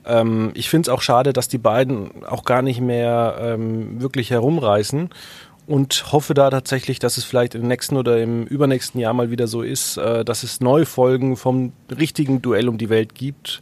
Ähm, 0.05 0.51
ich 0.55 0.69
finde 0.69 0.89
es 0.89 0.93
auch 0.93 1.01
schade, 1.01 1.31
dass 1.31 1.47
die 1.47 1.57
beiden 1.57 2.25
auch 2.25 2.43
gar 2.43 2.61
nicht 2.61 2.81
mehr 2.81 3.37
ähm, 3.39 4.01
wirklich 4.01 4.29
herumreißen 4.29 5.09
und 5.67 6.11
hoffe 6.11 6.33
da 6.33 6.49
tatsächlich, 6.49 6.99
dass 6.99 7.17
es 7.17 7.23
vielleicht 7.23 7.55
im 7.55 7.67
nächsten 7.67 7.95
oder 7.95 8.21
im 8.21 8.43
übernächsten 8.43 8.99
Jahr 8.99 9.13
mal 9.13 9.31
wieder 9.31 9.47
so 9.47 9.61
ist, 9.61 9.95
äh, 9.97 10.25
dass 10.25 10.43
es 10.43 10.59
neue 10.59 10.85
Folgen 10.85 11.37
vom 11.37 11.71
richtigen 11.89 12.41
Duell 12.41 12.67
um 12.67 12.77
die 12.77 12.89
Welt 12.89 13.15
gibt 13.15 13.61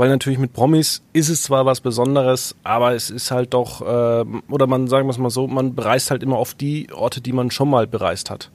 weil 0.00 0.08
natürlich 0.08 0.38
mit 0.38 0.54
Promis 0.54 1.02
ist 1.12 1.28
es 1.28 1.42
zwar 1.42 1.66
was 1.66 1.82
Besonderes, 1.82 2.56
aber 2.64 2.94
es 2.94 3.10
ist 3.10 3.30
halt 3.30 3.52
doch, 3.52 3.82
äh, 3.82 4.24
oder 4.48 4.66
man 4.66 4.88
sagen 4.88 5.06
wir 5.06 5.10
es 5.10 5.18
mal 5.18 5.28
so, 5.28 5.46
man 5.46 5.74
bereist 5.74 6.10
halt 6.10 6.22
immer 6.22 6.38
oft 6.38 6.58
die 6.58 6.88
Orte, 6.90 7.20
die 7.20 7.34
man 7.34 7.50
schon 7.50 7.68
mal 7.68 7.86
bereist 7.86 8.30
hat. 8.30 8.50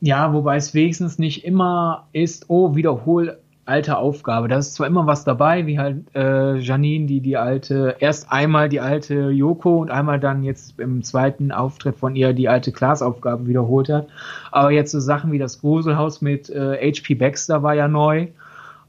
Ja, 0.00 0.32
wobei 0.32 0.58
es 0.58 0.74
wenigstens 0.74 1.18
nicht 1.18 1.44
immer 1.44 2.06
ist, 2.12 2.44
oh, 2.46 2.76
wiederhol 2.76 3.40
alte 3.64 3.96
Aufgabe. 3.96 4.46
Da 4.46 4.58
ist 4.58 4.74
zwar 4.74 4.86
immer 4.86 5.08
was 5.08 5.24
dabei, 5.24 5.66
wie 5.66 5.80
halt 5.80 6.04
äh, 6.14 6.56
Janine, 6.56 7.06
die 7.06 7.20
die 7.20 7.36
alte, 7.36 7.96
erst 7.98 8.30
einmal 8.30 8.68
die 8.68 8.78
alte 8.78 9.30
Yoko 9.30 9.78
und 9.78 9.90
einmal 9.90 10.20
dann 10.20 10.44
jetzt 10.44 10.78
im 10.78 11.02
zweiten 11.02 11.50
Auftritt 11.50 11.96
von 11.96 12.14
ihr 12.14 12.32
die 12.32 12.48
alte 12.48 12.70
Klaas-Aufgabe 12.70 13.48
wiederholt 13.48 13.88
hat. 13.88 14.06
Aber 14.52 14.70
jetzt 14.70 14.92
so 14.92 15.00
Sachen 15.00 15.32
wie 15.32 15.38
das 15.38 15.60
Gruselhaus 15.60 16.20
mit 16.22 16.48
äh, 16.48 16.92
H.P. 16.92 17.16
Baxter 17.16 17.64
war 17.64 17.74
ja 17.74 17.88
neu. 17.88 18.28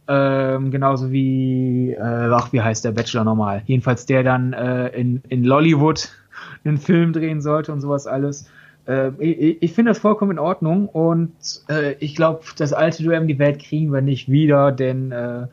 Ähm, 0.08 0.72
genauso 0.72 1.12
wie, 1.12 1.94
äh, 1.94 2.00
ach, 2.00 2.52
wie 2.52 2.62
heißt 2.62 2.84
der 2.84 2.92
Bachelor 2.92 3.24
nochmal? 3.24 3.63
Jedenfalls 3.66 4.06
der 4.06 4.24
dann 4.24 4.52
äh, 4.54 4.89
in, 4.89 5.22
in 5.30 5.44
Lollywood 5.44 6.10
einen 6.66 6.78
Film 6.78 7.13
drehen 7.13 7.42
sollte 7.42 7.72
und 7.72 7.80
sowas 7.80 8.06
alles. 8.06 8.50
Äh, 8.86 9.12
ich, 9.20 9.62
ich 9.62 9.74
finde 9.74 9.92
das 9.92 10.00
vollkommen 10.00 10.32
in 10.32 10.39
Ordnung 10.39 10.89
und 10.89 11.32
äh, 11.70 11.94
ich 12.00 12.16
glaube, 12.16 12.42
das 12.58 12.74
alte 12.74 13.04
Duell 13.04 13.26
die 13.28 13.39
Welt 13.39 13.60
kriegen 13.60 13.94
wir 13.94 14.02
nicht 14.02 14.30
wieder, 14.30 14.72
denn 14.74 15.12
äh, 15.12 15.48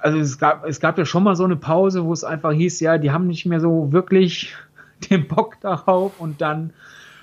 also 0.00 0.18
es 0.18 0.38
gab, 0.38 0.64
es 0.64 0.80
gab 0.80 0.96
ja 0.96 1.04
schon 1.04 1.24
mal 1.24 1.36
so 1.36 1.44
eine 1.44 1.56
Pause, 1.56 2.04
wo 2.04 2.12
es 2.12 2.24
einfach 2.24 2.52
hieß, 2.52 2.80
ja, 2.80 2.98
die 2.98 3.10
haben 3.10 3.26
nicht 3.26 3.46
mehr 3.46 3.60
so 3.60 3.92
wirklich 3.92 4.54
den 5.10 5.28
Bock 5.28 5.60
darauf 5.60 6.18
und 6.18 6.40
dann 6.40 6.72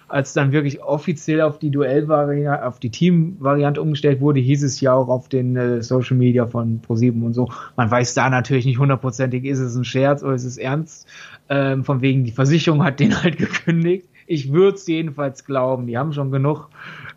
als 0.08 0.34
dann 0.34 0.52
wirklich 0.52 0.84
offiziell 0.84 1.42
auf 1.42 1.58
die 1.58 1.72
Duellvariante, 1.72 2.66
auf 2.66 2.80
die 2.80 2.92
Teamvariante 2.92 3.82
umgestellt 3.82 4.22
wurde, 4.22 4.40
hieß 4.40 4.64
es 4.64 4.80
ja 4.80 4.94
auch 4.94 5.08
auf 5.08 5.30
den 5.30 5.56
äh, 5.56 5.82
Social 5.82 6.16
Media 6.16 6.46
von 6.46 6.80
ProSieben 6.80 7.24
und 7.24 7.34
so. 7.34 7.50
Man 7.76 7.90
weiß 7.90 8.14
da 8.14 8.30
natürlich 8.30 8.66
nicht 8.66 8.78
hundertprozentig, 8.78 9.46
ist 9.46 9.60
es 9.60 9.76
ein 9.76 9.84
Scherz 9.84 10.24
oder 10.24 10.36
ist 10.36 10.46
es 10.46 10.58
ernst. 10.58 11.08
Ähm, 11.50 11.84
von 11.84 12.02
wegen, 12.02 12.24
die 12.24 12.32
Versicherung 12.32 12.84
hat 12.84 13.00
den 13.00 13.22
halt 13.22 13.38
gekündigt. 13.40 14.08
Ich 14.28 14.52
würde 14.52 14.76
es 14.76 14.88
jedenfalls 14.88 15.46
glauben. 15.46 15.88
Die 15.88 15.98
haben 15.98 16.14
schon 16.14 16.32
genug 16.32 16.70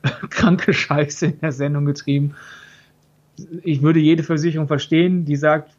kranke 0.30 0.72
Scheiße 0.72 1.26
in 1.26 1.40
der 1.40 1.52
Sendung 1.52 1.84
getrieben. 1.84 2.34
Ich 3.62 3.82
würde 3.82 4.00
jede 4.00 4.22
Versicherung 4.22 4.66
verstehen, 4.66 5.24
die 5.24 5.36
sagt, 5.36 5.70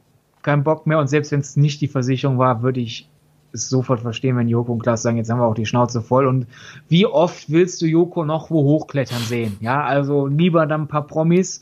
kein 0.41 0.63
Bock 0.63 0.88
mehr. 0.88 1.00
Und 1.00 1.08
selbst 1.08 1.32
wenn 1.32 1.41
es 1.41 1.58
nicht 1.58 1.82
die 1.82 1.88
Versicherung 1.88 2.38
war, 2.38 2.63
würde 2.63 2.80
ich 2.80 3.10
es 3.53 3.69
sofort 3.69 4.01
verstehen, 4.01 4.38
wenn 4.38 4.47
Joko 4.47 4.73
und 4.73 4.83
Klaas 4.83 5.01
sagen, 5.01 5.17
jetzt 5.17 5.29
haben 5.29 5.39
wir 5.39 5.45
auch 5.45 5.55
die 5.55 5.65
Schnauze 5.65 6.01
voll. 6.01 6.27
Und 6.27 6.47
wie 6.88 7.05
oft 7.05 7.49
willst 7.49 7.81
du 7.81 7.85
Joko 7.85 8.25
noch 8.25 8.49
wo 8.49 8.63
hochklettern 8.63 9.21
sehen? 9.21 9.57
Ja, 9.59 9.83
also 9.83 10.27
lieber 10.27 10.65
dann 10.65 10.81
ein 10.81 10.88
paar 10.88 11.07
Promis 11.07 11.62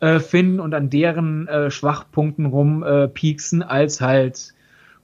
äh, 0.00 0.20
finden 0.20 0.60
und 0.60 0.74
an 0.74 0.90
deren 0.90 1.48
äh, 1.48 1.70
Schwachpunkten 1.70 2.46
rumpieksen, 2.46 3.62
äh, 3.62 3.64
als 3.64 4.00
halt 4.00 4.54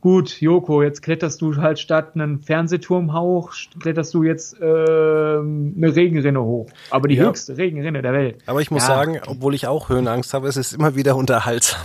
gut, 0.01 0.41
Joko, 0.41 0.83
jetzt 0.83 1.03
kletterst 1.03 1.41
du 1.43 1.57
halt 1.57 1.79
statt 1.79 2.13
einen 2.15 2.41
Fernsehturm 2.41 3.19
hoch, 3.19 3.53
kletterst 3.81 4.15
du 4.15 4.23
jetzt 4.23 4.61
äh, 4.61 4.65
eine 4.65 5.95
Regenrinne 5.95 6.43
hoch. 6.43 6.69
Aber 6.91 7.09
die 7.09 7.17
ja. 7.17 7.27
höchste 7.27 7.57
Regenrinne 7.57 8.03
der 8.03 8.13
Welt. 8.13 8.39
Aber 8.47 8.61
ich 8.61 8.71
muss 8.71 8.83
ja. 8.83 8.95
sagen, 8.95 9.21
obwohl 9.27 9.55
ich 9.55 9.67
auch 9.67 9.89
Höhenangst 9.89 10.35
habe, 10.35 10.49
es 10.49 10.57
ist 10.57 10.73
immer 10.73 10.97
wieder 10.97 11.17
unterhaltsam. 11.17 11.81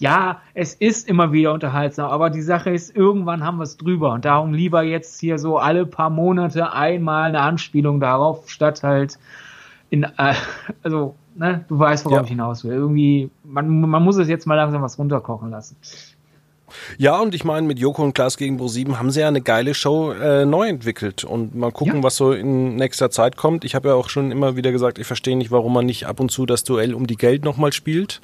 Ja, 0.00 0.40
es 0.54 0.72
ist 0.72 1.06
immer 1.06 1.30
wieder 1.30 1.52
unterhaltsam, 1.52 2.10
aber 2.10 2.30
die 2.30 2.40
Sache 2.40 2.70
ist, 2.70 2.96
irgendwann 2.96 3.44
haben 3.44 3.58
wir 3.58 3.64
es 3.64 3.76
drüber 3.76 4.14
und 4.14 4.24
darum 4.24 4.54
lieber 4.54 4.82
jetzt 4.82 5.20
hier 5.20 5.38
so 5.38 5.58
alle 5.58 5.84
paar 5.84 6.08
Monate 6.08 6.72
einmal 6.72 7.28
eine 7.28 7.40
Anspielung 7.42 8.00
darauf, 8.00 8.48
statt 8.48 8.82
halt 8.82 9.18
in, 9.90 10.04
äh, 10.04 10.08
also, 10.82 11.16
ne, 11.34 11.66
du 11.68 11.78
weißt, 11.78 12.06
worauf 12.06 12.16
ja. 12.16 12.24
ich 12.24 12.30
hinaus 12.30 12.64
will. 12.64 12.72
Irgendwie, 12.72 13.30
man, 13.44 13.82
man 13.82 14.02
muss 14.02 14.16
es 14.16 14.28
jetzt 14.28 14.46
mal 14.46 14.54
langsam 14.54 14.80
was 14.80 14.98
runterkochen 14.98 15.50
lassen. 15.50 15.76
Ja, 16.96 17.20
und 17.20 17.34
ich 17.34 17.44
meine, 17.44 17.66
mit 17.66 17.78
Joko 17.78 18.02
und 18.02 18.14
Klaas 18.14 18.38
gegen 18.38 18.58
Pro7 18.58 18.96
haben 18.96 19.10
sie 19.10 19.20
ja 19.20 19.28
eine 19.28 19.42
geile 19.42 19.74
Show 19.74 20.12
äh, 20.12 20.46
neu 20.46 20.66
entwickelt. 20.66 21.24
Und 21.24 21.54
mal 21.54 21.72
gucken, 21.72 21.96
ja. 21.96 22.02
was 22.02 22.16
so 22.16 22.32
in 22.32 22.76
nächster 22.76 23.10
Zeit 23.10 23.36
kommt. 23.36 23.66
Ich 23.66 23.74
habe 23.74 23.88
ja 23.88 23.96
auch 23.96 24.08
schon 24.08 24.30
immer 24.30 24.56
wieder 24.56 24.72
gesagt, 24.72 24.98
ich 24.98 25.06
verstehe 25.06 25.36
nicht, 25.36 25.50
warum 25.50 25.74
man 25.74 25.84
nicht 25.84 26.06
ab 26.06 26.20
und 26.20 26.30
zu 26.30 26.46
das 26.46 26.64
Duell 26.64 26.94
um 26.94 27.06
die 27.06 27.16
Geld 27.16 27.44
nochmal 27.44 27.74
spielt. 27.74 28.22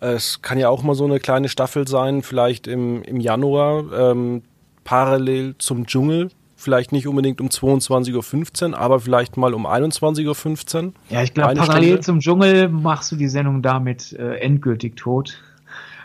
Es 0.00 0.42
kann 0.42 0.58
ja 0.58 0.68
auch 0.68 0.82
mal 0.82 0.94
so 0.94 1.04
eine 1.04 1.18
kleine 1.18 1.48
Staffel 1.48 1.88
sein, 1.88 2.22
vielleicht 2.22 2.66
im, 2.66 3.02
im 3.02 3.20
Januar, 3.20 3.84
ähm, 3.92 4.42
parallel 4.84 5.56
zum 5.58 5.86
Dschungel. 5.86 6.30
Vielleicht 6.56 6.90
nicht 6.90 7.06
unbedingt 7.06 7.40
um 7.40 7.48
22.15 7.48 8.70
Uhr, 8.70 8.78
aber 8.78 8.98
vielleicht 8.98 9.36
mal 9.36 9.54
um 9.54 9.64
21.15 9.64 10.86
Uhr. 10.86 10.92
Ja, 11.08 11.22
ich 11.22 11.32
glaube, 11.32 11.54
parallel 11.54 11.84
Stunde. 11.84 12.00
zum 12.00 12.20
Dschungel 12.20 12.68
machst 12.68 13.12
du 13.12 13.16
die 13.16 13.28
Sendung 13.28 13.62
damit 13.62 14.12
äh, 14.12 14.38
endgültig 14.38 14.96
tot. 14.96 15.40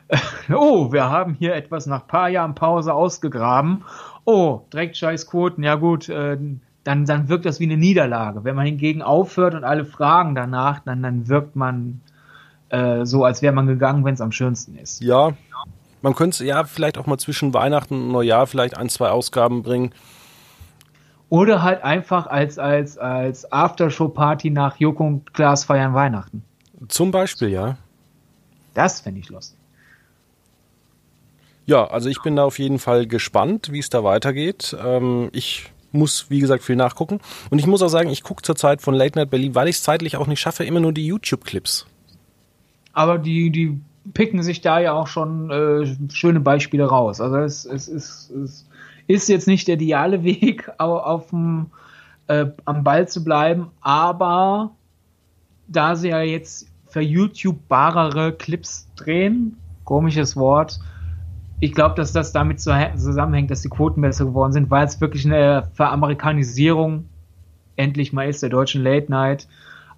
oh, 0.53 0.91
wir 0.91 1.09
haben 1.09 1.35
hier 1.39 1.55
etwas 1.55 1.87
nach 1.87 2.05
paar 2.05 2.29
Jahren 2.29 2.53
Pause 2.53 2.93
ausgegraben. 2.93 3.83
Oh, 4.25 4.61
direkt 4.71 4.97
scheiß 4.97 5.27
Quoten. 5.27 5.63
Ja 5.63 5.75
gut, 5.75 6.07
äh, 6.09 6.37
dann, 6.83 7.05
dann 7.05 7.29
wirkt 7.29 7.45
das 7.45 7.59
wie 7.59 7.65
eine 7.65 7.77
Niederlage. 7.77 8.43
Wenn 8.43 8.55
man 8.55 8.65
hingegen 8.65 9.01
aufhört 9.01 9.55
und 9.55 9.63
alle 9.63 9.85
fragen 9.85 10.35
danach, 10.35 10.81
dann, 10.81 11.01
dann 11.01 11.27
wirkt 11.29 11.55
man 11.55 12.01
äh, 12.73 13.05
so, 13.05 13.23
als 13.23 13.41
wäre 13.43 13.53
man 13.53 13.67
gegangen, 13.67 14.03
wenn 14.03 14.15
es 14.15 14.21
am 14.21 14.31
schönsten 14.31 14.75
ist. 14.77 15.01
Ja, 15.01 15.33
man 16.01 16.15
könnte 16.15 16.43
ja 16.43 16.63
vielleicht 16.63 16.97
auch 16.97 17.05
mal 17.05 17.19
zwischen 17.19 17.53
Weihnachten 17.53 17.93
und 17.93 18.11
Neujahr 18.11 18.47
vielleicht 18.47 18.75
ein, 18.75 18.89
zwei 18.89 19.09
Ausgaben 19.09 19.61
bringen. 19.61 19.93
Oder 21.29 21.61
halt 21.61 21.83
einfach 21.83 22.27
als, 22.27 22.57
als, 22.57 22.97
als 22.97 23.51
Aftershow-Party 23.51 24.49
nach 24.49 24.77
Joko 24.77 25.05
und 25.05 25.33
Klaas 25.33 25.63
feiern 25.63 25.93
Weihnachten. 25.93 26.43
Zum 26.87 27.11
Beispiel, 27.11 27.49
ja. 27.49 27.77
Das 28.73 29.01
fände 29.01 29.19
ich 29.19 29.29
lustig. 29.29 29.57
Ja, 31.65 31.85
also 31.85 32.09
ich 32.09 32.21
bin 32.21 32.35
da 32.35 32.43
auf 32.43 32.59
jeden 32.59 32.79
Fall 32.79 33.07
gespannt, 33.07 33.71
wie 33.71 33.79
es 33.79 33.89
da 33.89 34.03
weitergeht. 34.03 34.75
Ähm, 34.83 35.29
ich 35.31 35.71
muss, 35.91 36.29
wie 36.29 36.39
gesagt, 36.39 36.63
viel 36.63 36.75
nachgucken. 36.75 37.19
Und 37.51 37.59
ich 37.59 37.67
muss 37.67 37.81
auch 37.83 37.87
sagen, 37.87 38.09
ich 38.09 38.23
gucke 38.23 38.41
zurzeit 38.41 38.81
von 38.81 38.95
Late 38.95 39.17
Night 39.17 39.29
Berlin, 39.29 39.55
weil 39.55 39.67
ich 39.67 39.77
es 39.77 39.83
zeitlich 39.83 40.17
auch 40.17 40.27
nicht 40.27 40.39
schaffe, 40.39 40.65
immer 40.65 40.79
nur 40.79 40.91
die 40.91 41.05
YouTube-Clips. 41.05 41.85
Aber 42.93 43.17
die, 43.17 43.49
die 43.49 43.79
picken 44.13 44.43
sich 44.43 44.61
da 44.61 44.79
ja 44.79 44.93
auch 44.93 45.07
schon 45.07 45.49
äh, 45.49 46.11
schöne 46.11 46.39
Beispiele 46.39 46.85
raus. 46.85 47.21
Also 47.21 47.37
es, 47.37 47.65
es, 47.65 47.87
es, 47.87 48.31
es 48.31 48.65
ist 49.07 49.29
jetzt 49.29 49.47
nicht 49.47 49.67
der 49.67 49.75
ideale 49.75 50.23
Weg, 50.23 50.71
auf 50.77 51.29
dem, 51.29 51.67
äh, 52.27 52.45
am 52.65 52.83
Ball 52.83 53.07
zu 53.07 53.23
bleiben, 53.23 53.67
aber 53.81 54.71
da 55.67 55.95
sie 55.95 56.09
ja 56.09 56.21
jetzt 56.21 56.67
für 56.87 57.01
YouTube-barere 57.01 58.33
Clips 58.33 58.87
drehen, 58.95 59.57
komisches 59.83 60.35
Wort, 60.35 60.79
ich 61.59 61.73
glaube, 61.73 61.95
dass 61.95 62.11
das 62.11 62.33
damit 62.33 62.59
zusammenhängt, 62.59 63.49
dass 63.49 63.61
die 63.61 63.69
Quoten 63.69 64.01
besser 64.01 64.25
geworden 64.25 64.51
sind, 64.51 64.69
weil 64.69 64.85
es 64.85 64.99
wirklich 64.99 65.25
eine 65.25 65.69
Veramerikanisierung 65.73 67.05
endlich 67.77 68.11
mal 68.11 68.27
ist, 68.27 68.43
der 68.43 68.49
deutschen 68.49 68.83
Late 68.83 69.09
Night, 69.09 69.47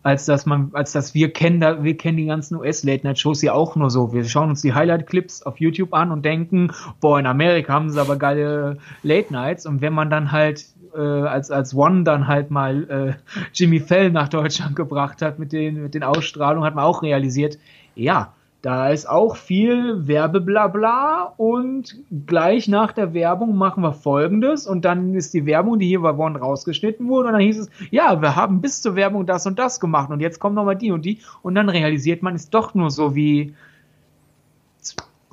als 0.05 0.25
dass 0.25 0.45
man, 0.45 0.69
als 0.73 0.91
dass 0.91 1.15
wir 1.15 1.33
kennen, 1.33 1.59
da, 1.59 1.83
wir 1.83 1.97
kennen 1.97 2.17
die 2.17 2.27
ganzen 2.27 2.57
US-Late 2.57 3.07
Night 3.07 3.17
Shows 3.17 3.41
ja 3.41 3.53
auch 3.53 3.75
nur 3.75 3.89
so. 3.89 4.13
Wir 4.13 4.23
schauen 4.23 4.49
uns 4.49 4.61
die 4.61 4.71
Highlight-Clips 4.71 5.41
auf 5.41 5.59
YouTube 5.59 5.95
an 5.95 6.11
und 6.11 6.23
denken, 6.23 6.71
boah, 6.99 7.19
in 7.19 7.25
Amerika 7.25 7.73
haben 7.73 7.89
sie 7.89 7.99
aber 7.99 8.15
geile 8.15 8.77
Late 9.01 9.33
Nights. 9.33 9.65
Und 9.65 9.81
wenn 9.81 9.93
man 9.93 10.11
dann 10.11 10.31
halt 10.31 10.67
äh, 10.95 10.99
als, 10.99 11.49
als 11.49 11.73
One 11.73 12.03
dann 12.03 12.27
halt 12.27 12.51
mal 12.51 13.17
äh, 13.17 13.35
Jimmy 13.55 13.79
Fell 13.79 14.11
nach 14.11 14.29
Deutschland 14.29 14.75
gebracht 14.75 15.23
hat 15.23 15.39
mit 15.39 15.51
den, 15.51 15.81
mit 15.81 15.95
den 15.95 16.03
Ausstrahlungen, 16.03 16.67
hat 16.67 16.75
man 16.75 16.85
auch 16.85 17.01
realisiert, 17.01 17.57
ja, 17.95 18.33
da 18.65 18.89
ist 18.89 19.07
auch 19.07 19.35
viel 19.35 20.07
Werbeblabla 20.07 21.35
und 21.37 21.97
gleich 22.25 22.67
nach 22.67 22.93
der 22.93 23.13
Werbung 23.13 23.55
machen 23.55 23.83
wir 23.83 23.93
folgendes 23.93 24.65
und 24.65 24.85
dann 24.85 25.13
ist 25.13 25.35
die 25.35 25.45
Werbung, 25.45 25.77
die 25.77 25.85
hier 25.85 26.01
bei 26.01 26.15
One 26.15 26.39
rausgeschnitten 26.39 27.07
wurde 27.07 27.27
und 27.27 27.33
dann 27.33 27.43
hieß 27.43 27.59
es, 27.59 27.69
ja, 27.91 28.23
wir 28.23 28.35
haben 28.35 28.61
bis 28.61 28.81
zur 28.81 28.95
Werbung 28.95 29.27
das 29.27 29.45
und 29.45 29.59
das 29.59 29.79
gemacht 29.79 30.09
und 30.09 30.19
jetzt 30.19 30.39
kommen 30.39 30.55
nochmal 30.55 30.75
die 30.75 30.91
und 30.91 31.05
die 31.05 31.19
und 31.43 31.53
dann 31.53 31.69
realisiert 31.69 32.23
man, 32.23 32.33
ist 32.33 32.55
doch 32.55 32.73
nur 32.73 32.89
so 32.89 33.13
wie 33.13 33.53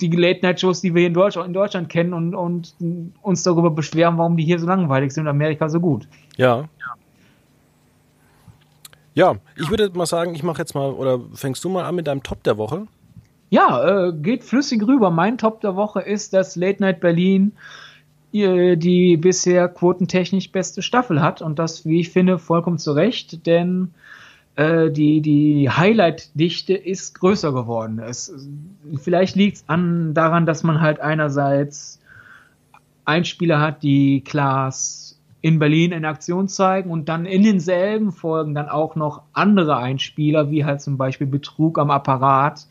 die 0.02 0.10
Late-Night-Shows, 0.10 0.82
die 0.82 0.94
wir 0.94 1.06
in 1.06 1.14
Deutschland, 1.14 1.48
in 1.48 1.54
Deutschland 1.54 1.88
kennen 1.88 2.12
und, 2.12 2.34
und 2.34 2.74
uns 3.22 3.44
darüber 3.44 3.70
beschweren, 3.70 4.18
warum 4.18 4.36
die 4.36 4.44
hier 4.44 4.58
so 4.58 4.66
langweilig 4.66 5.10
sind 5.10 5.24
und 5.24 5.30
Amerika 5.30 5.70
so 5.70 5.80
gut. 5.80 6.06
Ja. 6.36 6.68
Ja, 9.14 9.36
ich 9.56 9.70
würde 9.70 9.90
mal 9.96 10.04
sagen, 10.04 10.34
ich 10.34 10.42
mache 10.42 10.58
jetzt 10.58 10.74
mal, 10.74 10.90
oder 10.90 11.18
fängst 11.32 11.64
du 11.64 11.70
mal 11.70 11.84
an 11.84 11.94
mit 11.94 12.06
deinem 12.06 12.22
Top 12.22 12.42
der 12.42 12.58
Woche? 12.58 12.88
Ja, 13.52 14.06
äh, 14.06 14.12
geht 14.14 14.44
flüssig 14.44 14.82
rüber. 14.86 15.10
Mein 15.10 15.36
Top 15.36 15.60
der 15.60 15.76
Woche 15.76 16.00
ist, 16.00 16.32
dass 16.32 16.56
Late 16.56 16.80
Night 16.80 17.00
Berlin 17.00 17.52
äh, 18.32 18.78
die 18.78 19.18
bisher 19.18 19.68
quotentechnisch 19.68 20.50
beste 20.50 20.80
Staffel 20.80 21.20
hat 21.20 21.42
und 21.42 21.58
das, 21.58 21.84
wie 21.84 22.00
ich 22.00 22.08
finde, 22.08 22.38
vollkommen 22.38 22.78
zu 22.78 22.92
Recht, 22.92 23.44
denn 23.44 23.92
äh, 24.56 24.90
die, 24.90 25.20
die 25.20 25.68
Highlight-Dichte 25.68 26.72
ist 26.72 27.20
größer 27.20 27.52
geworden. 27.52 27.98
Es, 27.98 28.34
vielleicht 28.96 29.36
liegt 29.36 29.58
es 29.58 29.64
daran, 29.66 30.46
dass 30.46 30.62
man 30.62 30.80
halt 30.80 31.00
einerseits 31.00 32.00
Einspieler 33.04 33.60
hat, 33.60 33.82
die 33.82 34.22
Klaas 34.24 35.20
in 35.42 35.58
Berlin 35.58 35.92
in 35.92 36.06
Aktion 36.06 36.48
zeigen 36.48 36.90
und 36.90 37.10
dann 37.10 37.26
in 37.26 37.42
denselben 37.42 38.12
Folgen 38.12 38.54
dann 38.54 38.70
auch 38.70 38.96
noch 38.96 39.24
andere 39.34 39.76
Einspieler, 39.76 40.50
wie 40.50 40.64
halt 40.64 40.80
zum 40.80 40.96
Beispiel 40.96 41.26
Betrug 41.26 41.78
am 41.78 41.90
Apparat 41.90 42.66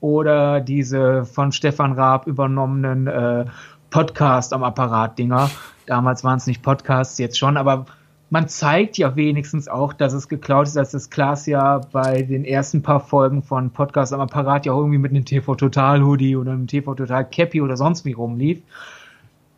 oder 0.00 0.60
diese 0.60 1.24
von 1.24 1.52
Stefan 1.52 1.92
Raab 1.92 2.26
übernommenen 2.26 3.06
äh, 3.06 3.44
Podcast 3.90 4.52
am 4.52 4.62
Apparat-Dinger. 4.62 5.50
Damals 5.86 6.24
waren 6.24 6.38
es 6.38 6.46
nicht 6.46 6.62
Podcasts, 6.62 7.18
jetzt 7.18 7.38
schon, 7.38 7.56
aber 7.56 7.86
man 8.30 8.48
zeigt 8.48 8.96
ja 8.96 9.16
wenigstens 9.16 9.66
auch, 9.66 9.92
dass 9.92 10.12
es 10.12 10.28
geklaut 10.28 10.68
ist, 10.68 10.78
als 10.78 10.92
das 10.92 11.10
Klaas 11.10 11.46
ja 11.46 11.80
bei 11.92 12.22
den 12.22 12.44
ersten 12.44 12.80
paar 12.80 13.00
Folgen 13.00 13.42
von 13.42 13.70
Podcast 13.70 14.12
am 14.12 14.20
Apparat 14.20 14.66
ja 14.66 14.72
auch 14.72 14.78
irgendwie 14.78 14.98
mit 14.98 15.10
einem 15.10 15.24
TV 15.24 15.56
Total 15.56 16.04
Hoodie 16.04 16.36
oder 16.36 16.52
einem 16.52 16.68
TV 16.68 16.94
Total 16.94 17.24
Cappy 17.28 17.60
oder 17.60 17.76
sonst 17.76 18.04
wie 18.04 18.12
rumlief. 18.12 18.62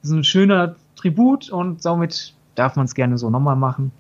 Das 0.01 0.11
ist 0.11 0.17
ein 0.17 0.25
schöner 0.25 0.75
Tribut 0.97 1.51
und 1.51 1.83
somit 1.83 2.35
darf 2.55 2.77
man 2.77 2.87
es 2.87 2.95
gerne 2.95 3.19
so 3.19 3.29
nochmal 3.29 3.57
machen. 3.57 3.93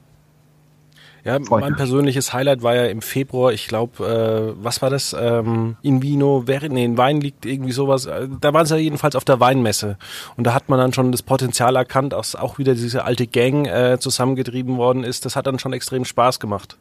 Ja, 1.24 1.38
mein 1.38 1.76
persönliches 1.76 2.32
Highlight 2.32 2.64
war 2.64 2.74
ja 2.74 2.86
im 2.86 3.00
Februar, 3.00 3.52
ich 3.52 3.68
glaube, 3.68 4.04
äh, 4.04 4.64
was 4.64 4.82
war 4.82 4.90
das? 4.90 5.14
Ähm, 5.18 5.76
in 5.80 6.02
Vino, 6.02 6.42
wer, 6.46 6.68
nee, 6.68 6.84
in 6.84 6.98
Wein 6.98 7.20
liegt 7.20 7.46
irgendwie 7.46 7.70
sowas. 7.70 8.06
Äh, 8.06 8.28
da 8.40 8.52
waren 8.52 8.66
sie 8.66 8.74
ja 8.74 8.80
jedenfalls 8.80 9.14
auf 9.14 9.24
der 9.24 9.38
Weinmesse. 9.38 9.98
Und 10.36 10.48
da 10.48 10.52
hat 10.52 10.68
man 10.68 10.80
dann 10.80 10.92
schon 10.92 11.12
das 11.12 11.22
Potenzial 11.22 11.76
erkannt, 11.76 12.12
dass 12.12 12.34
auch 12.34 12.58
wieder 12.58 12.74
diese 12.74 13.04
alte 13.04 13.28
Gang 13.28 13.68
äh, 13.68 13.98
zusammengetrieben 14.00 14.78
worden 14.78 15.04
ist. 15.04 15.24
Das 15.24 15.36
hat 15.36 15.46
dann 15.46 15.60
schon 15.60 15.72
extrem 15.72 16.04
Spaß 16.04 16.40
gemacht. 16.40 16.76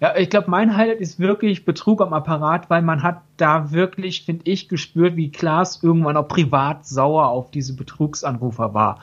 Ja, 0.00 0.16
ich 0.16 0.30
glaube, 0.30 0.50
mein 0.50 0.78
Highlight 0.78 1.00
ist 1.00 1.20
wirklich 1.20 1.66
Betrug 1.66 2.00
am 2.00 2.14
Apparat, 2.14 2.70
weil 2.70 2.80
man 2.80 3.02
hat 3.02 3.20
da 3.36 3.70
wirklich, 3.72 4.24
finde 4.24 4.50
ich, 4.50 4.70
gespürt, 4.70 5.16
wie 5.16 5.30
Klaas 5.30 5.82
irgendwann 5.82 6.16
auch 6.16 6.26
privat 6.26 6.86
sauer 6.86 7.28
auf 7.28 7.50
diese 7.50 7.76
Betrugsanrufer 7.76 8.72
war 8.72 9.00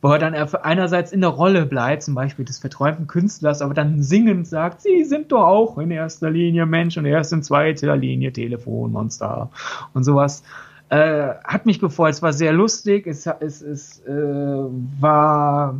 wo 0.00 0.12
er 0.12 0.18
dann 0.18 0.34
einerseits 0.34 1.10
in 1.12 1.20
der 1.20 1.30
Rolle 1.30 1.66
bleibt, 1.66 2.04
zum 2.04 2.14
Beispiel 2.14 2.44
des 2.44 2.58
verträumten 2.58 3.08
Künstlers, 3.08 3.62
aber 3.62 3.74
dann 3.74 4.02
singend 4.02 4.46
sagt, 4.46 4.82
sie 4.82 5.04
sind 5.04 5.32
doch 5.32 5.44
auch 5.44 5.78
in 5.78 5.90
erster 5.90 6.30
Linie 6.30 6.66
Mensch 6.66 6.96
und 6.96 7.04
erst 7.04 7.32
in 7.32 7.42
zweiter 7.42 7.96
Linie 7.96 8.32
Telefonmonster. 8.32 9.50
Und 9.94 10.04
sowas. 10.04 10.42
Äh, 10.90 11.34
hat 11.44 11.66
mich 11.66 11.80
gefreut, 11.80 12.14
es 12.14 12.22
war 12.22 12.32
sehr 12.32 12.54
lustig, 12.54 13.06
es, 13.06 13.26
es, 13.26 13.60
es 13.60 14.00
äh, 14.06 14.10
war 14.10 15.74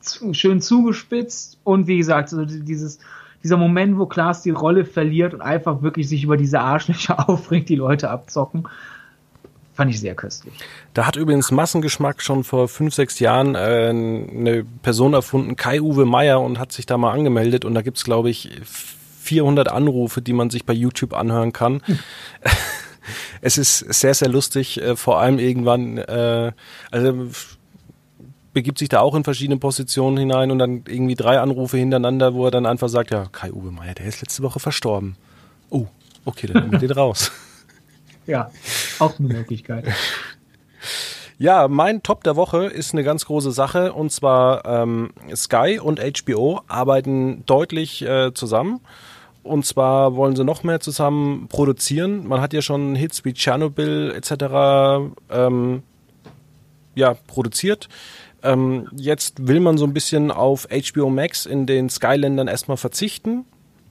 zu, 0.00 0.32
schön 0.32 0.62
zugespitzt. 0.62 1.58
Und 1.62 1.86
wie 1.88 1.98
gesagt, 1.98 2.30
so 2.30 2.46
dieses, 2.46 3.00
dieser 3.42 3.56
Moment, 3.56 3.98
wo 3.98 4.06
Klaas 4.06 4.42
die 4.42 4.50
Rolle 4.50 4.84
verliert 4.84 5.34
und 5.34 5.42
einfach 5.42 5.82
wirklich 5.82 6.08
sich 6.08 6.24
über 6.24 6.36
diese 6.36 6.60
Arschlöcher 6.60 7.28
aufregt, 7.28 7.68
die 7.68 7.76
Leute 7.76 8.08
abzocken, 8.08 8.66
fand 9.78 9.92
ich 9.92 10.00
sehr 10.00 10.16
köstlich. 10.16 10.52
Da 10.92 11.06
hat 11.06 11.14
übrigens 11.14 11.52
Massengeschmack 11.52 12.20
schon 12.20 12.42
vor 12.42 12.66
fünf, 12.66 12.94
sechs 12.94 13.20
Jahren 13.20 13.54
äh, 13.54 13.58
eine 13.58 14.64
Person 14.82 15.14
erfunden, 15.14 15.54
Kai-Uwe 15.54 16.04
Meier, 16.04 16.40
und 16.40 16.58
hat 16.58 16.72
sich 16.72 16.84
da 16.84 16.98
mal 16.98 17.12
angemeldet. 17.12 17.64
Und 17.64 17.74
da 17.74 17.82
gibt's 17.82 18.02
glaube 18.02 18.28
ich, 18.28 18.50
400 19.22 19.68
Anrufe, 19.68 20.20
die 20.20 20.32
man 20.32 20.50
sich 20.50 20.66
bei 20.66 20.72
YouTube 20.72 21.14
anhören 21.14 21.52
kann. 21.52 21.80
Hm. 21.84 21.98
es 23.40 23.56
ist 23.56 23.78
sehr, 23.78 24.14
sehr 24.14 24.28
lustig, 24.28 24.82
äh, 24.82 24.96
vor 24.96 25.20
allem 25.20 25.38
irgendwann, 25.38 25.98
äh, 25.98 26.50
also 26.90 27.28
begibt 28.52 28.80
sich 28.80 28.88
da 28.88 28.98
auch 28.98 29.14
in 29.14 29.22
verschiedene 29.22 29.58
Positionen 29.58 30.16
hinein 30.16 30.50
und 30.50 30.58
dann 30.58 30.82
irgendwie 30.88 31.14
drei 31.14 31.38
Anrufe 31.38 31.76
hintereinander, 31.76 32.34
wo 32.34 32.46
er 32.46 32.50
dann 32.50 32.66
einfach 32.66 32.88
sagt, 32.88 33.12
ja, 33.12 33.26
Kai-Uwe 33.30 33.70
Meier, 33.70 33.94
der 33.94 34.06
ist 34.06 34.22
letzte 34.22 34.42
Woche 34.42 34.58
verstorben. 34.58 35.14
Oh, 35.70 35.86
okay, 36.24 36.48
dann 36.48 36.64
nehmen 36.64 36.72
wir 36.72 36.88
den 36.88 36.90
raus. 36.98 37.30
Ja, 38.32 38.50
auch 38.98 39.18
eine 39.18 39.28
Möglichkeit. 39.28 39.86
Ja, 41.38 41.66
mein 41.66 42.02
Top 42.02 42.24
der 42.24 42.36
Woche 42.36 42.66
ist 42.66 42.92
eine 42.92 43.04
ganz 43.04 43.24
große 43.24 43.52
Sache 43.52 43.94
und 43.94 44.12
zwar 44.12 44.66
ähm, 44.66 45.12
Sky 45.34 45.78
und 45.82 45.98
HBO 45.98 46.60
arbeiten 46.68 47.44
deutlich 47.46 48.02
äh, 48.02 48.34
zusammen. 48.34 48.80
Und 49.44 49.64
zwar 49.64 50.14
wollen 50.14 50.36
sie 50.36 50.44
noch 50.44 50.62
mehr 50.62 50.80
zusammen 50.80 51.46
produzieren. 51.48 52.26
Man 52.26 52.40
hat 52.40 52.52
ja 52.52 52.60
schon 52.60 52.94
Hits 52.94 53.24
wie 53.24 53.32
Chernobyl 53.32 54.12
etc. 54.14 55.14
Ähm, 55.30 55.82
ja, 56.94 57.14
produziert. 57.14 57.88
Ähm, 58.42 58.88
jetzt 58.94 59.46
will 59.46 59.60
man 59.60 59.78
so 59.78 59.86
ein 59.86 59.94
bisschen 59.94 60.30
auf 60.30 60.68
HBO 60.70 61.08
Max 61.08 61.46
in 61.46 61.66
den 61.66 61.88
Skyländern 61.88 62.48
erstmal 62.48 62.76
verzichten. 62.76 63.46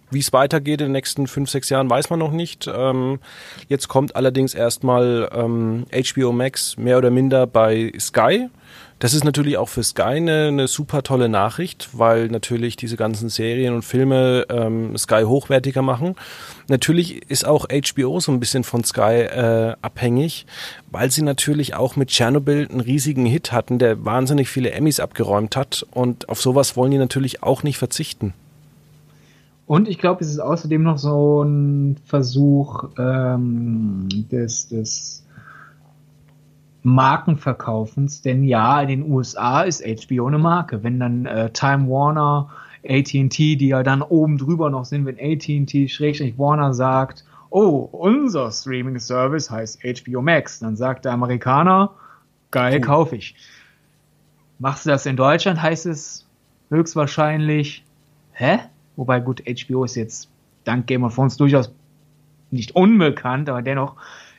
Wie 0.10 0.20
es 0.20 0.32
weitergeht 0.32 0.82
in 0.82 0.88
den 0.88 0.92
nächsten 0.94 1.28
fünf, 1.28 1.50
sechs 1.50 1.70
Jahren, 1.70 1.90
weiß 1.90 2.10
man 2.10 2.20
noch 2.20 2.32
nicht. 2.32 2.70
Ähm, 2.74 3.20
jetzt 3.68 3.90
kommt 3.90 4.16
allerdings 4.16 4.54
erstmal 4.54 5.30
ähm, 5.34 5.86
HBO 5.92 6.32
Max 6.32 6.78
mehr 6.78 6.98
oder 6.98 7.12
minder 7.12 7.46
bei 7.46 7.92
Sky. 8.00 8.50
Das 9.00 9.14
ist 9.14 9.24
natürlich 9.24 9.58
auch 9.58 9.70
für 9.70 9.84
Sky 9.84 10.02
eine, 10.02 10.48
eine 10.48 10.68
super 10.68 11.04
tolle 11.04 11.30
Nachricht, 11.30 11.90
weil 11.94 12.30
natürlich 12.30 12.78
diese 12.78 12.98
ganzen 12.98 13.30
Serien 13.30 13.76
und 13.76 13.84
Filme 13.84 14.46
ähm, 14.50 14.98
Sky 14.98 15.24
hochwertiger 15.24 15.84
machen. 15.84 16.16
Natürlich 16.68 17.30
ist 17.30 17.46
auch 17.46 17.68
HBO 17.68 18.20
so 18.20 18.32
ein 18.32 18.40
bisschen 18.40 18.64
von 18.64 18.84
Sky 18.84 19.22
äh, 19.22 19.76
abhängig, 19.82 20.48
weil 20.90 21.12
sie 21.12 21.22
natürlich 21.22 21.76
auch 21.76 21.96
mit 21.96 22.10
Chernobyl 22.10 22.68
einen 22.68 22.82
riesigen 22.82 23.26
Hit 23.26 23.52
hatten, 23.52 23.78
der 23.78 24.04
wahnsinnig 24.04 24.50
viele 24.50 24.72
Emmys 24.72 25.00
abgeräumt 25.00 25.56
hat. 25.56 25.86
Und 25.92 26.30
auf 26.30 26.42
sowas 26.42 26.76
wollen 26.76 26.92
die 26.92 26.98
natürlich 26.98 27.44
auch 27.44 27.62
nicht 27.62 27.78
verzichten. 27.78 28.34
Und 29.68 29.90
ich 29.90 30.00
glaube, 30.00 30.24
es 30.24 30.30
ist 30.30 30.40
außerdem 30.40 30.82
noch 30.82 30.98
so 30.98 31.44
ein 31.44 31.98
Versuch 32.06 32.86
ähm, 32.98 34.08
des, 34.32 34.70
des 34.70 35.26
Markenverkaufens, 36.84 38.22
denn 38.22 38.46
ja, 38.46 38.82
in 38.82 38.88
den 38.88 39.12
USA 39.12 39.64
ist 39.64 39.84
HBO 39.84 40.28
eine 40.28 40.38
Marke. 40.38 40.84
Wenn 40.84 41.02
dann 41.02 41.26
äh, 41.26 41.50
Time 41.52 41.90
Warner, 41.90 42.50
AT&T, 42.88 43.58
die 43.58 43.68
ja 43.68 43.84
dann 43.84 44.02
oben 44.02 44.38
drüber 44.38 44.70
noch 44.70 44.86
sind, 44.86 45.06
wenn 45.06 45.18
AT&T 45.20 45.90
Schrägstrich 45.90 46.38
Warner 46.38 46.74
sagt, 46.74 47.26
oh, 47.50 47.90
unser 47.92 48.52
Streaming 48.54 49.00
Service 49.00 49.52
heißt 49.52 49.82
HBO 49.84 50.22
Max, 50.22 50.60
dann 50.60 50.78
sagt 50.78 51.04
der 51.04 51.12
Amerikaner, 51.12 51.92
geil, 52.52 52.76
cool. 52.76 52.82
kaufe 52.82 53.16
ich. 53.18 53.36
Machst 54.60 54.86
du 54.86 54.92
das 54.92 55.06
in 55.06 55.18
Deutschland, 55.18 55.62
heißt 55.62 55.86
es 55.88 56.26
höchstwahrscheinlich, 56.70 57.84
hä? 58.32 58.60
Wobei 58.98 59.22
gut, 59.22 59.42
HBO 59.48 59.86
ist 59.86 59.96
jetzt 59.96 60.28
dank 60.66 60.88
Game 60.88 61.04
of 61.04 61.16
Thrones 61.16 61.38
durchaus 61.38 61.72
nicht 62.52 62.76
unbekannt, 62.76 63.48
aber 63.50 63.62
dennoch 63.62 63.96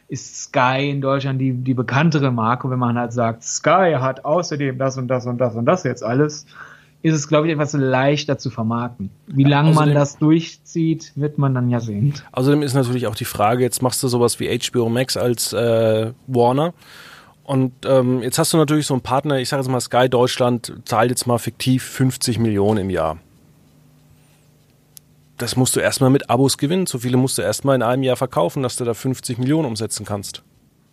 ist 0.09 0.45
Sky 0.45 0.91
in 0.91 1.01
Deutschland 1.01 1.41
die, 1.41 1.53
die 1.53 1.75
bekanntere 1.75 2.31
Marke. 2.31 2.69
Wenn 2.71 2.79
man 2.79 2.99
halt 2.99 3.13
sagt, 3.13 3.45
Sky 3.45 3.97
hat 3.99 4.25
außerdem 4.25 4.79
das 4.79 4.99
und 4.99 5.09
das 5.09 5.27
und 5.27 5.39
das 5.39 5.55
und 5.55 5.65
das 5.67 5.85
jetzt 5.85 6.03
alles, 6.03 6.47
ist 7.03 7.15
es, 7.15 7.29
glaube 7.29 7.47
ich, 7.47 7.53
etwas 7.53 7.75
leichter 7.75 8.39
zu 8.39 8.51
vermarkten. 8.51 9.11
Wie 9.27 9.43
ja, 9.43 9.49
lange 9.49 9.73
man 9.73 9.95
das 9.95 10.19
durchzieht, 10.19 11.13
wird 11.15 11.39
man 11.39 11.55
dann 11.55 11.71
ja 11.71 11.81
sehen. 11.81 12.15
Außerdem 12.33 12.63
ist 12.63 12.75
natürlich 12.75 13.07
auch 13.07 13.15
die 13.15 13.27
Frage, 13.27 13.63
jetzt 13.63 13.83
machst 13.83 14.03
du 14.03 14.09
sowas 14.09 14.41
wie 14.41 14.59
HBO 14.59 14.89
Max 14.89 15.17
als 15.17 15.53
äh, 15.53 16.13
Warner. 16.27 16.75
Und 17.45 17.73
ähm, 17.85 18.23
jetzt 18.23 18.39
hast 18.39 18.53
du 18.53 18.57
natürlich 18.57 18.87
so 18.87 18.95
einen 18.95 19.03
Partner, 19.03 19.39
ich 19.39 19.49
sage 19.49 19.63
jetzt 19.63 19.71
mal 19.71 19.81
Sky 19.81 20.09
Deutschland, 20.09 20.73
zahlt 20.85 21.11
jetzt 21.11 21.27
mal 21.27 21.39
fiktiv 21.39 21.85
50 21.85 22.39
Millionen 22.39 22.81
im 22.81 22.91
Jahr 22.91 23.19
das 25.39 25.57
musst 25.57 25.77
du 25.77 25.81
erstmal 25.81 26.11
mit 26.11 26.29
Abos 26.31 26.59
gewinnen. 26.59 26.87
So 26.87 26.99
viele 26.99 27.17
musst 27.17 27.39
du 27.39 27.43
erstmal 27.43 27.77
in 27.77 27.83
einem 27.83 28.03
Jahr 28.03 28.17
verkaufen, 28.17 28.63
dass 28.63 28.77
du 28.77 28.85
da 28.85 28.95
50 28.95 29.39
Millionen 29.39 29.67
umsetzen 29.67 30.05
kannst. 30.05 30.43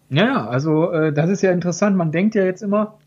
Ja, 0.09 0.47
also 0.47 0.91
äh, 0.91 1.11
das 1.11 1.29
ist 1.29 1.41
ja 1.41 1.51
interessant. 1.51 1.97
Man 1.97 2.11
denkt 2.11 2.35
ja 2.35 2.45
jetzt 2.45 2.61
immer, 2.61 2.97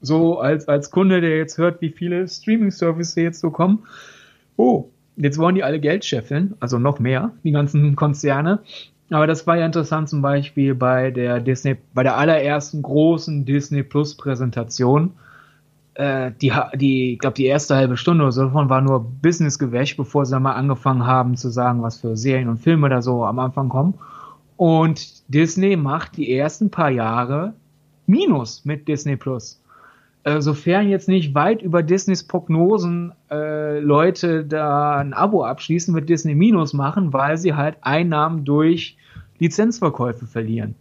so 0.00 0.38
als, 0.38 0.66
als 0.68 0.90
Kunde, 0.90 1.20
der 1.20 1.36
jetzt 1.36 1.58
hört, 1.58 1.80
wie 1.80 1.90
viele 1.90 2.26
Streaming-Services 2.26 3.14
jetzt 3.16 3.40
so 3.40 3.50
kommen, 3.50 3.80
oh, 4.56 4.88
jetzt 5.16 5.38
wollen 5.38 5.54
die 5.54 5.64
alle 5.64 5.80
Geld 5.80 6.04
scheffeln, 6.04 6.54
also 6.60 6.78
noch 6.78 6.98
mehr, 6.98 7.32
die 7.44 7.52
ganzen 7.52 7.96
Konzerne. 7.96 8.60
Aber 9.10 9.26
das 9.26 9.46
war 9.46 9.58
ja 9.58 9.66
interessant 9.66 10.08
zum 10.08 10.22
Beispiel 10.22 10.74
bei 10.74 11.10
der 11.10 11.40
Disney, 11.40 11.76
bei 11.92 12.02
der 12.02 12.16
allerersten 12.16 12.80
großen 12.80 13.44
Disney 13.44 13.82
Plus 13.82 14.16
Präsentation 14.16 15.12
äh, 16.00 16.32
die, 16.40 16.50
die, 16.76 17.12
ich 17.12 17.18
glaube, 17.18 17.34
die 17.34 17.44
erste 17.44 17.76
halbe 17.76 17.98
Stunde 17.98 18.24
oder 18.24 18.32
so 18.32 18.44
davon 18.44 18.70
war 18.70 18.80
nur 18.80 19.04
Business-Gewäsch, 19.04 19.98
bevor 19.98 20.24
sie 20.24 20.40
mal 20.40 20.54
angefangen 20.54 21.06
haben 21.06 21.36
zu 21.36 21.50
sagen, 21.50 21.82
was 21.82 22.00
für 22.00 22.16
Serien 22.16 22.48
und 22.48 22.56
Filme 22.56 22.88
da 22.88 23.02
so 23.02 23.24
am 23.24 23.38
Anfang 23.38 23.68
kommen. 23.68 23.94
Und 24.56 25.28
Disney 25.28 25.76
macht 25.76 26.16
die 26.16 26.32
ersten 26.34 26.70
paar 26.70 26.88
Jahre 26.90 27.52
Minus 28.06 28.64
mit 28.64 28.88
Disney 28.88 29.16
Plus. 29.16 29.62
Äh, 30.24 30.40
sofern 30.40 30.88
jetzt 30.88 31.08
nicht 31.08 31.34
weit 31.34 31.60
über 31.60 31.82
Disneys 31.82 32.24
Prognosen 32.24 33.12
äh, 33.30 33.78
Leute 33.80 34.44
da 34.46 34.96
ein 34.96 35.12
Abo 35.12 35.44
abschließen, 35.44 35.94
wird 35.94 36.08
Disney 36.08 36.34
Minus 36.34 36.72
machen, 36.72 37.12
weil 37.12 37.36
sie 37.36 37.54
halt 37.54 37.76
Einnahmen 37.82 38.46
durch 38.46 38.96
Lizenzverkäufe 39.38 40.26
verlieren 40.26 40.74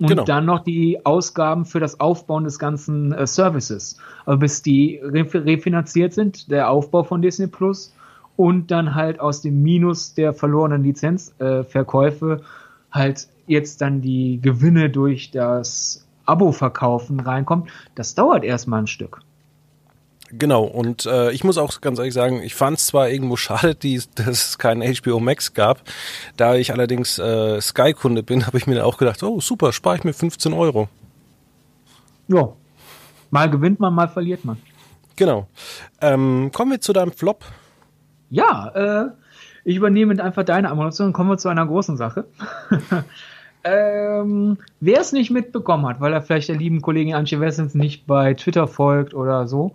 und 0.00 0.08
genau. 0.08 0.24
dann 0.24 0.44
noch 0.44 0.64
die 0.64 1.04
Ausgaben 1.04 1.64
für 1.64 1.80
das 1.80 2.00
Aufbauen 2.00 2.44
des 2.44 2.58
ganzen 2.58 3.12
äh, 3.12 3.26
Services. 3.26 3.98
Aber 4.24 4.38
bis 4.38 4.62
die 4.62 5.00
refinanziert 5.02 6.12
sind, 6.12 6.50
der 6.50 6.70
Aufbau 6.70 7.04
von 7.04 7.22
Disney 7.22 7.46
Plus 7.46 7.94
und 8.36 8.70
dann 8.70 8.94
halt 8.94 9.20
aus 9.20 9.40
dem 9.40 9.62
Minus 9.62 10.14
der 10.14 10.34
verlorenen 10.34 10.82
Lizenzverkäufe 10.82 12.40
äh, 12.40 12.44
halt 12.90 13.28
jetzt 13.46 13.80
dann 13.80 14.00
die 14.00 14.40
Gewinne 14.40 14.90
durch 14.90 15.30
das 15.30 16.06
Abo-Verkaufen 16.26 17.20
reinkommt, 17.20 17.70
das 17.94 18.14
dauert 18.14 18.44
erstmal 18.44 18.80
ein 18.80 18.86
Stück. 18.86 19.20
Genau, 20.30 20.64
und 20.64 21.06
äh, 21.06 21.30
ich 21.32 21.44
muss 21.44 21.58
auch 21.58 21.80
ganz 21.80 21.98
ehrlich 21.98 22.14
sagen, 22.14 22.42
ich 22.42 22.54
fand 22.54 22.78
es 22.78 22.86
zwar 22.86 23.08
irgendwo 23.08 23.36
schade, 23.36 23.74
die, 23.74 24.00
dass 24.14 24.48
es 24.48 24.58
keinen 24.58 24.82
HBO 24.82 25.20
Max 25.20 25.54
gab. 25.54 25.82
Da 26.36 26.54
ich 26.54 26.72
allerdings 26.72 27.18
äh, 27.18 27.60
Sky-Kunde 27.60 28.22
bin, 28.22 28.46
habe 28.46 28.58
ich 28.58 28.66
mir 28.66 28.84
auch 28.84 28.98
gedacht, 28.98 29.22
oh 29.22 29.40
super, 29.40 29.72
spare 29.72 29.96
ich 29.96 30.04
mir 30.04 30.12
15 30.12 30.52
Euro. 30.52 30.88
Ja, 32.28 32.48
mal 33.30 33.50
gewinnt 33.50 33.80
man, 33.80 33.94
mal 33.94 34.08
verliert 34.08 34.44
man. 34.44 34.56
Genau. 35.16 35.46
Ähm, 36.00 36.50
kommen 36.52 36.72
wir 36.72 36.80
zu 36.80 36.92
deinem 36.92 37.12
Flop. 37.12 37.44
Ja, 38.30 38.68
äh, 38.74 39.10
ich 39.64 39.76
übernehme 39.76 40.22
einfach 40.22 40.44
deine 40.44 40.70
Ammunition 40.70 41.08
und 41.08 41.12
kommen 41.12 41.30
wir 41.30 41.38
zu 41.38 41.48
einer 41.48 41.66
großen 41.66 41.96
Sache. 41.96 42.26
ähm, 43.64 44.58
Wer 44.80 45.00
es 45.00 45.12
nicht 45.12 45.30
mitbekommen 45.30 45.86
hat, 45.86 46.00
weil 46.00 46.12
er 46.12 46.22
vielleicht 46.22 46.48
der 46.48 46.56
lieben 46.56 46.82
Kollegin 46.82 47.14
Antje 47.14 47.40
Wessens 47.40 47.74
nicht 47.74 48.06
bei 48.06 48.34
Twitter 48.34 48.66
folgt 48.66 49.14
oder 49.14 49.46
so, 49.46 49.72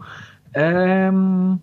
ähm, 0.53 1.59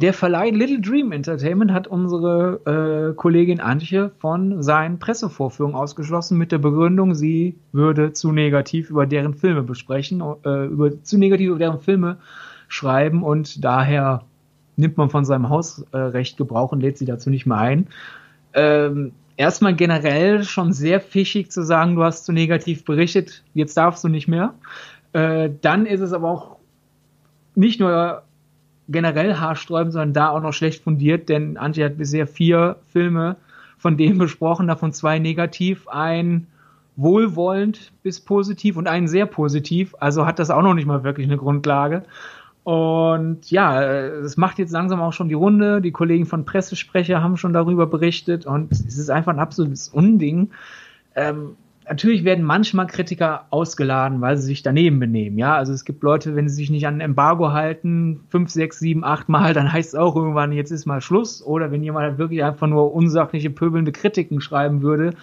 der 0.00 0.14
Verleih 0.14 0.50
Little 0.50 0.80
Dream 0.80 1.12
Entertainment 1.12 1.72
hat 1.72 1.86
unsere 1.86 3.10
äh, 3.10 3.14
Kollegin 3.14 3.60
Antje 3.60 4.10
von 4.18 4.62
seinen 4.62 4.98
Pressevorführungen 4.98 5.76
ausgeschlossen 5.76 6.38
mit 6.38 6.52
der 6.52 6.58
Begründung, 6.58 7.14
sie 7.14 7.58
würde 7.72 8.14
zu 8.14 8.32
negativ 8.32 8.88
über 8.88 9.06
deren 9.06 9.34
Filme 9.34 9.62
besprechen, 9.62 10.22
äh, 10.44 10.66
über, 10.66 11.02
zu 11.02 11.18
negativ 11.18 11.48
über 11.48 11.58
deren 11.58 11.80
Filme 11.80 12.16
schreiben 12.68 13.22
und 13.22 13.62
daher 13.62 14.24
nimmt 14.76 14.96
man 14.96 15.10
von 15.10 15.26
seinem 15.26 15.50
Hausrecht 15.50 16.38
Gebrauch 16.38 16.72
und 16.72 16.80
lädt 16.80 16.96
sie 16.96 17.04
dazu 17.04 17.28
nicht 17.28 17.44
mehr 17.44 17.58
ein. 17.58 17.86
Ähm, 18.54 19.12
erstmal 19.36 19.74
generell 19.74 20.44
schon 20.44 20.72
sehr 20.72 21.00
fischig 21.00 21.50
zu 21.50 21.62
sagen, 21.62 21.96
du 21.96 22.04
hast 22.04 22.24
zu 22.24 22.32
negativ 22.32 22.84
berichtet, 22.86 23.44
jetzt 23.52 23.76
darfst 23.76 24.02
du 24.02 24.08
nicht 24.08 24.28
mehr. 24.28 24.54
Äh, 25.12 25.50
dann 25.60 25.84
ist 25.84 26.00
es 26.00 26.14
aber 26.14 26.30
auch 26.30 26.59
nicht 27.60 27.78
nur 27.78 28.22
generell 28.88 29.36
haarsträubend, 29.36 29.92
sondern 29.92 30.12
da 30.12 30.30
auch 30.30 30.40
noch 30.40 30.52
schlecht 30.52 30.82
fundiert, 30.82 31.28
denn 31.28 31.56
Antje 31.56 31.84
hat 31.84 31.96
bisher 31.96 32.26
vier 32.26 32.76
Filme 32.88 33.36
von 33.78 33.96
denen 33.96 34.18
besprochen, 34.18 34.66
davon 34.66 34.92
zwei 34.92 35.18
negativ, 35.18 35.88
ein 35.88 36.46
wohlwollend 36.96 37.92
bis 38.02 38.20
positiv 38.20 38.76
und 38.76 38.88
einen 38.88 39.08
sehr 39.08 39.26
positiv. 39.26 39.94
Also 40.00 40.26
hat 40.26 40.38
das 40.38 40.50
auch 40.50 40.62
noch 40.62 40.74
nicht 40.74 40.86
mal 40.86 41.04
wirklich 41.04 41.26
eine 41.26 41.38
Grundlage. 41.38 42.02
Und 42.64 43.50
ja, 43.50 43.82
es 43.82 44.36
macht 44.36 44.58
jetzt 44.58 44.72
langsam 44.72 45.00
auch 45.00 45.12
schon 45.12 45.28
die 45.28 45.34
Runde. 45.34 45.80
Die 45.80 45.92
Kollegen 45.92 46.26
von 46.26 46.44
Pressesprecher 46.44 47.22
haben 47.22 47.38
schon 47.38 47.54
darüber 47.54 47.86
berichtet 47.86 48.44
und 48.44 48.70
es 48.70 48.98
ist 48.98 49.08
einfach 49.08 49.32
ein 49.32 49.38
absolutes 49.38 49.88
Unding. 49.88 50.50
Ähm, 51.14 51.56
natürlich 51.90 52.24
werden 52.24 52.44
manchmal 52.44 52.86
Kritiker 52.86 53.46
ausgeladen, 53.50 54.20
weil 54.20 54.36
sie 54.36 54.46
sich 54.46 54.62
daneben 54.62 55.00
benehmen. 55.00 55.36
Ja, 55.36 55.56
also 55.56 55.72
es 55.72 55.84
gibt 55.84 56.02
Leute, 56.02 56.36
wenn 56.36 56.48
sie 56.48 56.54
sich 56.54 56.70
nicht 56.70 56.86
an 56.86 57.00
Embargo 57.00 57.52
halten, 57.52 58.20
fünf, 58.28 58.50
sechs, 58.50 58.78
sieben, 58.78 59.04
acht 59.04 59.28
Mal, 59.28 59.52
dann 59.54 59.72
heißt 59.72 59.90
es 59.90 59.94
auch 59.96 60.16
irgendwann, 60.16 60.52
jetzt 60.52 60.70
ist 60.70 60.86
mal 60.86 61.00
Schluss. 61.00 61.42
Oder 61.42 61.70
wenn 61.72 61.82
jemand 61.82 62.18
wirklich 62.18 62.44
einfach 62.44 62.68
nur 62.68 62.94
unsachliche, 62.94 63.50
pöbelnde 63.50 63.92
Kritiken 63.92 64.40
schreiben 64.40 64.82
würde, 64.82 65.14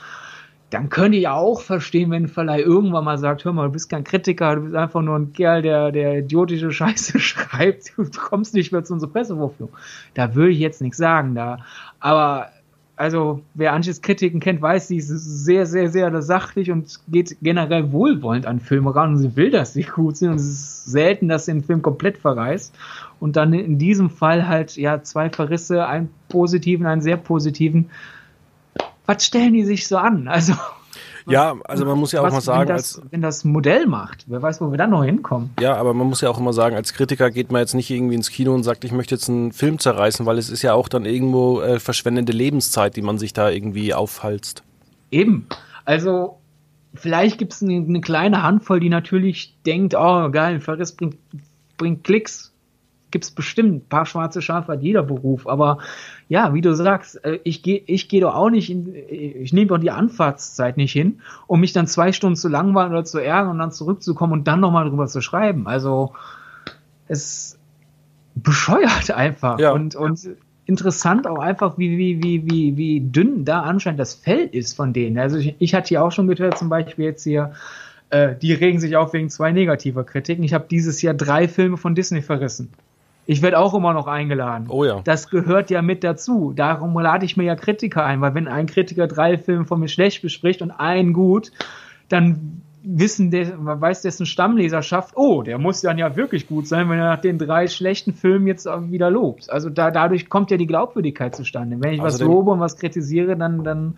dann 0.70 0.90
könnte 0.90 1.18
ich 1.18 1.30
auch 1.30 1.62
verstehen, 1.62 2.12
wenn 2.12 2.24
ein 2.24 2.28
Verleih 2.28 2.60
irgendwann 2.60 3.06
mal 3.06 3.18
sagt, 3.18 3.46
hör 3.46 3.54
mal, 3.54 3.68
du 3.68 3.72
bist 3.72 3.90
kein 3.90 4.04
Kritiker, 4.04 4.58
du 4.58 4.64
bist 4.64 4.76
einfach 4.76 5.02
nur 5.02 5.16
ein 5.16 5.32
Kerl, 5.32 5.62
der, 5.62 5.94
der 5.94 6.20
idiotische 6.20 6.72
Scheiße 6.72 7.20
schreibt, 7.22 7.94
du 7.98 8.04
kommst 8.12 8.54
nicht 8.54 8.74
mehr 8.74 8.84
zu 8.84 8.94
unserer 8.94 9.12
Pressevorführung. 9.12 9.72
Da 10.14 10.36
würde 10.36 10.52
ich 10.52 10.60
jetzt 10.60 10.82
nichts 10.82 10.98
sagen, 10.98 11.36
da. 11.36 11.60
Aber 12.02 12.50
also 12.98 13.42
wer 13.54 13.74
Anches 13.74 14.02
Kritiken 14.02 14.40
kennt, 14.40 14.62
weiß, 14.62 14.88
sie 14.88 14.98
ist 14.98 15.08
sehr, 15.08 15.68
sehr, 15.68 15.90
sehr 15.90 16.22
sachlich 16.22 16.72
und 16.72 17.00
geht 17.08 17.38
generell 17.42 17.92
wohlwollend 17.92 18.48
an 18.48 18.60
Filme 18.60 18.94
ran 18.94 19.12
und 19.12 19.18
sie 19.20 19.36
will, 19.36 19.52
dass 19.52 19.74
sie 19.74 19.84
gut 19.84 20.18
sind 20.18 20.32
und 20.32 20.38
es 20.38 20.48
ist 20.48 20.86
selten, 20.86 21.28
dass 21.28 21.46
sie 21.46 21.54
den 21.54 21.64
Film 21.64 21.84
komplett 21.84 22.18
verreißt 22.18 22.74
und 23.20 23.36
dann 23.36 23.54
in 23.54 23.78
diesem 23.78 24.10
Fall 24.10 24.48
halt 24.48 24.76
ja 24.78 25.04
zwei 25.04 25.30
Verrisse, 25.30 25.86
einen 25.86 26.10
positiven, 26.28 26.88
einen 26.88 27.02
sehr 27.02 27.18
positiven. 27.18 27.90
Was 29.06 29.26
stellen 29.26 29.54
die 29.54 29.64
sich 29.64 29.88
so 29.88 29.98
an? 29.98 30.28
Also 30.28 30.54
ja, 31.30 31.56
also 31.66 31.86
man 31.86 31.98
muss 31.98 32.12
ja 32.12 32.22
auch 32.22 32.32
mal 32.32 32.42
sagen, 32.42 32.70
wenn 32.70 32.76
das, 32.76 33.02
wenn 33.10 33.22
das 33.22 33.44
Modell 33.44 33.86
macht, 33.86 34.26
wer 34.28 34.42
weiß, 34.42 34.62
wo 34.62 34.72
wir 34.72 34.78
dann 34.78 34.92
noch 34.92 35.04
hinkommen. 35.04 35.52
Ja, 35.60 35.76
aber 35.76 35.94
man 35.94 36.08
muss 36.08 36.22
ja 36.22 36.30
auch 36.30 36.40
immer 36.40 36.54
sagen, 36.54 36.76
als 36.76 36.94
Kritiker 36.94 37.32
geht 37.32 37.52
man 37.52 37.60
jetzt 37.60 37.74
nicht 37.74 37.90
irgendwie 37.90 38.16
ins 38.16 38.30
Kino 38.30 38.54
und 38.54 38.64
sagt, 38.64 38.84
ich 38.86 38.92
möchte 38.92 39.16
jetzt 39.16 39.30
einen 39.30 39.52
Film 39.52 39.80
zerreißen, 39.80 40.26
weil 40.26 40.38
es 40.38 40.50
ist 40.50 40.62
ja 40.62 40.74
auch 40.74 40.88
dann 40.88 41.06
irgendwo 41.06 41.62
äh, 41.62 41.80
verschwendende 41.80 42.34
Lebenszeit, 42.34 42.96
die 42.96 43.02
man 43.02 43.18
sich 43.18 43.34
da 43.34 43.50
irgendwie 43.50 43.94
aufhalst. 43.94 44.64
Eben. 45.12 45.48
Also 45.86 46.38
vielleicht 46.94 47.38
gibt 47.38 47.54
es 47.54 47.62
eine, 47.62 47.76
eine, 47.76 48.02
kleine 48.02 48.44
Handvoll, 48.44 48.80
die 48.80 48.90
natürlich 48.90 49.56
denkt, 49.66 49.96
oh 49.96 50.30
geil, 50.32 50.60
Verriss 50.60 50.94
bringt, 50.94 51.18
bringt 51.78 52.04
Klicks. 52.04 52.54
Gibt 53.10 53.24
es 53.24 53.32
bestimmt. 53.32 53.74
Ein 53.74 53.88
paar 53.88 54.06
schwarze 54.06 54.42
Schafe 54.42 54.74
hat 54.74 54.82
jeder 54.82 55.04
Beruf. 55.04 55.48
Aber 55.48 55.80
ja, 56.28 56.54
wie 56.54 56.62
du 56.62 56.76
sagst, 56.76 57.24
äh, 57.24 57.40
ich 57.44 57.64
gehe 57.64 57.82
ich 57.86 58.10
geh 58.10 58.20
doch 58.20 58.36
auch 58.36 58.50
nicht 58.50 58.70
in, 58.70 58.94
ich 58.94 59.54
nehme 59.54 59.68
doch 59.68 59.78
die 59.78 59.92
Anfahrtszeit 59.92 60.78
nicht 60.78 60.92
hin, 60.92 61.22
um 61.48 61.60
mich 61.60 61.74
dann 61.74 61.88
zwei 61.88 62.12
Stunden 62.12 62.36
zu 62.36 62.50
langweilen 62.50 62.92
oder 62.92 63.06
zu 63.06 63.20
ärgern 63.20 63.52
und 63.52 63.60
dann 63.60 63.72
zurückzukommen 63.72 64.34
und 64.34 64.48
dann 64.48 64.60
nochmal 64.60 64.90
drüber 64.90 65.08
zu 65.08 65.22
schreiben. 65.22 65.68
Also 65.68 66.14
es 67.08 67.58
bescheuert 68.36 69.12
einfach 69.12 69.60
ja. 69.60 69.72
und, 69.72 69.96
und 69.96 70.20
interessant 70.66 71.28
auch 71.28 71.40
einfach, 71.40 71.78
wie, 71.78 71.98
wie, 71.98 72.22
wie, 72.22 72.46
wie, 72.46 72.78
wie 72.78 73.00
dünn 73.02 73.46
da 73.46 73.62
anscheinend 73.62 74.00
das 74.00 74.14
Fell 74.14 74.50
ist 74.52 74.76
von 74.76 74.94
denen. 74.94 75.18
Also 75.18 75.38
ich, 75.38 75.56
ich 75.60 75.74
hatte 75.74 75.94
ja 75.94 76.02
auch 76.02 76.12
schon 76.12 76.28
gehört, 76.28 76.58
zum 76.58 76.70
Beispiel 76.70 77.06
jetzt 77.06 77.24
hier, 77.24 77.54
äh, 78.10 78.36
die 78.36 78.54
regen 78.54 78.80
sich 78.80 78.96
auf 78.98 79.14
wegen 79.14 79.30
zwei 79.30 79.52
negativer 79.52 80.04
Kritiken. 80.04 80.44
Ich 80.44 80.54
habe 80.54 80.66
dieses 80.70 81.02
Jahr 81.02 81.14
drei 81.14 81.48
Filme 81.48 81.78
von 81.78 81.96
Disney 81.96 82.22
verrissen. 82.22 82.70
Ich 83.28 83.42
werde 83.42 83.60
auch 83.60 83.74
immer 83.74 83.94
noch 83.94 84.08
eingeladen. 84.08 84.68
Oh 84.70 84.86
ja. 84.86 85.02
Das 85.04 85.30
gehört 85.30 85.70
ja 85.70 85.82
mit 85.82 86.04
dazu. 86.04 86.54
Darum 86.56 86.98
lade 86.98 87.26
ich 87.26 87.36
mir 87.36 87.44
ja 87.44 87.56
Kritiker 87.56 88.06
ein, 88.06 88.22
weil 88.22 88.34
wenn 88.34 88.48
ein 88.48 88.68
Kritiker 88.68 89.06
drei 89.06 89.38
Filme 89.38 89.66
von 89.66 89.82
mir 89.82 89.90
schlecht 89.90 90.22
bespricht 90.22 90.62
und 90.62 90.72
einen 90.72 91.12
gut, 91.12 91.52
dann 92.08 92.62
wissen 92.84 93.30
der, 93.30 93.52
weiß 93.58 94.02
dessen 94.02 94.26
Stammleserschaft, 94.26 95.18
oh, 95.18 95.42
der 95.42 95.58
muss 95.58 95.82
dann 95.82 95.98
ja 95.98 96.16
wirklich 96.16 96.48
gut 96.48 96.68
sein, 96.68 96.90
wenn 96.90 97.00
er 97.00 97.10
nach 97.10 97.22
den 97.22 97.38
drei 97.38 97.68
schlechten 97.68 98.14
Filmen 98.14 98.48
jetzt 98.48 98.66
wieder 98.66 99.12
lobt. 99.12 99.50
Also 99.50 99.70
da, 99.70 99.92
dadurch 99.92 100.30
kommt 100.30 100.50
ja 100.50 100.56
die 100.56 100.68
Glaubwürdigkeit 100.68 101.36
zustande. 101.36 101.78
Wenn 101.82 101.96
ich 101.96 102.02
also 102.02 102.20
was 102.20 102.26
lobe 102.26 102.52
und 102.52 102.62
was 102.62 102.78
kritisiere, 102.78 103.36
dann, 103.36 103.66
dann 103.66 103.98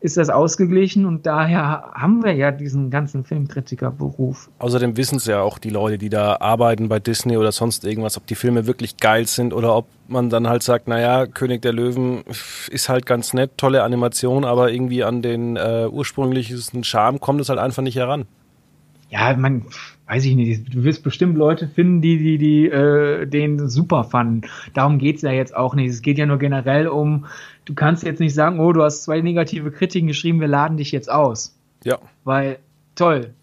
ist 0.00 0.16
das 0.16 0.30
ausgeglichen 0.30 1.04
und 1.04 1.26
daher 1.26 1.90
haben 1.94 2.24
wir 2.24 2.32
ja 2.32 2.50
diesen 2.50 2.90
ganzen 2.90 3.22
Filmkritikerberuf. 3.24 4.50
Außerdem 4.58 4.96
wissen 4.96 5.16
es 5.16 5.26
ja 5.26 5.42
auch 5.42 5.58
die 5.58 5.68
Leute, 5.68 5.98
die 5.98 6.08
da 6.08 6.38
arbeiten 6.40 6.88
bei 6.88 6.98
Disney 6.98 7.36
oder 7.36 7.52
sonst 7.52 7.84
irgendwas, 7.84 8.16
ob 8.16 8.26
die 8.26 8.34
Filme 8.34 8.66
wirklich 8.66 8.96
geil 8.96 9.26
sind 9.26 9.52
oder 9.52 9.76
ob 9.76 9.86
man 10.08 10.30
dann 10.30 10.48
halt 10.48 10.62
sagt, 10.62 10.88
naja, 10.88 11.26
König 11.26 11.60
der 11.62 11.74
Löwen 11.74 12.24
ist 12.70 12.88
halt 12.88 13.04
ganz 13.04 13.34
nett, 13.34 13.52
tolle 13.58 13.82
Animation, 13.82 14.44
aber 14.44 14.72
irgendwie 14.72 15.04
an 15.04 15.20
den 15.20 15.56
äh, 15.56 15.86
ursprünglichen 15.90 16.82
Charme 16.82 17.20
kommt 17.20 17.40
es 17.42 17.50
halt 17.50 17.58
einfach 17.58 17.82
nicht 17.82 17.96
heran. 17.96 18.26
Ja, 19.10 19.36
man, 19.36 19.66
weiß 20.10 20.24
ich 20.24 20.34
nicht, 20.34 20.74
du 20.74 20.82
wirst 20.82 21.04
bestimmt 21.04 21.38
Leute 21.38 21.68
finden, 21.68 22.00
die, 22.00 22.18
die, 22.18 22.36
die 22.36 22.66
äh, 22.66 23.26
den 23.26 23.68
super 23.68 24.02
fanden. 24.02 24.42
Darum 24.74 24.98
geht's 24.98 25.22
ja 25.22 25.30
jetzt 25.30 25.54
auch 25.54 25.76
nicht. 25.76 25.88
Es 25.88 26.02
geht 26.02 26.18
ja 26.18 26.26
nur 26.26 26.38
generell 26.38 26.88
um, 26.88 27.26
du 27.64 27.74
kannst 27.74 28.02
jetzt 28.02 28.18
nicht 28.18 28.34
sagen, 28.34 28.58
oh, 28.58 28.72
du 28.72 28.82
hast 28.82 29.04
zwei 29.04 29.20
negative 29.20 29.70
Kritiken 29.70 30.08
geschrieben, 30.08 30.40
wir 30.40 30.48
laden 30.48 30.76
dich 30.78 30.90
jetzt 30.90 31.08
aus. 31.08 31.56
Ja. 31.84 31.98
Weil, 32.24 32.58
toll. 32.96 33.34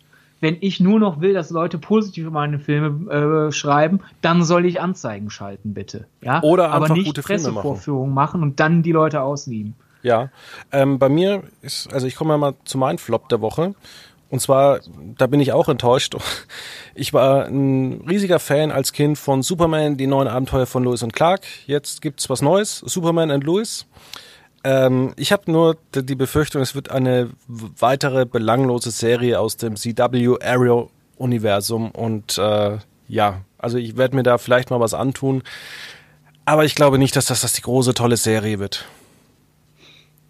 Wenn 0.41 0.57
ich 0.59 0.81
nur 0.81 0.99
noch 0.99 1.21
will, 1.21 1.33
dass 1.33 1.51
Leute 1.51 1.77
positiv 1.77 2.25
über 2.25 2.33
meine 2.33 2.59
Filme 2.59 3.47
äh, 3.47 3.51
schreiben, 3.53 4.01
dann 4.21 4.43
soll 4.43 4.65
ich 4.65 4.81
Anzeigen 4.81 5.29
schalten, 5.29 5.73
bitte. 5.73 6.05
Ja? 6.21 6.43
Oder 6.43 6.71
aber 6.71 6.89
nicht 6.89 7.05
gute 7.05 7.21
Pressevorführungen 7.21 8.13
machen. 8.13 8.41
machen 8.41 8.43
und 8.43 8.59
dann 8.59 8.83
die 8.83 8.91
Leute 8.91 9.21
auslieben. 9.21 9.73
Ja, 10.03 10.29
ähm, 10.71 10.99
bei 10.99 11.09
mir 11.09 11.43
ist, 11.61 11.91
also 11.91 12.07
ich 12.07 12.15
komme 12.15 12.33
ja 12.33 12.37
mal 12.37 12.53
zu 12.65 12.77
meinem 12.77 12.97
Flop 12.97 13.29
der 13.29 13.41
Woche. 13.41 13.73
Und 14.29 14.41
zwar, 14.41 14.79
da 15.17 15.27
bin 15.27 15.39
ich 15.39 15.53
auch 15.53 15.69
enttäuscht. 15.69 16.15
Ich 16.99 17.13
war 17.13 17.45
ein 17.45 18.01
riesiger 18.09 18.39
Fan 18.39 18.71
als 18.71 18.91
Kind 18.91 19.19
von 19.19 19.43
Superman, 19.43 19.97
die 19.97 20.07
neuen 20.07 20.27
Abenteuer 20.27 20.65
von 20.65 20.83
Lewis 20.83 21.03
und 21.03 21.13
Clark. 21.13 21.41
Jetzt 21.67 22.01
gibt's 22.01 22.27
was 22.27 22.41
Neues, 22.41 22.79
Superman 22.79 23.29
and 23.29 23.43
Lewis. 23.43 23.85
Ähm, 24.63 25.13
ich 25.15 25.31
habe 25.31 25.51
nur 25.51 25.77
die 25.93 26.15
Befürchtung, 26.15 26.59
es 26.59 26.73
wird 26.73 26.89
eine 26.89 27.29
weitere 27.47 28.25
belanglose 28.25 28.89
Serie 28.89 29.39
aus 29.39 29.57
dem 29.57 29.75
CW 29.75 30.37
Arrow 30.43 30.89
Universum 31.17 31.91
und 31.91 32.39
äh, 32.39 32.79
ja, 33.07 33.41
also 33.59 33.77
ich 33.77 33.95
werde 33.95 34.15
mir 34.15 34.23
da 34.23 34.39
vielleicht 34.39 34.71
mal 34.71 34.79
was 34.79 34.95
antun, 34.95 35.43
aber 36.45 36.65
ich 36.65 36.73
glaube 36.73 36.97
nicht, 36.97 37.15
dass 37.15 37.27
das, 37.27 37.41
das 37.41 37.53
die 37.53 37.61
große 37.61 37.93
tolle 37.93 38.17
Serie 38.17 38.57
wird 38.57 38.85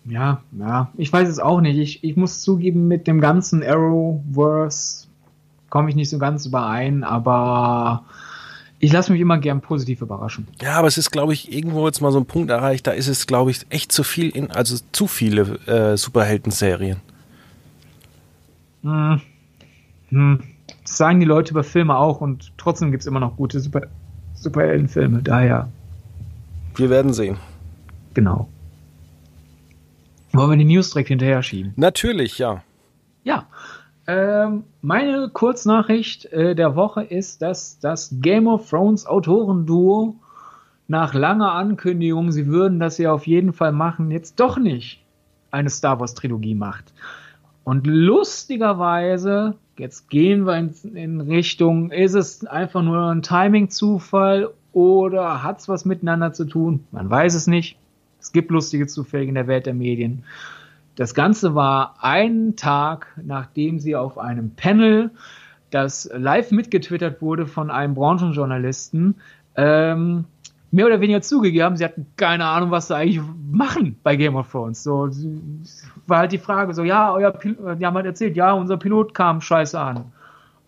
ja, 0.07 0.41
ja, 0.57 0.89
ich 0.97 1.11
weiß 1.11 1.27
es 1.27 1.39
auch 1.39 1.61
nicht. 1.61 1.77
Ich, 1.77 2.03
ich 2.03 2.15
muss 2.15 2.41
zugeben, 2.41 2.87
mit 2.87 3.07
dem 3.07 3.19
ganzen 3.19 3.63
Arrowverse 3.63 5.07
komme 5.69 5.89
ich 5.89 5.95
nicht 5.95 6.09
so 6.09 6.17
ganz 6.17 6.45
überein, 6.45 7.03
aber 7.03 8.03
ich 8.79 8.93
lasse 8.93 9.11
mich 9.11 9.19
immer 9.19 9.37
gern 9.37 9.59
positiv 9.59 10.01
überraschen. 10.01 10.47
Ja, 10.61 10.75
aber 10.75 10.87
es 10.87 10.97
ist, 10.97 11.11
glaube 11.11 11.33
ich, 11.33 11.51
irgendwo 11.51 11.85
jetzt 11.87 11.99
mal 12.01 12.11
so 12.11 12.19
ein 12.19 12.25
Punkt 12.25 12.49
erreicht, 12.49 12.87
da 12.87 12.91
ist 12.91 13.07
es, 13.07 13.27
glaube 13.27 13.51
ich, 13.51 13.65
echt 13.69 13.91
zu 13.91 14.03
viel, 14.03 14.29
in, 14.29 14.51
also 14.51 14.77
zu 14.91 15.07
viele 15.07 15.59
äh, 15.65 15.97
Superhelden-Serien. 15.97 17.01
Hm. 18.83 19.21
Hm. 20.09 20.39
Das 20.83 20.97
sagen 20.97 21.19
die 21.19 21.25
Leute 21.25 21.51
über 21.51 21.63
Filme 21.63 21.97
auch 21.97 22.21
und 22.21 22.53
trotzdem 22.57 22.91
gibt 22.91 23.01
es 23.01 23.07
immer 23.07 23.19
noch 23.19 23.35
gute 23.35 23.59
Super 23.59 23.81
Superheldenfilme, 24.35 25.23
daher. 25.23 25.67
Wir 26.75 26.91
werden 26.91 27.11
sehen. 27.11 27.37
Genau. 28.13 28.47
Wollen 30.37 30.51
wir 30.51 30.57
die 30.57 30.65
News 30.65 30.91
direkt 30.91 31.09
hinterher 31.09 31.41
schieben? 31.41 31.73
Natürlich, 31.77 32.37
ja. 32.37 32.61
Ja. 33.23 33.47
Ähm, 34.05 34.65
meine 34.81 35.29
Kurznachricht 35.33 36.25
äh, 36.25 36.53
der 36.53 36.75
Woche 36.75 37.03
ist, 37.03 37.41
dass 37.41 37.79
das 37.79 38.15
Game 38.21 38.47
of 38.47 38.69
Thrones 38.69 39.07
Autorenduo 39.07 40.15
nach 40.87 41.15
langer 41.15 41.53
Ankündigung, 41.53 42.31
sie 42.31 42.45
würden 42.45 42.79
das 42.79 42.99
ja 42.99 43.11
auf 43.11 43.25
jeden 43.25 43.51
Fall 43.51 43.71
machen, 43.71 44.11
jetzt 44.11 44.39
doch 44.39 44.59
nicht 44.59 45.03
eine 45.49 45.71
Star 45.71 45.99
Wars 45.99 46.13
Trilogie 46.13 46.53
macht. 46.53 46.93
Und 47.63 47.87
lustigerweise, 47.87 49.55
jetzt 49.77 50.07
gehen 50.07 50.45
wir 50.45 50.55
in, 50.55 50.73
in 50.95 51.19
Richtung, 51.19 51.89
ist 51.89 52.13
es 52.13 52.45
einfach 52.45 52.83
nur 52.83 53.09
ein 53.09 53.23
Timing-Zufall 53.23 54.51
oder 54.71 55.41
hat 55.41 55.61
es 55.61 55.67
was 55.67 55.83
miteinander 55.83 56.31
zu 56.31 56.45
tun? 56.45 56.85
Man 56.91 57.09
weiß 57.09 57.33
es 57.33 57.47
nicht. 57.47 57.77
Es 58.27 58.33
gibt 58.33 58.51
lustige 58.51 58.87
Zufälle 58.87 59.23
in 59.23 59.35
der 59.35 59.47
Welt 59.47 59.67
der 59.67 59.73
Medien. 59.73 60.25
Das 60.97 61.13
Ganze 61.13 61.55
war 61.55 61.95
einen 62.01 62.57
Tag, 62.57 63.07
nachdem 63.23 63.79
sie 63.79 63.95
auf 63.95 64.17
einem 64.17 64.51
Panel, 64.53 65.11
das 65.69 66.09
live 66.13 66.51
mitgetwittert 66.51 67.21
wurde 67.21 67.47
von 67.47 67.71
einem 67.71 67.93
Branchenjournalisten, 67.93 69.15
ähm, 69.55 70.25
mehr 70.71 70.87
oder 70.87 70.99
weniger 70.99 71.21
zugegeben 71.21 71.77
sie 71.77 71.85
hatten 71.85 72.07
keine 72.17 72.43
Ahnung, 72.43 72.69
was 72.69 72.89
sie 72.89 72.97
eigentlich 72.97 73.21
machen 73.49 73.95
bei 74.03 74.17
Game 74.17 74.35
of 74.35 74.51
Thrones. 74.51 74.83
So 74.83 75.09
war 76.05 76.17
halt 76.17 76.33
die 76.33 76.37
Frage, 76.37 76.73
so 76.73 76.83
ja, 76.83 77.13
euer 77.13 77.31
Pilot, 77.31 77.79
die 77.79 77.85
haben 77.85 77.95
halt 77.95 78.07
erzählt, 78.07 78.35
ja, 78.35 78.51
unser 78.51 78.75
Pilot 78.75 79.13
kam 79.13 79.39
scheiße 79.39 79.79
an. 79.79 80.11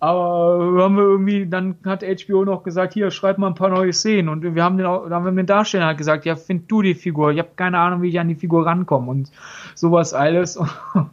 Aber 0.02 0.82
haben 0.82 0.95
wir 0.95 1.04
irgendwie, 1.04 1.45
dann 1.45 1.76
hat 1.84 2.04
HBO 2.04 2.45
noch 2.45 2.64
gesagt, 2.64 2.93
hier, 2.93 3.12
schreib 3.12 3.38
mal 3.38 3.47
ein 3.47 3.56
paar 3.56 3.70
neue 3.70 3.91
Szenen. 3.91 4.30
Und 4.30 4.56
wir 4.56 4.64
haben 4.64 4.78
den, 4.78 4.86
auch, 4.86 5.04
dann 5.04 5.14
haben 5.14 5.26
wir 5.26 5.32
den 5.32 5.45
Darsteller 5.45 5.88
halt 5.88 5.97
gesagt, 5.97 6.26
ja, 6.26 6.38
find 6.38 6.72
du 6.72 6.82
die 6.82 6.95
Figur. 6.95 7.32
Ich 7.32 7.39
habe 7.39 7.50
keine 7.56 7.80
Ahnung, 7.80 8.02
wie 8.02 8.10
ich 8.10 8.20
an 8.20 8.30
die 8.30 8.36
Figur 8.36 8.66
rankomme 8.66 9.12
und 9.12 9.32
sowas 9.76 10.14
alles. 10.14 10.58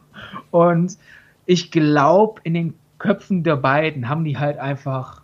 Und 0.50 0.96
ich 1.46 1.70
glaube, 1.70 2.40
in 2.44 2.54
den 2.54 2.74
Köpfen 2.98 3.42
der 3.42 3.56
beiden 3.56 4.08
haben 4.08 4.24
die 4.24 4.38
halt 4.38 4.58
einfach 4.58 5.22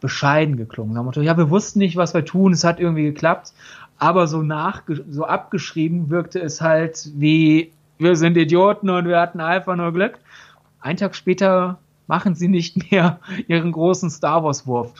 bescheiden 0.00 0.56
geklungen. 0.56 1.12
Ja, 1.22 1.36
wir 1.36 1.50
wussten 1.50 1.78
nicht, 1.78 1.96
was 1.96 2.14
wir 2.14 2.24
tun, 2.24 2.52
es 2.52 2.64
hat 2.64 2.80
irgendwie 2.80 3.04
geklappt. 3.04 3.52
Aber 3.98 4.26
so 4.26 4.42
nach, 4.42 4.82
so 5.08 5.24
abgeschrieben 5.24 6.08
wirkte 6.08 6.40
es 6.40 6.60
halt 6.60 7.10
wie, 7.16 7.72
wir 7.98 8.16
sind 8.16 8.36
Idioten 8.36 8.88
und 8.88 9.06
wir 9.06 9.20
hatten 9.20 9.40
einfach 9.40 9.76
nur 9.76 9.92
Glück. 9.92 10.18
Ein 10.80 10.96
Tag 10.96 11.14
später 11.14 11.78
machen 12.10 12.34
sie 12.34 12.48
nicht 12.48 12.90
mehr 12.90 13.20
ihren 13.48 13.72
großen 13.72 14.10
Star 14.10 14.44
Wars-Wurf. 14.44 14.92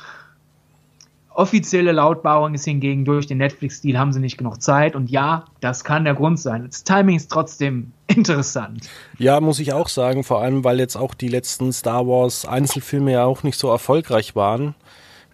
Offizielle 1.32 1.92
Lautbarung 1.92 2.54
ist 2.54 2.64
hingegen 2.64 3.04
durch 3.04 3.26
den 3.26 3.38
Netflix-Stil 3.38 3.98
haben 3.98 4.12
sie 4.12 4.20
nicht 4.20 4.36
genug 4.36 4.61
Zeit 4.62 4.96
und 4.96 5.11
ja, 5.11 5.44
das 5.61 5.84
kann 5.84 6.04
der 6.04 6.14
Grund 6.14 6.40
sein. 6.40 6.66
Das 6.66 6.82
Timing 6.84 7.16
ist 7.16 7.30
trotzdem 7.30 7.92
interessant. 8.06 8.88
Ja, 9.18 9.40
muss 9.40 9.58
ich 9.58 9.72
auch 9.72 9.88
sagen, 9.88 10.24
vor 10.24 10.40
allem 10.40 10.64
weil 10.64 10.78
jetzt 10.78 10.96
auch 10.96 11.14
die 11.14 11.28
letzten 11.28 11.72
Star 11.72 12.06
Wars 12.06 12.46
Einzelfilme 12.46 13.12
ja 13.12 13.24
auch 13.24 13.42
nicht 13.42 13.58
so 13.58 13.68
erfolgreich 13.68 14.34
waren. 14.34 14.74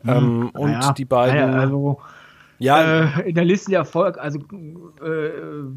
Hm, 0.03 0.11
ähm, 0.11 0.51
und 0.51 0.73
ja, 0.73 0.93
die 0.93 1.05
beiden. 1.05 1.37
Ja, 1.37 1.61
also, 1.61 1.99
ja. 2.59 3.19
Äh, 3.19 3.29
in 3.29 3.35
der 3.35 3.45
Liste 3.45 3.71
der 3.71 3.81
Erfolg, 3.81 4.19
also 4.19 4.39
äh, 4.39 5.31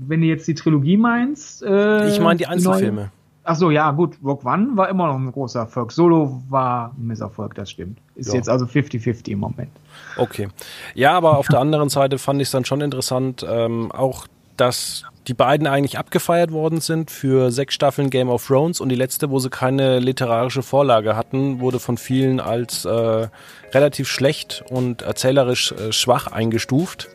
wenn 0.08 0.22
du 0.22 0.28
jetzt 0.28 0.48
die 0.48 0.56
Trilogie 0.56 0.98
meinst. 0.98 1.64
Äh, 1.64 2.10
ich 2.10 2.20
meine 2.20 2.38
die 2.38 2.48
Einzelfilme. 2.48 3.12
Die 3.42 3.48
Ach 3.50 3.56
so, 3.56 3.72
ja, 3.72 3.92
gut. 3.92 4.18
Rock 4.24 4.46
One 4.46 4.76
war 4.76 4.90
immer 4.90 5.08
noch 5.08 5.16
ein 5.16 5.32
großer 5.32 5.62
Erfolg. 5.62 5.92
Solo 5.92 6.42
war 6.50 6.94
ein 6.98 7.08
Misserfolg, 7.08 7.56
das 7.56 7.72
stimmt. 7.72 7.98
Ist 8.16 8.30
ja. 8.30 8.36
jetzt 8.36 8.50
also 8.50 8.66
50-50 8.66 9.30
im 9.30 9.40
Moment. 9.40 9.72
Okay. 10.18 10.50
Ja, 10.94 11.14
aber 11.14 11.38
auf 11.38 11.48
der 11.48 11.60
anderen 11.60 11.90
Seite 11.90 12.18
fand 12.18 12.42
ich 12.42 12.48
es 12.50 12.52
dann 12.52 12.66
schon 12.66 12.82
interessant, 12.82 13.46
ähm, 13.48 13.92
auch, 13.92 14.28
dass 14.58 15.06
die 15.28 15.34
beiden 15.34 15.68
eigentlich 15.68 15.98
abgefeiert 15.98 16.52
worden 16.52 16.82
sind 16.82 17.12
für 17.12 17.52
sechs 17.52 17.76
Staffeln 17.76 18.10
Game 18.10 18.30
of 18.30 18.46
Thrones 18.46 18.82
und 18.82 18.90
die 18.90 18.96
letzte, 18.96 19.30
wo 19.30 19.40
sie 19.40 19.50
keine 19.50 20.00
literarische 20.00 20.64
Vorlage 20.64 21.16
hatten, 21.16 21.60
wurde 21.60 21.80
von 21.80 21.98
vielen 21.98 22.40
als 22.40 22.84
äh, 22.86 23.28
relativ 23.72 24.08
schlecht 24.10 24.64
und 24.70 25.04
erzählerisch 25.04 25.72
äh, 25.72 25.92
schwach 25.92 26.28
eingestuft. 26.28 27.10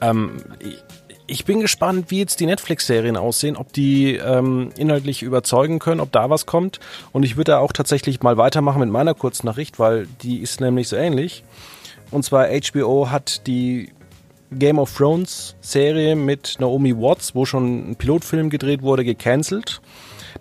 Ähm, 0.00 0.42
ich 1.26 1.44
bin 1.44 1.60
gespannt, 1.60 2.10
wie 2.10 2.18
jetzt 2.18 2.40
die 2.40 2.46
Netflix-Serien 2.46 3.16
aussehen, 3.16 3.56
ob 3.56 3.72
die 3.72 4.16
ähm, 4.16 4.70
inhaltlich 4.76 5.22
überzeugen 5.22 5.78
können, 5.78 6.00
ob 6.00 6.12
da 6.12 6.30
was 6.30 6.46
kommt. 6.46 6.80
Und 7.12 7.24
ich 7.24 7.36
würde 7.36 7.52
da 7.52 7.58
auch 7.58 7.72
tatsächlich 7.72 8.22
mal 8.22 8.36
weitermachen 8.36 8.80
mit 8.80 8.90
meiner 8.90 9.14
Kurznachricht, 9.14 9.78
weil 9.78 10.06
die 10.22 10.38
ist 10.38 10.60
nämlich 10.60 10.88
so 10.88 10.96
ähnlich. 10.96 11.42
Und 12.10 12.24
zwar 12.24 12.48
HBO 12.48 13.10
hat 13.10 13.46
die 13.46 13.90
Game 14.52 14.78
of 14.78 14.96
Thrones 14.96 15.56
Serie 15.60 16.16
mit 16.16 16.56
Naomi 16.58 16.96
Watts, 16.96 17.34
wo 17.34 17.44
schon 17.44 17.90
ein 17.90 17.96
Pilotfilm 17.96 18.50
gedreht 18.50 18.82
wurde, 18.82 19.04
gecancelt 19.04 19.80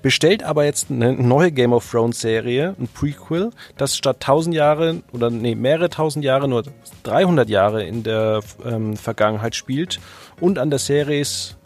bestellt 0.02 0.44
aber 0.44 0.66
jetzt 0.66 0.92
eine 0.92 1.14
neue 1.14 1.52
Game 1.52 1.74
of 1.74 1.90
Thrones 1.90 2.22
Serie, 2.22 2.76
ein 2.80 2.88
Prequel, 2.88 3.52
das 3.78 3.98
statt 3.98 4.18
1000 4.18 4.56
Jahre 4.56 5.02
oder 5.12 5.30
nee, 5.30 5.56
mehrere 5.56 5.90
tausend 5.90 6.24
Jahre 6.24 6.48
nur 6.48 6.64
300 7.04 7.50
Jahre 7.50 7.84
in 7.84 8.04
der 8.04 8.42
ähm, 8.64 8.98
Vergangenheit 8.98 9.56
spielt 9.56 10.00
und 10.40 10.60
an 10.60 10.70
der 10.70 10.80
Serie 10.80 11.20
ist 11.20 11.58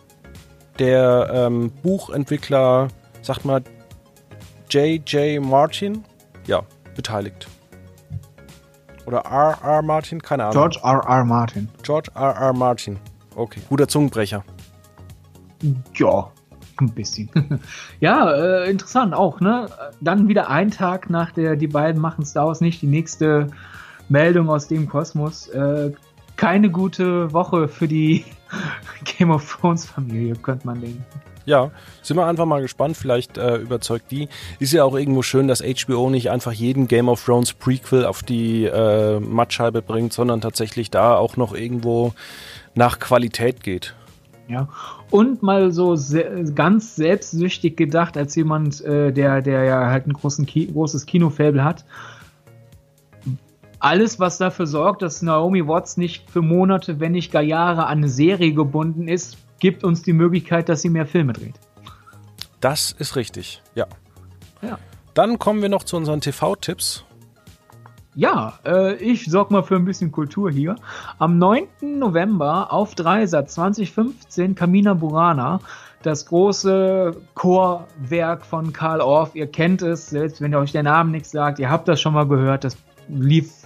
der 0.79 1.29
ähm, 1.33 1.71
Buchentwickler, 1.83 2.87
sagt 3.21 3.45
mal, 3.45 3.61
J.J. 4.69 5.41
Martin, 5.41 6.05
ja, 6.47 6.63
beteiligt. 6.95 7.47
Oder 9.09 9.25
R.R. 9.25 9.81
Martin, 9.81 10.21
keine 10.21 10.43
Ahnung. 10.43 10.53
George 10.53 10.79
R.R. 10.83 11.25
Martin. 11.25 11.67
George 11.81 12.11
R.R. 12.13 12.53
Martin. 12.53 12.99
Okay, 13.35 13.59
guter 13.67 13.87
Zungenbrecher. 13.87 14.43
Ja, 15.95 16.29
ein 16.79 16.91
bisschen. 16.91 17.27
ja, 17.99 18.31
äh, 18.31 18.69
interessant 18.69 19.15
auch, 19.15 19.39
ne? 19.39 19.65
Dann 19.99 20.27
wieder 20.27 20.51
ein 20.51 20.69
Tag 20.69 21.09
nach 21.09 21.31
der, 21.31 21.55
die 21.55 21.65
beiden 21.65 21.99
machen 21.99 22.23
Star 22.23 22.45
Wars 22.45 22.61
nicht, 22.61 22.83
die 22.83 22.87
nächste 22.87 23.47
Meldung 24.09 24.47
aus 24.47 24.67
dem 24.67 24.87
Kosmos. 24.87 25.47
Äh, 25.47 25.91
keine 26.35 26.69
gute 26.69 27.33
Woche 27.33 27.67
für 27.67 27.87
die 27.87 28.25
Game 29.05 29.31
of 29.31 29.57
Thrones 29.59 29.87
Familie, 29.87 30.35
könnte 30.35 30.67
man 30.67 30.81
denken. 30.81 31.03
Ja, 31.49 31.71
sind 32.03 32.15
wir 32.15 32.27
einfach 32.27 32.45
mal 32.45 32.61
gespannt, 32.61 32.95
vielleicht 32.95 33.39
äh, 33.39 33.55
überzeugt 33.55 34.11
die. 34.11 34.29
Ist 34.59 34.71
ja 34.71 34.83
auch 34.83 34.95
irgendwo 34.95 35.23
schön, 35.23 35.47
dass 35.47 35.63
HBO 35.63 36.11
nicht 36.11 36.29
einfach 36.29 36.51
jeden 36.51 36.87
Game 36.87 37.09
of 37.09 37.25
Thrones 37.25 37.53
Prequel 37.53 38.05
auf 38.05 38.21
die 38.21 38.65
äh, 38.65 39.19
Mattscheibe 39.19 39.81
bringt, 39.81 40.13
sondern 40.13 40.41
tatsächlich 40.41 40.91
da 40.91 41.15
auch 41.15 41.37
noch 41.37 41.55
irgendwo 41.55 42.13
nach 42.75 42.99
Qualität 42.99 43.63
geht. 43.63 43.95
Ja. 44.47 44.69
Und 45.09 45.41
mal 45.41 45.71
so 45.71 45.95
se 45.95 46.51
ganz 46.53 46.95
selbstsüchtig 46.95 47.75
gedacht, 47.75 48.15
als 48.15 48.35
jemand, 48.35 48.85
äh, 48.85 49.11
der, 49.11 49.41
der 49.41 49.63
ja 49.63 49.87
halt 49.87 50.05
ein 50.05 50.13
großen 50.13 50.45
Ki 50.45 50.67
großes 50.67 51.07
Kinofabel 51.07 51.63
hat. 51.63 51.83
Alles, 53.79 54.19
was 54.19 54.37
dafür 54.37 54.67
sorgt, 54.67 55.01
dass 55.01 55.23
Naomi 55.23 55.67
Watts 55.67 55.97
nicht 55.97 56.29
für 56.29 56.43
Monate, 56.43 56.99
wenn 56.99 57.13
nicht 57.13 57.31
gar 57.31 57.41
Jahre 57.41 57.87
an 57.87 57.97
eine 57.99 58.09
Serie 58.09 58.53
gebunden 58.53 59.07
ist, 59.07 59.39
gibt 59.59 59.83
uns 59.83 60.01
die 60.01 60.13
Möglichkeit, 60.13 60.69
dass 60.69 60.81
sie 60.81 60.89
mehr 60.89 61.05
Filme 61.05 61.33
dreht. 61.33 61.55
Das 62.59 62.91
ist 62.91 63.15
richtig, 63.15 63.61
ja. 63.75 63.87
ja. 64.61 64.77
Dann 65.13 65.39
kommen 65.39 65.61
wir 65.61 65.69
noch 65.69 65.83
zu 65.83 65.97
unseren 65.97 66.21
TV-Tipps. 66.21 67.05
Ja, 68.15 68.59
äh, 68.65 68.95
ich 68.95 69.25
sorge 69.25 69.53
mal 69.53 69.63
für 69.63 69.75
ein 69.75 69.85
bisschen 69.85 70.11
Kultur 70.11 70.51
hier. 70.51 70.75
Am 71.19 71.37
9. 71.37 71.67
November 71.81 72.73
auf 72.73 72.95
Dreisat 72.95 73.49
2015 73.49 74.55
Camina 74.55 74.93
Burana, 74.93 75.61
das 76.03 76.25
große 76.25 77.15
Chorwerk 77.35 78.45
von 78.45 78.73
Karl 78.73 79.01
Orff. 79.01 79.35
Ihr 79.35 79.47
kennt 79.47 79.81
es, 79.81 80.09
selbst 80.09 80.41
wenn 80.41 80.51
ihr 80.51 80.59
euch 80.59 80.71
der 80.71 80.83
Name 80.83 81.11
nichts 81.11 81.31
sagt. 81.31 81.59
Ihr 81.59 81.69
habt 81.69 81.87
das 81.87 82.01
schon 82.01 82.13
mal 82.13 82.27
gehört. 82.27 82.63
Das 82.63 82.77
lief, 83.07 83.58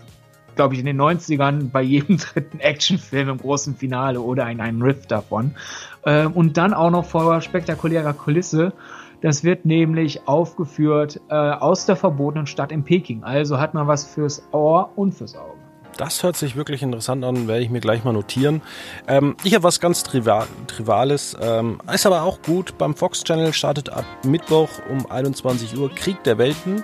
glaube 0.55 0.73
ich, 0.73 0.79
in 0.79 0.85
den 0.85 0.99
90ern 0.99 1.69
bei 1.69 1.81
jedem 1.81 2.17
dritten 2.33 2.59
Actionfilm 2.59 3.29
im 3.29 3.37
großen 3.37 3.75
Finale 3.75 4.21
oder 4.21 4.49
in 4.49 4.61
einem 4.61 4.81
Riff 4.81 5.05
davon. 5.07 5.55
Äh, 6.03 6.25
und 6.25 6.57
dann 6.57 6.73
auch 6.73 6.91
noch 6.91 7.05
vor 7.05 7.41
spektakulärer 7.41 8.13
Kulisse. 8.13 8.73
Das 9.21 9.43
wird 9.43 9.65
nämlich 9.65 10.27
aufgeführt 10.27 11.21
äh, 11.29 11.33
aus 11.33 11.85
der 11.85 11.95
verbotenen 11.95 12.45
Stadt 12.45 12.71
in 12.71 12.83
Peking. 12.83 13.23
Also 13.23 13.57
hat 13.57 13.73
man 13.73 13.87
was 13.87 14.03
fürs 14.05 14.43
Ohr 14.51 14.91
und 14.95 15.13
fürs 15.13 15.35
Auge. 15.35 15.53
Das 15.97 16.23
hört 16.23 16.35
sich 16.35 16.55
wirklich 16.55 16.81
interessant 16.81 17.23
an, 17.23 17.47
werde 17.47 17.61
ich 17.61 17.69
mir 17.69 17.79
gleich 17.79 18.03
mal 18.03 18.13
notieren. 18.13 18.61
Ähm, 19.07 19.35
ich 19.43 19.53
habe 19.53 19.63
was 19.63 19.79
ganz 19.79 20.03
Trivial, 20.03 20.47
Triviales, 20.67 21.37
ähm, 21.39 21.79
ist 21.93 22.05
aber 22.05 22.23
auch 22.23 22.41
gut. 22.41 22.77
Beim 22.77 22.95
Fox 22.95 23.23
Channel 23.23 23.53
startet 23.53 23.89
ab 23.89 24.05
Mittwoch 24.25 24.69
um 24.89 25.09
21 25.09 25.77
Uhr 25.77 25.93
Krieg 25.93 26.23
der 26.23 26.37
Welten. 26.37 26.83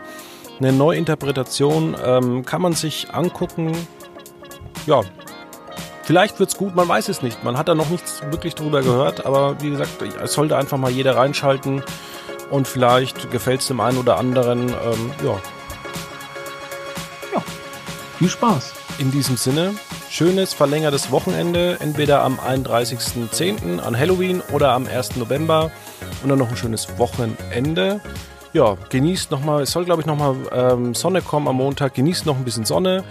Eine 0.60 0.74
Neuinterpretation 0.74 1.95
ähm, 2.03 2.45
kann 2.45 2.62
man 2.62 2.74
sich 2.74 3.14
angucken. 3.14 3.72
Ja, 4.86 5.01
vielleicht 6.03 6.38
wird 6.39 6.49
es 6.49 6.57
gut, 6.57 6.76
man 6.76 6.88
weiß 6.88 7.07
es 7.07 7.22
nicht. 7.22 7.45
Man 7.45 7.57
hat 7.57 7.70
da 7.70 7.76
noch 7.76 7.89
nichts 7.89 8.22
wirklich 8.30 8.55
drüber 8.55 8.82
gehört, 8.82 9.26
aber 9.26 9.62
wie 9.62 9.70
gesagt, 9.70 10.01
es 10.22 10.34
sollte 10.34 10.57
einfach 10.57 10.78
mal 10.78 10.91
jeder 10.91 11.16
reinschalten 11.16 11.82
und 12.51 12.68
vielleicht 12.68 13.32
gefällt 13.32 13.62
es 13.62 13.68
dem 13.68 13.80
einen 13.80 13.97
oder 13.97 14.18
anderen. 14.18 14.68
Ähm, 14.68 15.12
ja. 15.24 15.39
Ja, 17.34 17.43
viel 18.18 18.30
Spaß. 18.30 18.74
In 18.97 19.12
diesem 19.12 19.38
Sinne, 19.38 19.74
schönes 20.10 20.53
verlängertes 20.53 21.10
Wochenende, 21.10 21.78
entweder 21.80 22.22
am 22.22 22.38
31.10. 22.38 23.80
an 23.80 23.97
Halloween 23.97 24.41
oder 24.51 24.74
am 24.74 24.88
1. 24.88 25.16
November 25.16 25.72
und 26.22 26.28
dann 26.28 26.38
noch 26.38 26.49
ein 26.49 26.57
schönes 26.57 26.97
Wochenende. 26.97 28.01
Ja, 28.54 28.78
genießt 28.89 29.30
nochmal, 29.30 29.64
es 29.64 29.72
soll 29.72 29.86
glaube 29.86 30.02
ich 30.02 30.08
nochmal 30.08 30.36
ähm, 30.52 30.95
Sonne 30.95 31.22
kommen 31.22 31.47
am 31.47 31.58
Montag, 31.58 31.93
genießt 31.93 32.26
noch 32.26 32.36
ein 32.36 32.43
bisschen 32.43 32.66
Sonne 32.66 33.04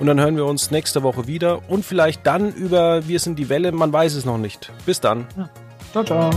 und 0.00 0.06
dann 0.06 0.18
hören 0.18 0.36
wir 0.36 0.46
uns 0.46 0.70
nächste 0.70 1.02
Woche 1.02 1.26
wieder 1.26 1.60
und 1.68 1.84
vielleicht 1.84 2.26
dann 2.26 2.52
über 2.52 3.06
Wir 3.06 3.20
sind 3.20 3.38
die 3.38 3.48
Welle, 3.48 3.72
man 3.72 3.92
weiß 3.92 4.14
es 4.14 4.24
noch 4.24 4.38
nicht. 4.38 4.72
Bis 4.86 5.00
dann. 5.00 5.26
Ja. 5.36 5.50
Ciao, 5.92 6.04
ciao. 6.04 6.30